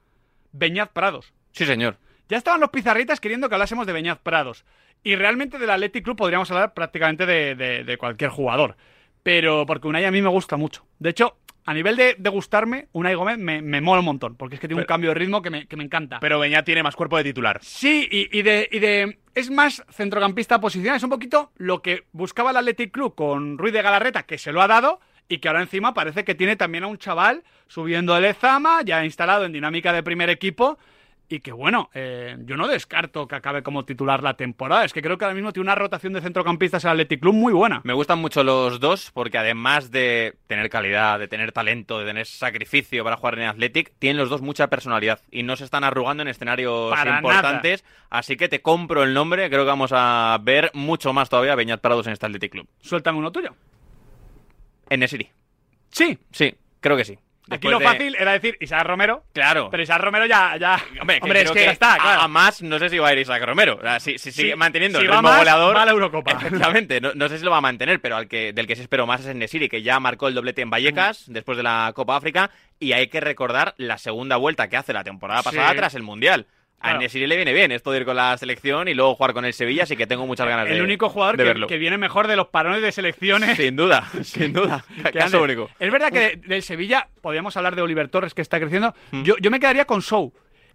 [0.51, 1.33] Beñat Prados.
[1.51, 1.97] Sí, señor.
[2.29, 4.65] Ya estaban los pizarritas queriendo que hablásemos de Beñat Prados.
[5.03, 8.75] Y realmente del Athletic Club podríamos hablar prácticamente de, de- de cualquier jugador.
[9.23, 10.85] Pero porque Unai a mí me gusta mucho.
[10.99, 14.35] De hecho, a nivel de, de gustarme, Unai Gómez me, me mola un montón.
[14.35, 16.19] Porque es que tiene un cambio de ritmo que me, que me encanta.
[16.19, 17.59] Pero Beñat tiene más cuerpo de titular.
[17.61, 20.97] Sí, y, y de, y de- Es más centrocampista posicional.
[20.97, 24.51] Es un poquito lo que buscaba el Athletic Club con Ruiz de Galarreta, que se
[24.51, 24.99] lo ha dado.
[25.31, 29.05] Y que ahora encima parece que tiene también a un chaval subiendo el Ezama, ya
[29.05, 30.77] instalado en dinámica de primer equipo.
[31.29, 34.83] y que bueno, eh, yo no descarto que acabe como titular la temporada.
[34.83, 37.53] Es que creo que ahora mismo tiene una rotación de centrocampistas el Athletic Club muy
[37.53, 37.79] buena.
[37.85, 42.25] Me gustan mucho los dos porque además de tener calidad, de tener talento, de tener
[42.25, 45.85] sacrificio para jugar en el Athletic, tienen los dos mucha personalidad y no se están
[45.85, 47.85] arrugando en escenarios Para importantes.
[48.09, 49.49] Así que te compro el nombre.
[49.49, 52.67] Creo que vamos a ver mucho más todavía a Beñat Prados en este Athletic Club.
[52.81, 53.55] Suéltame uno tuyo.
[54.91, 55.29] En Nesiri.
[55.89, 56.17] Sí.
[56.31, 57.13] Sí, creo que sí.
[57.49, 59.25] Aquí Después lo de- fácil era decir Isaac Romero.
[59.33, 59.69] Claro.
[59.71, 60.55] Pero Isaac Romero ya.
[60.57, 60.81] ya...
[61.01, 62.21] Hombre, que es que, que ya está, a- claro.
[62.21, 63.75] A, más, no sé si va a ir Isaac Romero.
[63.77, 65.75] O sea, si, si sigue Sí, manteniendo si el va ritmo más, goleador.
[65.75, 66.31] va a la Eurocopa.
[66.31, 68.83] Efectivamente, no, no sé si lo va a mantener, pero al que, del que sí
[68.83, 71.91] espero más es en Nesiri, que ya marcó el doblete en Vallecas después de la
[71.95, 72.51] Copa África.
[72.79, 75.77] Y hay que recordar la segunda vuelta que hace la temporada pasada Sí.
[75.77, 76.47] tras el Mundial.
[76.81, 76.99] A Claro.
[76.99, 79.53] Nesiri le viene bien esto de ir con la selección y luego jugar con el
[79.53, 81.67] Sevilla, así que tengo muchas ganas de El único jugador de que, verlo.
[81.67, 83.55] que viene mejor de los parones de selecciones.
[83.57, 84.83] Sin duda, sin duda.
[85.03, 85.69] que Caso único.
[85.79, 88.95] Es verdad que de- del Sevilla, podríamos hablar de Oliver Torres, que está creciendo.
[89.11, 89.23] Mm.
[89.23, 90.33] Yo, yo me quedaría con Sou.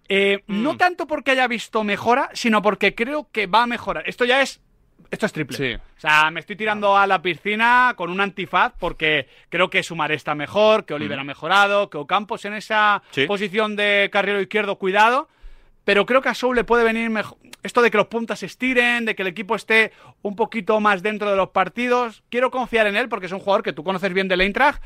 [0.09, 4.03] Eh, No tanto porque haya visto mejora, sino porque creo que va a mejorar.
[4.07, 4.61] Esto ya es.
[5.11, 5.57] Esto es triple.
[5.57, 5.73] Sí.
[5.73, 10.15] O sea, me estoy tirando a la piscina con un antifaz porque creo que Sumaré
[10.15, 11.21] está mejor, que Oliver Mm.
[11.21, 13.25] ha mejorado, que Ocampos en esa Sí.
[13.25, 15.29] posición de carrero izquierdo, cuidado.
[15.87, 17.37] Pero creo que a Sou le puede venir mejor.
[17.63, 21.01] Esto de que los puntas se estiren, de que el equipo esté un poquito más
[21.01, 22.23] dentro de los partidos.
[22.27, 24.83] Quiero confiar en él porque es un jugador que tú conoces bien del Eintracht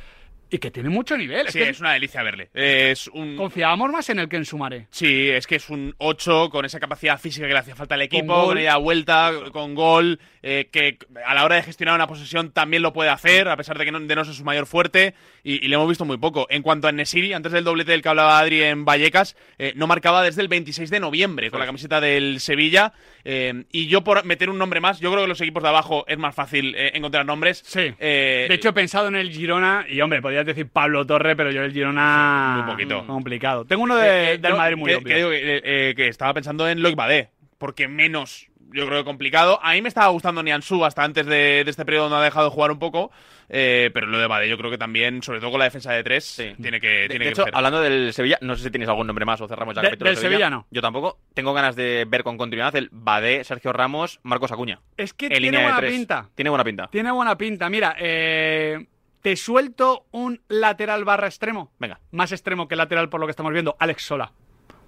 [0.51, 1.47] y que tiene mucho nivel.
[1.47, 2.51] Sí, es que es una delicia verle.
[2.53, 3.35] Es un...
[3.35, 4.85] confiábamos más en él que en Sumaré.
[4.91, 8.03] Sí, es que es un 8 con esa capacidad física que le hacía falta al
[8.03, 12.51] equipo, con ella vuelta, con gol, eh, que a la hora de gestionar una posesión
[12.51, 15.13] también lo puede hacer, a pesar de que no, de no ser su mayor fuerte,
[15.43, 16.47] y, y le hemos visto muy poco.
[16.49, 19.87] En cuanto a Nesiri, antes del doblete del que hablaba Adri en Vallecas, eh, no
[19.87, 24.25] marcaba desde el 26 de noviembre con la camiseta del Sevilla, eh, y yo por
[24.25, 27.25] meter un nombre más, yo creo que los equipos de abajo es más fácil encontrar
[27.25, 27.61] nombres.
[27.65, 27.93] Sí.
[27.99, 31.63] De hecho, he pensado en el Girona y, hombre, podrías decir Pablo Torre, pero yo
[31.63, 32.63] el Girona.
[32.63, 33.05] Muy poquito.
[33.05, 33.65] Complicado.
[33.65, 35.05] Tengo uno de- del Madrid muy que, obvio.
[35.07, 39.59] que digo que, que estaba pensando en Loic Badé, porque menos, yo creo que complicado.
[39.63, 42.45] A mí me estaba gustando Niansu hasta antes de, de este periodo donde ha dejado
[42.49, 43.11] de jugar un poco,
[43.49, 46.03] eh, pero lo de Badé yo creo que también, sobre todo con la defensa de
[46.03, 47.55] tres, tiene que, De, tiene de que hecho, crecer.
[47.55, 49.89] hablando del Sevilla, no sé si tienes algún nombre más o cerramos ya el De-
[49.91, 50.65] capítulo del Sevilla no.
[50.71, 51.19] Yo tampoco.
[51.33, 54.79] Tengo ganas de ver con continuidad el Badé, Sergio Ramos, Marcos Acuña.
[54.97, 56.29] Es que En tiene buena pinta.
[56.35, 56.87] Tiene buena pinta.
[56.87, 57.69] Tiene buena pinta.
[57.69, 58.87] Mira, eh,
[59.21, 61.71] te suelto un lateral barra extremo.
[61.79, 61.99] Venga.
[62.11, 63.75] Más extremo que lateral por lo que estamos viendo.
[63.79, 64.31] Alex Sola.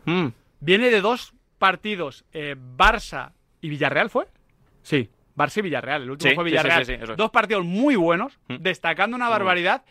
[0.06, 0.28] Mm.
[0.60, 2.26] Viene de dos partidos.
[2.34, 3.32] eh, Barça
[3.64, 4.28] y Villarreal, ¿fue?
[4.84, 5.10] Sí.
[5.36, 6.04] Barça y Villarreal.
[6.04, 6.86] El último Sí, fue Villarreal.
[6.86, 7.18] sí, sí, eso es.
[7.18, 8.58] Dos partidos muy buenos, Mm.
[8.60, 9.84] destacando una barbaridad.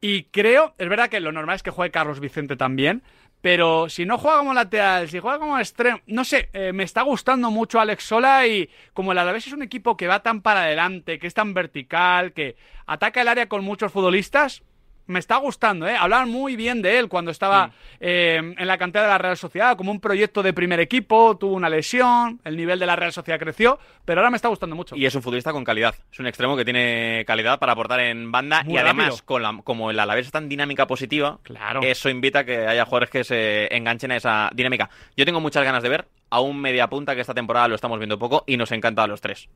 [0.00, 3.02] Y creo, es verdad que lo normal es que juegue Carlos Vicente también,
[3.40, 7.02] pero si no juega como lateral, si juega como extremo, no sé, eh, me está
[7.02, 10.62] gustando mucho Alex Sola y como el Alavés es un equipo que va tan para
[10.62, 12.56] adelante, que es tan vertical, que
[12.86, 14.62] ataca el área con muchos futbolistas,
[15.08, 15.96] me está gustando, ¿eh?
[15.98, 19.76] Hablaban muy bien de él cuando estaba eh, en la cantera de la Real Sociedad,
[19.76, 23.40] como un proyecto de primer equipo, tuvo una lesión, el nivel de la Real Sociedad
[23.40, 24.94] creció, pero ahora me está gustando mucho.
[24.94, 25.94] Y es un futbolista con calidad.
[26.12, 29.58] Es un extremo que tiene calidad para aportar en banda Muy y además, con la-
[29.64, 31.80] como el Alavés es tan dinámica positiva, Claro.
[31.82, 34.90] eso invita a que haya jugadores que se enganchen a esa dinámica.
[35.16, 38.18] Yo tengo muchas ganas de ver a un mediapunta que esta temporada lo estamos viendo
[38.18, 39.48] poco y nos encanta a los tres.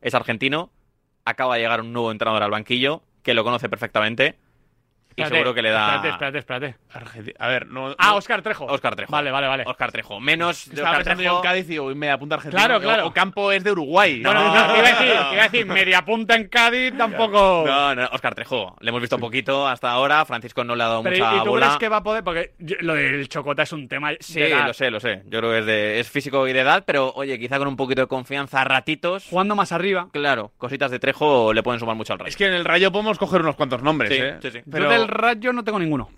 [0.00, 0.70] Es argentino,
[1.24, 4.36] acaba de llegar un nuevo entrenador al banquillo que lo conoce perfectamente
[5.16, 5.96] y Espérate, seguro que le da...
[5.96, 6.08] Espérate,
[6.38, 6.76] espérate, espérate.
[6.94, 7.94] Argenti- A ver, no.
[7.98, 8.64] Ah, no- Oscar Trejo.
[8.66, 9.12] Oscar Trejo.
[9.12, 9.64] Vale, vale, vale.
[9.66, 10.20] Oscar Trejo.
[10.20, 11.36] Menos de Estaba Oscar yo Trejo.
[11.36, 12.64] en Cádiz y digo, media punta argentina.
[12.64, 13.06] Claro, claro.
[13.06, 14.20] O Campo es de Uruguay.
[14.20, 17.64] No, no, no, iba a decir, iba a decir media punta en Cádiz, tampoco.
[17.66, 18.76] No, no, Oscar Trejo.
[18.80, 20.24] Le hemos visto poquito hasta ahora.
[20.24, 21.66] Francisco no le ha dado Pero, mucha ¿y tú bola.
[21.66, 22.24] crees que va a poder?
[22.24, 24.10] Porque yo- lo del Chocota es un tema.
[24.20, 24.66] Sí, de edad.
[24.66, 25.22] lo sé, lo sé.
[25.26, 27.76] Yo creo que es, de, es físico y de edad, pero oye, quizá con un
[27.76, 29.26] poquito de confianza ratitos.
[29.28, 30.08] Jugando más arriba.
[30.12, 32.28] Claro, cositas de Trejo le pueden sumar mucho al Rayo.
[32.28, 34.36] Es que en el Rayo podemos coger unos cuantos nombres, Sí, ¿eh?
[34.42, 34.60] sí, sí.
[34.70, 36.10] Pero, del Rayo no tengo ninguno.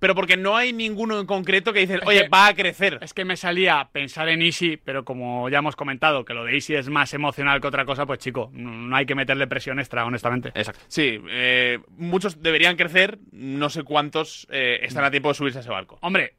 [0.00, 2.98] pero porque no hay ninguno en concreto que dices, Es oye, que- va a crecer.
[3.00, 6.52] Es que me salía pensar en Easy, pero como ya hemos comentado que lo de
[6.52, 10.04] Easy es más emocional que otra cosa, pues chico, no hay que meterle presión extra,
[10.04, 10.50] honestamente.
[10.54, 10.82] Exacto.
[10.88, 15.62] Sí, eh, muchos deberían crecer, no sé cuántos eh, están a tiempo de subirse a
[15.62, 15.96] ese barco.
[16.02, 16.34] Hombre,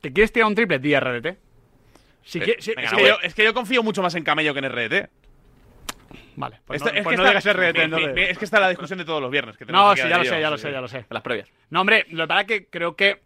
[0.00, 0.78] ¿te quieres tirar un triple?
[0.78, 1.36] Di RDT.
[2.24, 4.60] Si Eh, si- es, que yo, es que yo confío mucho más en Camello que
[4.60, 5.10] en RDT.
[6.36, 8.30] Vale, pues Esto- no, es, pues que no entonces.
[8.30, 9.56] es que está la discusión de todos los viernes.
[9.56, 11.04] Que No, sí, ya lo sé, ya lo sé, ya lo sé.
[11.10, 11.50] Las previas.
[11.70, 13.20] No, hombre, lo que pasa es que creo que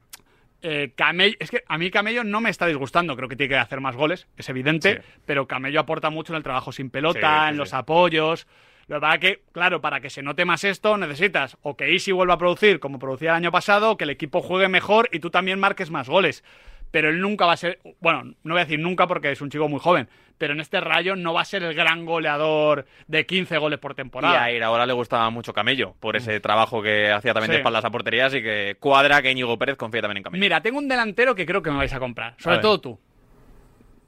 [0.62, 1.36] eh, Camello.
[1.40, 3.16] Es que a mí Camello no me está disgustando.
[3.16, 5.02] Creo que tiene que hacer más goles, es evidente.
[5.26, 7.58] Pero Camello aporta mucho en el trabajo sin pelota, Sí, en sí.
[7.58, 8.46] los apoyos.
[8.88, 11.92] Lo que pasa es que, claro, para que se note más esto, necesitas o que
[11.92, 15.08] Easy vuelva a producir como producía el año pasado, o que el equipo juegue mejor
[15.12, 16.44] y tú también marques más goles.
[16.92, 17.80] Pero él nunca va a ser.
[18.00, 20.08] Bueno, no voy a decir nunca porque es un chico muy joven.
[20.38, 23.92] Pero en este rayo no va a ser el gran goleador de 15 goles por
[23.92, 24.42] Y temporada.
[24.44, 27.52] a Ir ahora le gustaba mucho Camello por ese trabajo que hacía también Sí.
[27.54, 30.40] de espaldas a porterías y que cuadra que Íñigo Pérez confía también en Camello.
[30.40, 32.34] Mira, tengo un delantero que creo que me vais a comprar.
[32.38, 33.00] Sobre todo tú.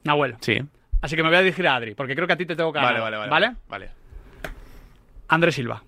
[0.04, 0.36] Nahuel.
[0.40, 0.60] Sí.
[1.00, 2.72] Así que me voy a dirigir a Adri, porque creo que a ti te tengo
[2.72, 3.02] que Vale, ganar.
[3.02, 3.30] vale, vale.
[3.30, 3.56] ¿Vale?
[3.68, 3.90] Vale.
[5.28, 5.82] Andrés Silva.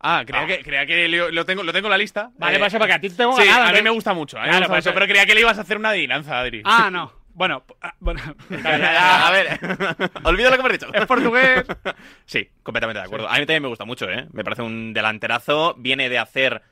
[0.00, 2.30] Ah, creía que, creía que lo, lo tengo, lo tengo en la lista.
[2.38, 3.84] Vale, Eh, pasa porque a ti te tengo Sí, ganado, a mí ¿no?
[3.84, 4.38] me gusta mucho.
[4.38, 5.76] A mí me Claro, gusta por mucho, eso- pero creía que le ibas a hacer
[5.76, 6.62] una adivinanza, Adri.
[6.64, 7.12] Ah, no.
[7.32, 8.20] Bueno, ah, bueno.
[8.64, 9.58] a ver,
[10.24, 10.92] olvida lo que me has dicho.
[10.94, 11.64] Es portugués.
[12.24, 13.28] Sí, completamente de acuerdo.
[13.28, 14.26] A mí también me gusta mucho, ¿eh?
[14.32, 15.74] Me parece un delanterazo.
[15.78, 16.62] Viene de hacer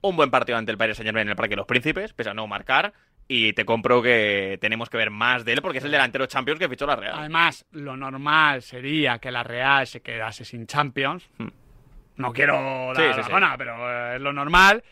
[0.00, 2.34] un buen partido ante el Paris Saint-Germain en el Parque de los Príncipes, pese a
[2.34, 2.92] no marcar.
[3.26, 6.58] Y te compro que tenemos que ver más de él porque es el delantero Champions
[6.58, 7.14] que fichó la Real.
[7.18, 11.28] Además, lo normal sería que la Real se quedase sin Champions.
[12.18, 12.96] No quiero dar.
[12.96, 13.30] Sí, sí, la sí.
[13.30, 13.74] zona, pero
[14.12, 14.84] eh, es lo normal.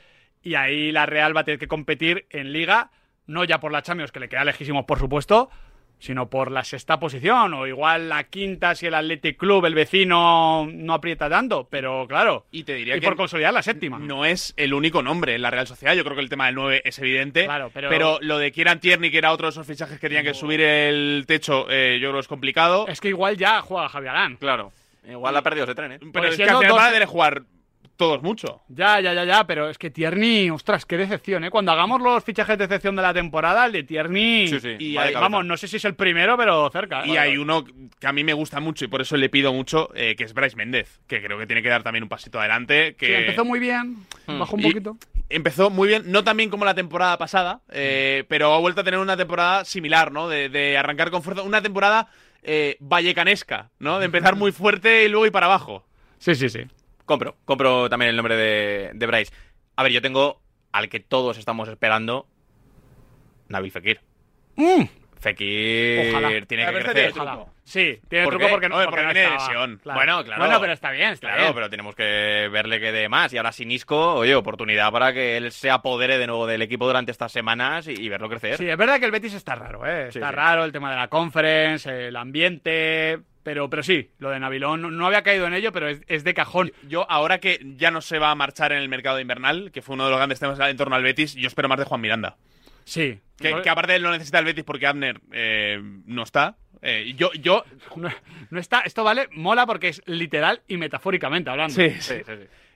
[0.43, 2.91] Y ahí la Real va a tener que competir en Liga,
[3.27, 5.51] no ya por la Champions, que le queda lejísimos, por supuesto,
[5.99, 10.69] sino por la sexta posición, o igual la quinta si el Athletic Club, el vecino,
[10.71, 12.47] no aprieta tanto, pero claro.
[12.53, 13.99] Y te diría y que por consolidar la séptima.
[13.99, 15.95] No es el único nombre en la Real Sociedad.
[15.95, 17.45] Yo creo que el tema del 9 es evidente.
[17.45, 20.35] Claro, pero- lo de Kieran Tierney, que era otro de esos fichajes que tenían que
[20.35, 22.87] subir el techo, eh, yo creo que es complicado.
[22.89, 24.37] Es que igual ya juega Javier Arán.
[24.37, 24.73] Claro.
[25.09, 25.99] Igual ha perdido ese tren, ¿eh?
[26.01, 27.43] Pero Porque es que al final van a jugar
[27.97, 28.63] todos mucho.
[28.69, 31.51] Ya, ya, ya, ya, pero es que Tierney, ostras, qué decepción, ¿eh?
[31.51, 34.49] Cuando hagamos los fichajes de decepción de la temporada, el de Tierney.
[34.49, 37.05] Sí, sí, Y vamos, no sé si es el primero, pero cerca.
[37.05, 37.09] ¿eh?
[37.09, 37.65] Y hay uno
[37.99, 40.35] que a mí me gusta mucho y por eso le pido mucho, eh, que es
[40.35, 42.95] Bryce Méndez, que creo que tiene que dar también un pasito adelante.
[42.97, 43.97] Que Sí, empezó muy bien,
[44.27, 44.97] bajó un Y poquito.
[45.29, 48.85] Empezó muy bien, no tan bien como la temporada pasada, eh, pero ha vuelto a
[48.85, 50.29] tener una temporada similar, ¿no?
[50.29, 51.43] De, de arrancar con fuerza.
[51.43, 52.09] Una temporada
[52.43, 53.99] eh, vallecanesca, ¿no?
[53.99, 55.85] De empezar muy fuerte y luego ir para abajo.
[56.19, 56.61] Sí, sí, sí.
[57.05, 59.33] Compro, compro también el nombre de, de Bryce.
[59.77, 60.41] A ver, yo tengo
[60.73, 62.27] al que todos estamos esperando,
[63.49, 64.01] Nabil Fekir.
[65.19, 66.29] Fekir Ojalá.
[66.47, 66.93] tiene que crecer.
[66.95, 67.33] tiene Ojalá.
[67.33, 67.53] truco.
[67.65, 69.49] Sí, tiene ¿Por truco porque no, porque porque no viene de estaba.
[69.49, 69.79] lesión.
[69.83, 69.99] Claro.
[69.99, 70.43] Bueno, claro.
[70.43, 71.55] Bueno, pero está bien, está Claro, bien.
[71.55, 73.33] pero tenemos que verle que dé más.
[73.33, 76.87] Y ahora sin Isco, oye, oportunidad para que él se apodere de nuevo del equipo
[76.87, 78.57] durante estas semanas y, y verlo crecer.
[78.57, 80.09] Sí, es verdad que el Betis está raro, ¿eh?
[80.09, 80.35] Está sí.
[80.35, 83.19] raro el tema de la conference, el ambiente.
[83.43, 86.25] Pero, pero sí, lo de Nabilón no, no había caído en ello, pero es, es
[86.25, 86.73] de cajón.
[86.89, 89.95] Yo, ahora que ya no se va a marchar en el mercado invernal, que fue
[89.95, 92.37] uno de los grandes temas en torno al Betis, yo espero más de Juan Miranda.
[92.87, 93.19] Sí.
[93.37, 96.57] Que, que aparte él lo necesita el Betis porque Abner eh, no está.
[96.81, 97.65] Eh, yo, yo,
[97.97, 98.09] No,
[98.51, 101.75] no está, esto vale, mola porque es literal y metafóricamente hablando.
[101.75, 102.15] Sí, sí,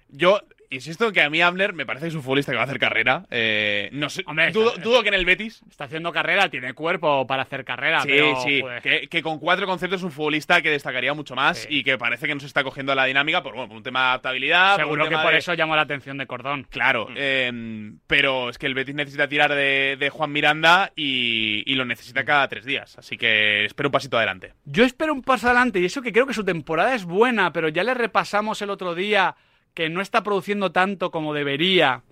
[0.08, 2.62] Yo insisto en que a mí Abner me parece que es un futbolista que va
[2.62, 3.26] a hacer carrera.
[3.30, 5.62] Eh, no sé, Hombre, dudo, está- dudo que en el Betis.
[5.68, 8.02] Está haciendo carrera, tiene cuerpo para hacer carrera.
[8.02, 8.60] Sí, pero, sí.
[8.60, 8.80] joder.
[8.82, 12.26] Que, que con cuatro conceptos es un futbolista que destacaría mucho más y que parece
[12.26, 14.76] que no se está cogiendo a la dinámica por, bueno, por un tema de adaptabilidad.
[14.76, 16.66] por Seguro que por de- eso llamó la atención de Cordón.
[16.70, 21.74] Claro, eh, pero es que el Betis necesita tirar de, de Juan Miranda y, y
[21.74, 22.96] lo necesita cada tres días.
[22.98, 24.54] Así que espero un pasito adelante.
[24.64, 27.68] Yo espero un paso adelante y eso que creo que su temporada es buena, pero
[27.68, 29.34] ya le repasamos el otro día
[29.74, 32.02] que no está produciendo tanto como debería.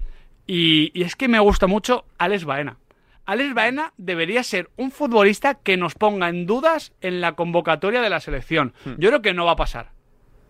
[0.47, 2.79] Y, y es que me gusta mucho Alex Baena.
[3.29, 8.09] Alex Baena debería ser un futbolista que nos ponga en dudas en la convocatoria de
[8.09, 8.73] la selección.
[8.97, 9.91] Yo creo que no va a pasar.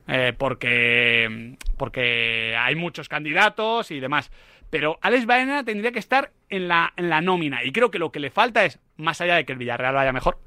[0.07, 4.31] Eh, porque, porque hay muchos candidatos y demás.
[4.71, 7.65] Pero Alex Baena tendría que estar en la, en la nómina.
[7.65, 10.13] Y creo que lo que le falta es, más allá de que el Villarreal vaya
[10.13, 10.39] mejor,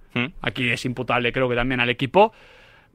[0.42, 2.34] aquí es imputable creo que también al equipo,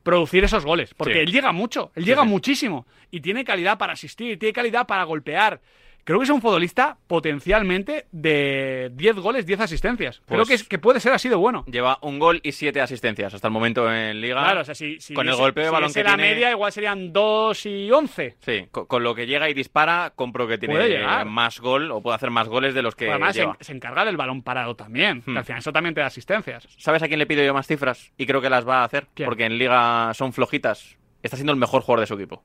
[0.07, 0.95] producir esos goles.
[0.95, 1.19] Porque Sí.
[1.19, 2.29] él llega mucho, él llega sí.
[2.29, 2.87] muchísimo.
[3.11, 5.61] Y tiene calidad para asistir, tiene calidad para golpear.
[6.07, 10.23] Creo que es un futbolista potencialmente de 10 goles, 10 asistencias.
[10.25, 11.65] Creo Pues- que, es, que puede ser así de bueno.
[11.67, 14.41] Lleva un gol y siete asistencias hasta el momento en Liga.
[14.41, 16.31] Claro, o sea, si, si con el golpe de si balón que la tiene.
[16.31, 18.37] media, igual serían 2 y 11.
[18.39, 22.15] Sí, con, con lo que llega y dispara, compro que tiene más gol o puede
[22.15, 23.57] hacer más goles de los que Además, se, lleva.
[23.61, 25.23] se encarga del balón parado también.
[25.23, 25.37] que Hmm.
[25.39, 26.69] al final eso también te da asistencias.
[26.79, 28.13] ¿Sabes a quién le pido yo más cifras?
[28.17, 29.09] Y creo que las va a hacer.
[29.13, 29.27] ¿Quién?
[29.29, 30.97] Porque en Liga son flojitas.
[31.23, 32.45] Está siendo el mejor jugador de su equipo.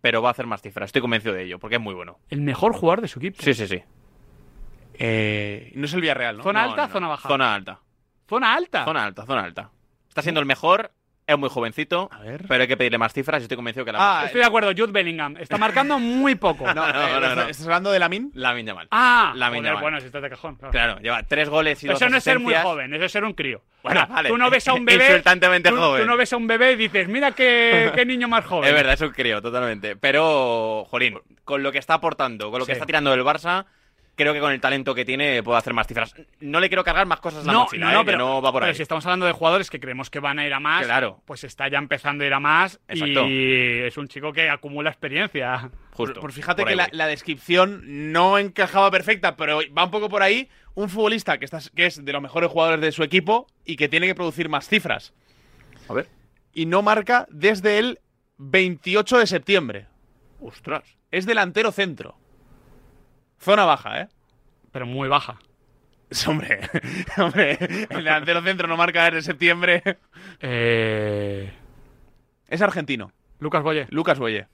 [0.00, 0.88] Pero va a hacer más cifras.
[0.88, 2.18] Estoy convencido de ello, porque es muy bueno.
[2.30, 3.42] El mejor jugador de su equipo.
[3.42, 3.82] Sí, sí, sí.
[4.94, 6.42] Eh, no es el Villarreal, ¿no?
[6.42, 6.92] ¿Zona No, alta, no.
[6.92, 7.28] zona baja?
[7.28, 7.80] Zona alta.
[8.28, 8.84] ¿Zona alta?
[8.84, 9.70] Zona alta, zona alta.
[10.08, 10.92] Está siendo el mejor.
[11.32, 12.10] Es muy jovencito.
[12.48, 14.70] pero hay que pedirle más cifras y estoy convencido que la Ah, Estoy de acuerdo,
[14.76, 15.36] Jude Bellingham.
[15.38, 16.64] Está marcando muy poco.
[16.74, 17.42] No, no, eh, no, no.
[17.42, 18.30] ¿Estás hablando de Lamin?
[18.34, 18.88] Lamin Yamal.
[18.90, 19.80] Ah, Lamin Yamal.
[19.82, 20.56] bueno, si estás de cajón.
[20.56, 20.72] Claro.
[20.72, 23.12] Claro, lleva tres goles y Pero dos eso no es ser muy joven, eso es
[23.12, 23.62] ser un crío.
[23.82, 24.28] Bueno, vale.
[24.28, 25.06] Tú no ves a un bebé.
[25.06, 26.02] Insultantemente tú, joven.
[26.02, 28.68] Tú no ves a un bebé y dices, mira qué, qué niño más joven.
[28.68, 29.96] Es verdad, es un crío, totalmente.
[29.96, 32.76] Pero, Jolín, con lo que está aportando, con lo que Sí.
[32.76, 33.64] está tirando del Barça,
[34.20, 36.14] creo que con el talento que tiene puede hacer más cifras.
[36.40, 38.04] No le quiero cargar más cosas a la No, mochila, no, ¿eh?
[38.04, 38.76] que pero, no va por pero ahí.
[38.76, 41.22] si estamos hablando de jugadores que creemos que van a ir a más, Claro.
[41.26, 43.26] pues está ya empezando a ir a más Exacto.
[43.26, 45.70] y es un chico que acumula experiencia.
[45.92, 46.20] Justo.
[46.20, 50.48] Por fíjate por que la descripción no encajaba perfecta, pero va un poco por ahí.
[50.74, 53.88] Un futbolista que, está, que es de los mejores jugadores de su equipo y que
[53.88, 55.12] tiene que producir más cifras.
[55.88, 56.06] A ver.
[56.54, 57.98] Y no marca desde el
[58.38, 59.86] 28 de septiembre.
[60.40, 60.84] Ostras.
[61.10, 62.16] Es delantero centro.
[63.40, 64.08] Zona baja, ¿eh?
[64.70, 65.38] Pero muy baja.
[66.26, 66.60] Hombre,
[67.18, 67.58] hombre,
[67.88, 69.82] el delantero centro no marca desde septiembre.
[70.40, 71.52] Eh...
[72.48, 73.12] Es argentino.
[73.38, 73.86] Lucas Boye.
[73.90, 74.48] Lucas Boye.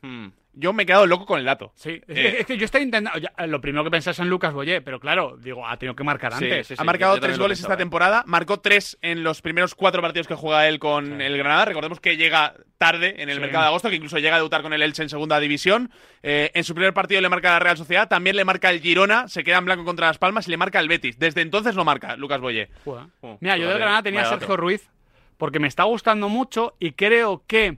[0.58, 1.70] Yo me he quedado loco con el dato.
[1.76, 3.20] Sí, es, Eh, que, es que yo estoy intentando.
[3.20, 6.32] ya, lo primero que pensás en Lucas Boye, pero claro, digo, ha tenido que marcar
[6.32, 6.66] antes.
[6.66, 8.24] sí, sí, ha marcado tres goles esta temporada.
[8.26, 11.66] Marcó tres en los primeros cuatro partidos que juega él con el Granada.
[11.66, 13.40] Recordemos que llega tarde en el Sí.
[13.42, 15.90] mercado de agosto, que incluso llega a debutar con el Elche en segunda división.
[16.22, 18.08] Eh, en su primer partido le marca la Real Sociedad.
[18.08, 19.28] También le marca el Girona.
[19.28, 21.18] Se queda en blanco contra Las Palmas y le marca el Betis.
[21.18, 22.40] Desde entonces no marca Lucas.
[22.86, 24.56] Oh, Mira, yo del Granada tenía a Sergio.
[24.56, 24.88] Ruiz
[25.36, 27.76] porque me está gustando mucho y creo que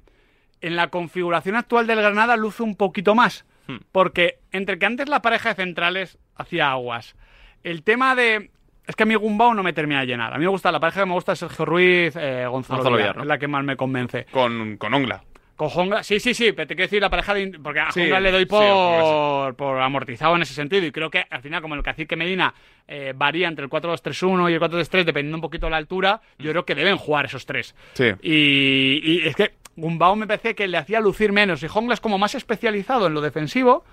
[0.61, 3.45] en la configuración actual del Granada luce un poquito más.
[3.67, 3.79] Hmm.
[3.93, 7.17] Porque entre que antes la pareja de centrales hacía aguas,
[7.63, 8.51] el tema de...
[8.87, 10.33] Es que a mí Gumbau no me termina de llenar.
[10.33, 12.97] A mí me gusta, la pareja que me gusta es Sergio Ruiz, eh, Gonzalo, Gonzalo
[12.97, 13.23] Villar, Villar, ¿no?
[13.23, 14.25] es la que más me convence.
[14.31, 15.23] Con, con Ongla.
[15.59, 17.59] Con Jongla, sí, sí, sí, pero te quiero decir la pareja de.
[17.61, 20.87] Porque a Sí, le doy sí, por, por amortizado en ese sentido.
[20.87, 22.55] Y creo que al final, como el cacique Medina
[22.87, 26.53] eh, varía entre el 4-2-3-1 y el 4-3-3, dependiendo un poquito de la altura, yo
[26.53, 27.75] creo que deben jugar esos tres.
[27.95, 28.05] Sí.
[28.23, 31.63] Y, y es que Gumbao me parece que le hacía lucir menos.
[31.63, 33.85] Y Jongla es como más especializado en lo defensivo.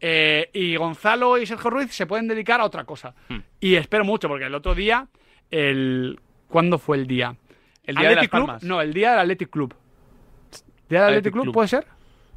[0.00, 3.14] eh, y Gonzalo y Sergio Ruiz se pueden dedicar a otra cosa.
[3.28, 3.38] Hmm.
[3.60, 5.06] Y espero mucho, porque el otro día,
[5.50, 7.36] el ¿cuándo fue el día?
[7.84, 8.62] El día de Athletic Las Club, Palmas.
[8.62, 9.74] no, el día del Athletic Club.
[10.88, 11.54] ¿Día del Athletic, Athletic Club, Club.
[11.54, 11.86] puede ser?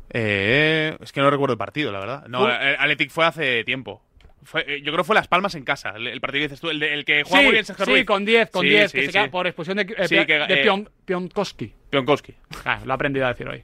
[0.10, 2.28] Eh, es que no recuerdo el partido, la verdad.
[2.28, 4.02] No, Fue- el Athletic fue hace tiempo.
[4.44, 6.60] Fue- eh, yo creo que fue Las Palmas en casa, el, el partido que dices
[6.62, 8.06] tú, el, de- el que juega sí, muy bien Sergio sí, Ruiz.
[8.06, 9.14] con 10, con Sí, 10, sí, que se sí.
[9.14, 11.74] queda por expulsión de, eh, Sí, que, de eh, Pion- Pionkowski.
[11.90, 12.34] Pionkowski.
[12.66, 13.64] Ah, lo he aprendido a decir hoy.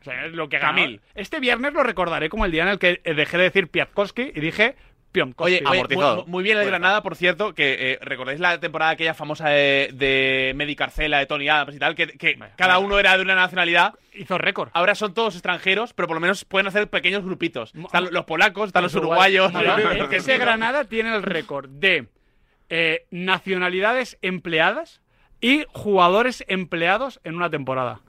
[0.00, 0.84] O sea, es lo que Camil.
[0.84, 1.00] Camil.
[1.16, 4.30] Este viernes lo recordaré como el día en el que eh, dejé de decir Piatkowski
[4.32, 4.76] y dije
[5.38, 9.14] Oye, oye, muy, muy bien el Granada, por cierto, que eh, recordáis la temporada aquella
[9.14, 13.16] famosa de, de Medi Carcela, de Tony Adams y tal, que, que cada uno era
[13.16, 13.94] de una nacionalidad.
[14.12, 14.68] Hizo récord.
[14.74, 17.72] Ahora son todos extranjeros, pero por lo menos pueden hacer pequeños grupitos.
[17.74, 19.52] Están los polacos, están los Los uruguayos.
[19.54, 20.12] uruguayos.
[20.12, 22.08] Ese Granada tiene el récord de
[22.68, 25.00] eh, nacionalidades empleadas
[25.40, 28.00] y jugadores empleados en una temporada.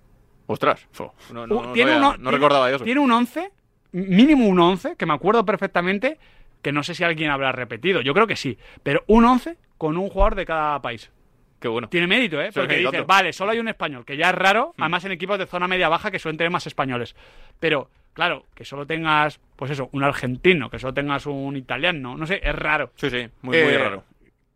[0.48, 0.86] Ostras.
[1.32, 2.84] No, no, no tiene uno- no recordaba yo eso.
[2.86, 3.52] Tiene un 11,
[3.92, 6.18] mínimo un 11, que me acuerdo perfectamente,
[6.62, 9.98] que no sé si alguien habrá repetido, yo creo que sí, pero un 11 con
[9.98, 11.12] un jugador de cada país.
[11.60, 11.90] Qué bueno.
[11.90, 12.52] Tiene mérito, ¿eh?
[12.54, 15.46] Porque dices, vale, solo hay un español, que ya es raro, además en equipos de
[15.46, 17.16] zona media-baja que suelen tener más españoles.
[17.60, 22.26] Pero, claro, que solo tengas, pues eso, un argentino, que solo tengas un italiano, no
[22.26, 22.92] sé, es raro.
[22.96, 24.04] Sí, sí, muy, Eh, muy raro.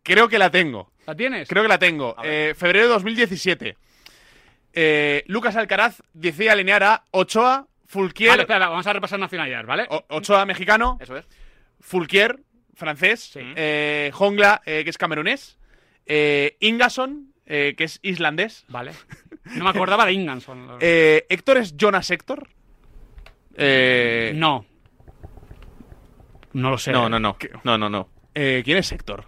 [0.02, 0.90] Creo que la tengo.
[1.06, 1.46] ¿La tienes?
[1.48, 2.16] Creo que la tengo.
[2.24, 3.76] Eh, febrero de 2017.
[4.72, 8.30] Eh, Lucas Alcaraz decide alinear a Ochoa, Fulquier.
[8.30, 9.86] Vale, espera, vamos a repasar nacionalidades, ¿vale?
[9.90, 10.98] O- Ochoa, mexicano.
[11.00, 11.26] Eso es.
[11.86, 12.40] Fulquier,
[12.74, 13.32] francés.
[13.36, 15.58] eh, Jongla, eh, que es camerunés.
[16.06, 18.64] Eh, Ingason, eh, que es islandés.
[18.68, 18.92] Vale.
[19.56, 20.76] No me acordaba de Inganson.
[20.80, 22.48] Eh, Héctor es Jonas Héctor.
[23.56, 24.64] Eh, no.
[26.54, 26.92] No lo sé.
[26.92, 27.36] No, no, no.
[27.64, 28.08] No, no, no.
[28.34, 29.26] Eh, ¿Quién es Héctor?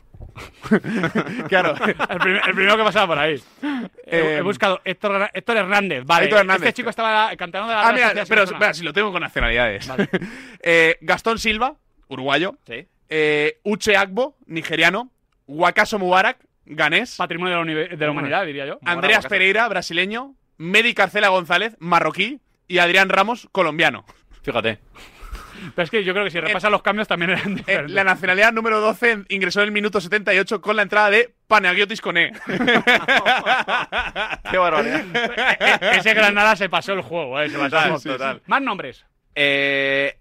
[1.49, 1.74] claro.
[1.87, 3.35] el, prim- el primero que pasaba por ahí.
[4.07, 6.05] He, Eh, he buscado Héctor, Héctor Hernández.
[6.05, 6.62] Vale, Héctor Hernández.
[6.69, 9.89] Este chico estaba cantando de la Ah, mira, pero espera, si lo tengo con nacionalidades.
[10.62, 11.77] Eh, Gastón Silva,
[12.09, 12.57] uruguayo.
[12.66, 12.87] Sí.
[13.09, 15.11] Eh, Uche Agbo, nigeriano.
[15.47, 17.16] Wakaso Mubarak, ganés.
[17.16, 18.78] Patrimonio de la, uni- de la humanidad, diría yo.
[18.85, 19.27] Andreas.
[19.27, 20.35] Pereira, brasileño.
[20.59, 22.41] Medi Carcela González, marroquí.
[22.69, 24.05] Y Adrián Ramos, colombiano.
[24.43, 24.78] Fíjate.
[25.74, 27.93] Pero es que yo creo que si repasan los cambios también eran Eh, diferentes.
[27.95, 32.33] la nacionalidad número 12 ingresó en el minuto 78 con la entrada de Panagiotis Coné.
[34.51, 35.05] Qué barbaridad.
[35.61, 37.70] E- Ese Granada se pasó el juego, eh, se pasó.
[37.70, 38.43] Total, total.
[38.47, 39.05] Más nombres.
[39.35, 40.16] Eh,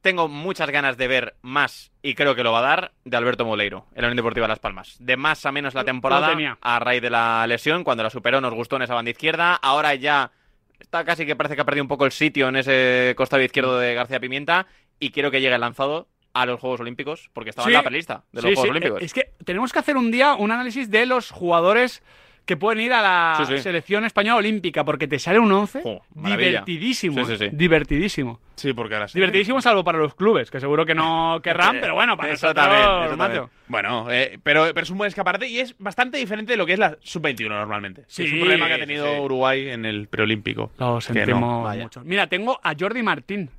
[0.00, 3.44] tengo muchas ganas de ver más, y creo que lo va a dar, de Alberto
[3.44, 4.96] Moleiro, en la Unión Deportiva Las Palmas.
[5.00, 8.54] De más a menos la temporada, a raíz de la lesión, cuando la superó nos
[8.54, 9.54] gustó en esa banda izquierda.
[9.54, 10.30] Ahora ya
[10.78, 13.78] está casi que parece que ha perdido un poco el sitio en ese costado izquierdo
[13.78, 14.66] de García Pimienta,
[15.00, 17.72] y quiero que llegue lanzado a los Juegos Olímpicos, porque estaba Sí.
[17.72, 18.70] en la pelista de los Sí, Juegos sí.
[18.70, 19.02] Olímpicos.
[19.02, 22.02] Es que tenemos que hacer un día un análisis de los jugadores
[22.48, 23.62] que pueden ir a la Sí, sí.
[23.62, 25.82] selección española olímpica, porque te sale un 11
[26.14, 26.48] maravilla.
[26.48, 27.24] divertidísimo.
[27.26, 27.50] Sí, sí, sí.
[27.52, 28.40] Divertidísimo.
[28.56, 29.18] Sí, porque ahora sí.
[29.18, 32.64] Divertidísimo salvo para los clubes, que seguro que no querrán, pero bueno, para Eso nosotros,
[32.66, 33.32] también, eso macho.
[33.34, 33.44] también.
[33.68, 36.72] Bueno, eh, pero, pero es un buen escaparate y es bastante diferente de lo que
[36.72, 38.04] es la sub-21 normalmente.
[38.08, 39.20] Sí, es un problema que ha tenido sí.
[39.20, 40.72] Uruguay en el preolímpico.
[40.78, 41.82] Lo sentimos no.
[41.82, 42.00] Mucho.
[42.02, 43.50] Mira, tengo a Jordi Martín.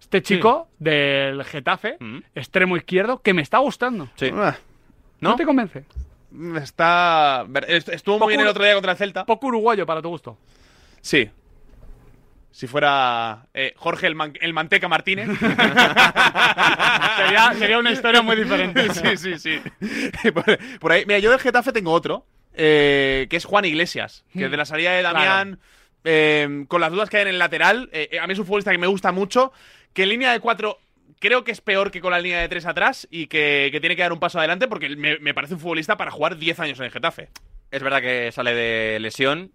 [0.00, 1.96] Este chico del Getafe,
[2.34, 4.08] extremo izquierdo, que me está gustando.
[4.16, 4.30] Sí.
[4.34, 4.56] Ah,
[5.20, 5.34] ¿No?
[5.36, 5.84] te convence?
[6.62, 7.46] Está.
[7.66, 9.24] est- Estuvo muy bien el otro día contra el Celta.
[9.24, 10.38] Poco uruguayo para tu gusto.
[11.00, 11.30] Sí.
[12.50, 15.28] Si fuera eh, Jorge el, Man- el Manteca Martínez.
[17.16, 18.92] sería, sería una historia muy diferente.
[19.16, 19.60] sí, sí, sí.
[20.32, 21.04] Por, por ahí.
[21.06, 24.50] Mira, yo del Getafe tengo otro, eh, que es Juan Iglesias, que Mm.
[24.50, 25.58] de la salida de Damián,
[26.04, 27.90] eh, con las dudas que hay en el lateral,
[28.20, 29.52] a mí es un futbolista que me gusta mucho,
[29.92, 30.78] que en línea de cuatro
[31.18, 34.02] creo que es peor que con la línea de tres atrás y que, tiene que
[34.02, 36.86] dar un paso adelante porque me, me parece un futbolista para jugar 10 años en
[36.86, 37.28] el Getafe.
[37.70, 39.52] Es verdad que sale de lesión,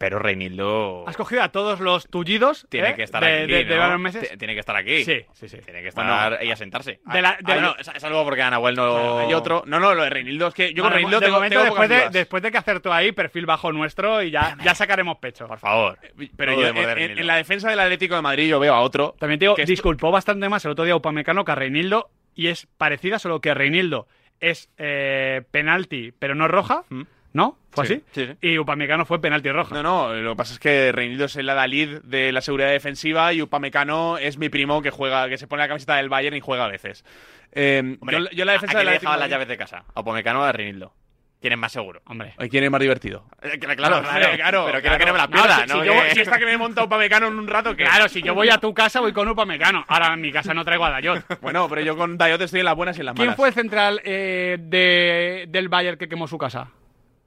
[0.00, 2.66] pero Reinildo Has cogido a todos los tullidos.
[2.70, 2.94] tiene ¿eh?
[2.94, 3.52] que estar de, aquí.
[3.52, 3.80] de- de ¿no?
[3.82, 4.38] varios meses.
[4.38, 5.04] Tiene que estar aquí.
[5.04, 5.58] Sí, sí, sí.
[5.58, 7.00] Tiene que estar Bueno, y a sentarse.
[7.04, 9.18] de la- de Ah, no, es, es algo porque a Nahuel no.
[9.18, 9.62] Hay otro.
[9.66, 12.12] No, no, lo de Reinildo es que yo con Reinildo tengo, momento, tengo después, pocas
[12.12, 15.46] de, después de que acertó ahí, perfil bajo nuestro y ya, ya sacaremos pecho.
[15.46, 15.98] Por favor.
[16.34, 19.14] Pero No yo, en, en- la defensa del Atlético de Madrid yo veo a otro.
[19.18, 22.08] También te digo, que esto- disculpó bastante más el otro día Upamecano que a Reinildo
[22.34, 24.08] y es parecida, solo que Reinildo
[24.40, 26.84] es eh, penalti, pero no roja,
[27.32, 27.56] ¿no?
[27.70, 28.04] ¿Fue Sí, así?
[28.12, 28.48] sí, sí.
[28.48, 29.74] Y Upamecano fue penalti roja.
[29.74, 33.32] No, no, lo que pasa es que Reinildo es el adalid de la seguridad defensiva
[33.32, 36.40] y Upamecano es mi primo que juega, que se pone la camiseta del Bayern y
[36.40, 37.04] juega a veces.
[37.52, 39.56] Eh, Hombre, yo, yo la defensa ¿a del quién le dejaba de las llaves de
[39.56, 39.84] casa?
[39.94, 40.92] A Pomecano o a Reinildo.
[41.40, 42.02] ¿Quién es más seguro?
[42.04, 42.34] Hombre.
[42.50, 43.24] ¿Quién es más divertido?
[43.40, 44.98] Eh, Claro, claro, claro, claro, Pero quiero claro.
[44.98, 45.80] que no me la No, pierda, si- ¿no?
[45.80, 48.20] si yo- si esta que me he montado Upamecano en un rato, que Claro, si
[48.20, 49.82] yo voy a tu casa voy con Upamecano.
[49.88, 51.24] Ahora en mi casa no traigo a Dayot.
[51.40, 53.36] Bueno, pero yo con Dayot estoy en las buenas y en las ¿Quién malas.
[53.36, 56.68] fue el central eh, de, del Bayern que quemó su casa?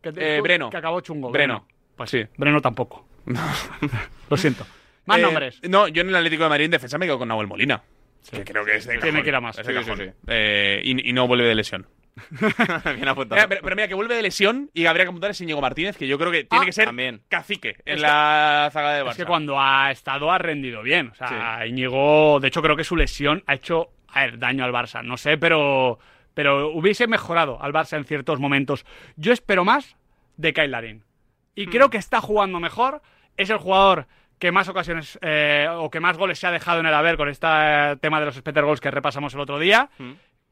[0.03, 0.69] Que, Eh, Breno.
[0.69, 1.31] Que acabó chungo.
[1.31, 1.65] Breno.
[1.95, 2.23] Pues Sí.
[2.37, 3.07] Breno tampoco.
[4.29, 4.65] Lo siento.
[5.05, 5.59] Más Eh, nombres.
[5.69, 7.81] No, yo en el Atlético de Madrid en defensa me quedo con Nahuel Molina.
[8.31, 9.55] Que creo que es de Tiene que ir a más.
[9.57, 10.03] Sí, sí.
[10.27, 11.87] Eh, y, y no vuelve de lesión.
[12.95, 13.47] Bien apuntado.
[13.49, 16.07] Pero, pero mira, que vuelve de lesión y habría que apuntar es Íñigo Martínez, que
[16.07, 17.21] yo creo que tiene Ah, que ser también.
[17.27, 19.11] cacique en Es la zaga de Barça.
[19.11, 21.07] Es que cuando ha estado ha rendido bien.
[21.09, 24.71] O sea, Íñigo, de hecho, creo que su lesión ha hecho a ver, daño al
[24.71, 25.03] Barça.
[25.03, 25.97] No sé, pero,
[26.33, 28.85] pero hubiese mejorado al Barça en ciertos momentos.
[29.15, 29.95] Yo espero más
[30.37, 31.03] de Kyle Larin.
[31.55, 33.01] Y creo que está jugando mejor.
[33.37, 34.07] Es el jugador
[34.39, 37.29] que más ocasiones eh, o que más goles se ha dejado en el haber con
[37.29, 39.89] este eh, tema de los Spetter Goals que repasamos el otro día.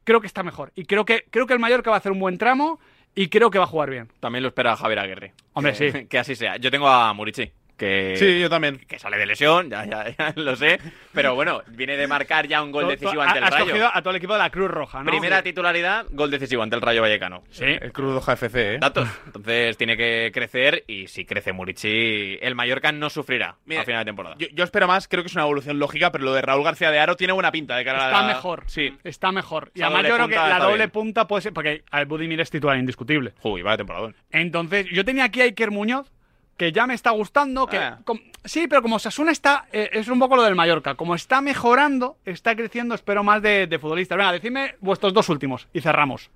[0.03, 0.71] Creo que está mejor.
[0.75, 2.79] Y creo que, creo que el Mallorca va a hacer un buen tramo
[3.13, 4.09] y creo que va a jugar bien.
[4.19, 5.33] También lo espera Javier Aguirre.
[5.53, 6.05] Hombre, Que- sí.
[6.09, 6.57] Que así sea.
[6.57, 7.51] Yo tengo a Murici.
[7.81, 8.77] Que, Sí, yo también.
[8.87, 10.79] Que sale de lesión, ya, ya, ya lo sé.
[11.13, 13.65] Pero bueno, viene de marcar ya un gol decisivo ante el has Rayo.
[13.65, 15.09] cogido a todo el equipo de la Cruz Roja, ¿no?
[15.09, 17.43] Primera titularidad, gol decisivo ante el Rayo Vallecano.
[17.49, 17.65] Sí.
[17.65, 18.77] El Cruz FC, ¿eh?
[18.79, 19.09] Datos.
[19.25, 24.01] Entonces tiene que crecer y si crece Murici, el Mallorca no sufrirá Mira, a final
[24.01, 24.35] de temporada.
[24.37, 26.91] Yo, yo espero más, creo que es una evolución lógica, pero lo de Raúl García
[26.91, 28.63] de Aro tiene buena pinta de cara a Está la- mejor.
[28.67, 28.95] Sí.
[29.03, 29.71] Está mejor.
[29.73, 30.89] Y además yo creo que la está doble bien.
[30.91, 31.53] punta puede ser.
[31.53, 33.33] Porque al Budimir es titular indiscutible.
[33.41, 34.11] Uy, vaya temporada.
[34.29, 36.11] Entonces, yo tenía aquí a Iker Muñoz,
[36.61, 37.65] que ya me está gustando.
[37.65, 37.99] Que, Ah.
[38.03, 39.65] com- sí, pero como Sasuna está.
[39.73, 40.93] eh, es un poco lo del Mallorca.
[40.93, 44.15] Como está mejorando, está creciendo, espero más de, de futbolistas.
[44.15, 46.29] Venga, decidme vuestros dos últimos y cerramos.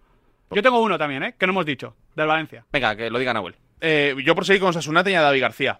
[0.49, 1.35] Yo tengo uno también, ¿eh?
[1.37, 1.95] Que no hemos dicho.
[2.15, 2.65] Del Valencia.
[2.71, 3.53] Venga, que lo diga Nahuel.
[3.81, 5.79] Eh, yo por seguir con Sasuna tenía a David García.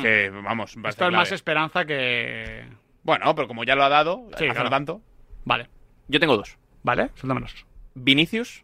[0.00, 0.86] Que, vamos, va a Hmm.
[0.86, 2.64] Esto es más esperanza que.
[3.02, 4.70] Bueno, pero como ya lo ha dado, Sí, hace claro.
[4.70, 5.00] tanto.
[5.44, 5.68] Vale.
[6.06, 6.56] Yo tengo dos.
[6.84, 7.66] Vale, suéltamelos.
[7.94, 8.62] Vinicius.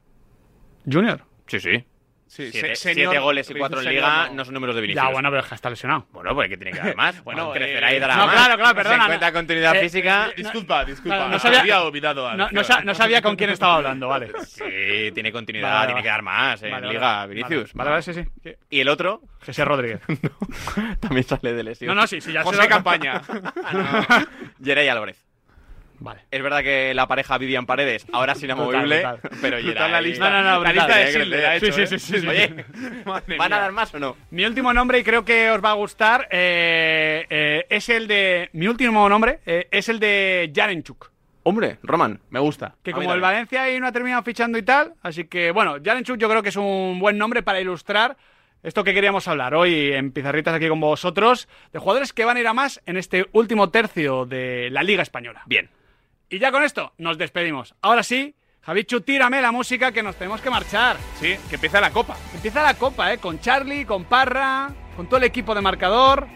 [0.89, 1.25] Junior.
[1.49, 1.85] Sí, sí.
[2.29, 4.35] Sí, siete, se- senior- siete goles y cuatro en senior liga no.
[4.35, 5.03] no son números de Vinicius.
[5.05, 6.07] Ya, bueno, pero está lesionado.
[6.13, 7.21] Bueno, pues que tiene que dar más.
[7.25, 8.35] Bueno, Bueno, eh, crecerá y dará no, más.
[8.35, 9.35] claro, claro, perdona, Se encuentra no.
[9.35, 10.31] continuidad Eh, física.
[10.37, 11.17] Disculpa, disculpa.
[11.19, 14.29] No, no sabía- había olvidado a No, sa- no sabía con quién estaba hablando, vale.
[14.47, 17.73] Sí, tiene continuidad, Vale, tiene que dar más en Vale, liga, Vale, Vinicius.
[17.75, 18.25] Vale, vale, sí, sí.
[18.71, 20.01] Y el otro José Rodríguez.
[21.01, 21.89] también sale de lesión.
[21.89, 23.23] No, no, sí, sí, ya José se lo- Campaña.
[24.59, 25.25] Yeray Álvarez.
[26.01, 26.21] Vale.
[26.31, 29.05] Es verdad que la pareja Vivian Paredes ahora es inamovible,
[29.41, 29.91] pero Yeray...
[29.91, 30.31] la lista.
[30.31, 31.87] No, no, no, La lista de Schindler ha Sí, hecho, sí, ¿eh?
[31.87, 32.27] sí, sí, sí.
[32.29, 32.65] Oye,
[33.05, 34.17] Madre ¿van a dar más o no?
[34.31, 38.49] Mi último nombre, y creo que os va a gustar, eh, eh, es el de.
[38.53, 41.11] Mi último nombre eh, es el de Jarenchuk.
[41.43, 42.21] Hombre, Roman.
[42.31, 42.75] Me gusta.
[42.83, 43.21] Que como el.
[43.21, 46.51] Valencia ahí no ha terminado fichando y tal, así que bueno, Jarenchuk yo creo que
[46.51, 48.17] es un buen nombre para ilustrar
[48.63, 52.41] esto que queríamos hablar hoy en Pizarritas aquí con vosotros, de jugadores que van a
[52.41, 55.43] ir a más en este último tercio de la Liga Española.
[55.47, 55.71] Bien.
[56.31, 57.75] Y ya con esto nos despedimos.
[57.81, 60.97] Ahora sí, Javichu, tírame la música que nos tenemos que marchar.
[61.21, 62.17] Sí, que empieza la copa.
[62.35, 63.19] Empieza la copa, ¿eh?
[63.19, 66.27] Con Charlie, con Parra, con todo el equipo de marcador,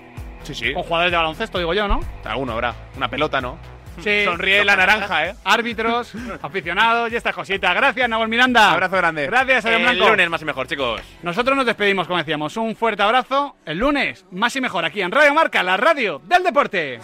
[0.44, 0.72] Sí, sí.
[0.72, 2.00] con jugadores de baloncesto, digo yo, ¿no?
[2.24, 2.74] Alguno habrá.
[2.96, 3.58] Una pelota, ¿no?
[4.02, 4.24] Sí.
[4.24, 5.34] Sonríe la naranja, ¿eh?
[5.44, 7.74] Árbitros, aficionados y estas cositas.
[7.74, 8.72] Gracias, Nahuel Miranda.
[8.72, 9.26] Abrazo grande.
[9.26, 10.10] Gracias, Adrián El Blanco.
[10.12, 11.02] lunes más y mejor, chicos.
[11.22, 12.56] Nosotros nos despedimos, como decíamos.
[12.56, 13.56] Un fuerte abrazo.
[13.66, 17.00] El lunes, más y mejor aquí en Radio Marca, la radio del deporte.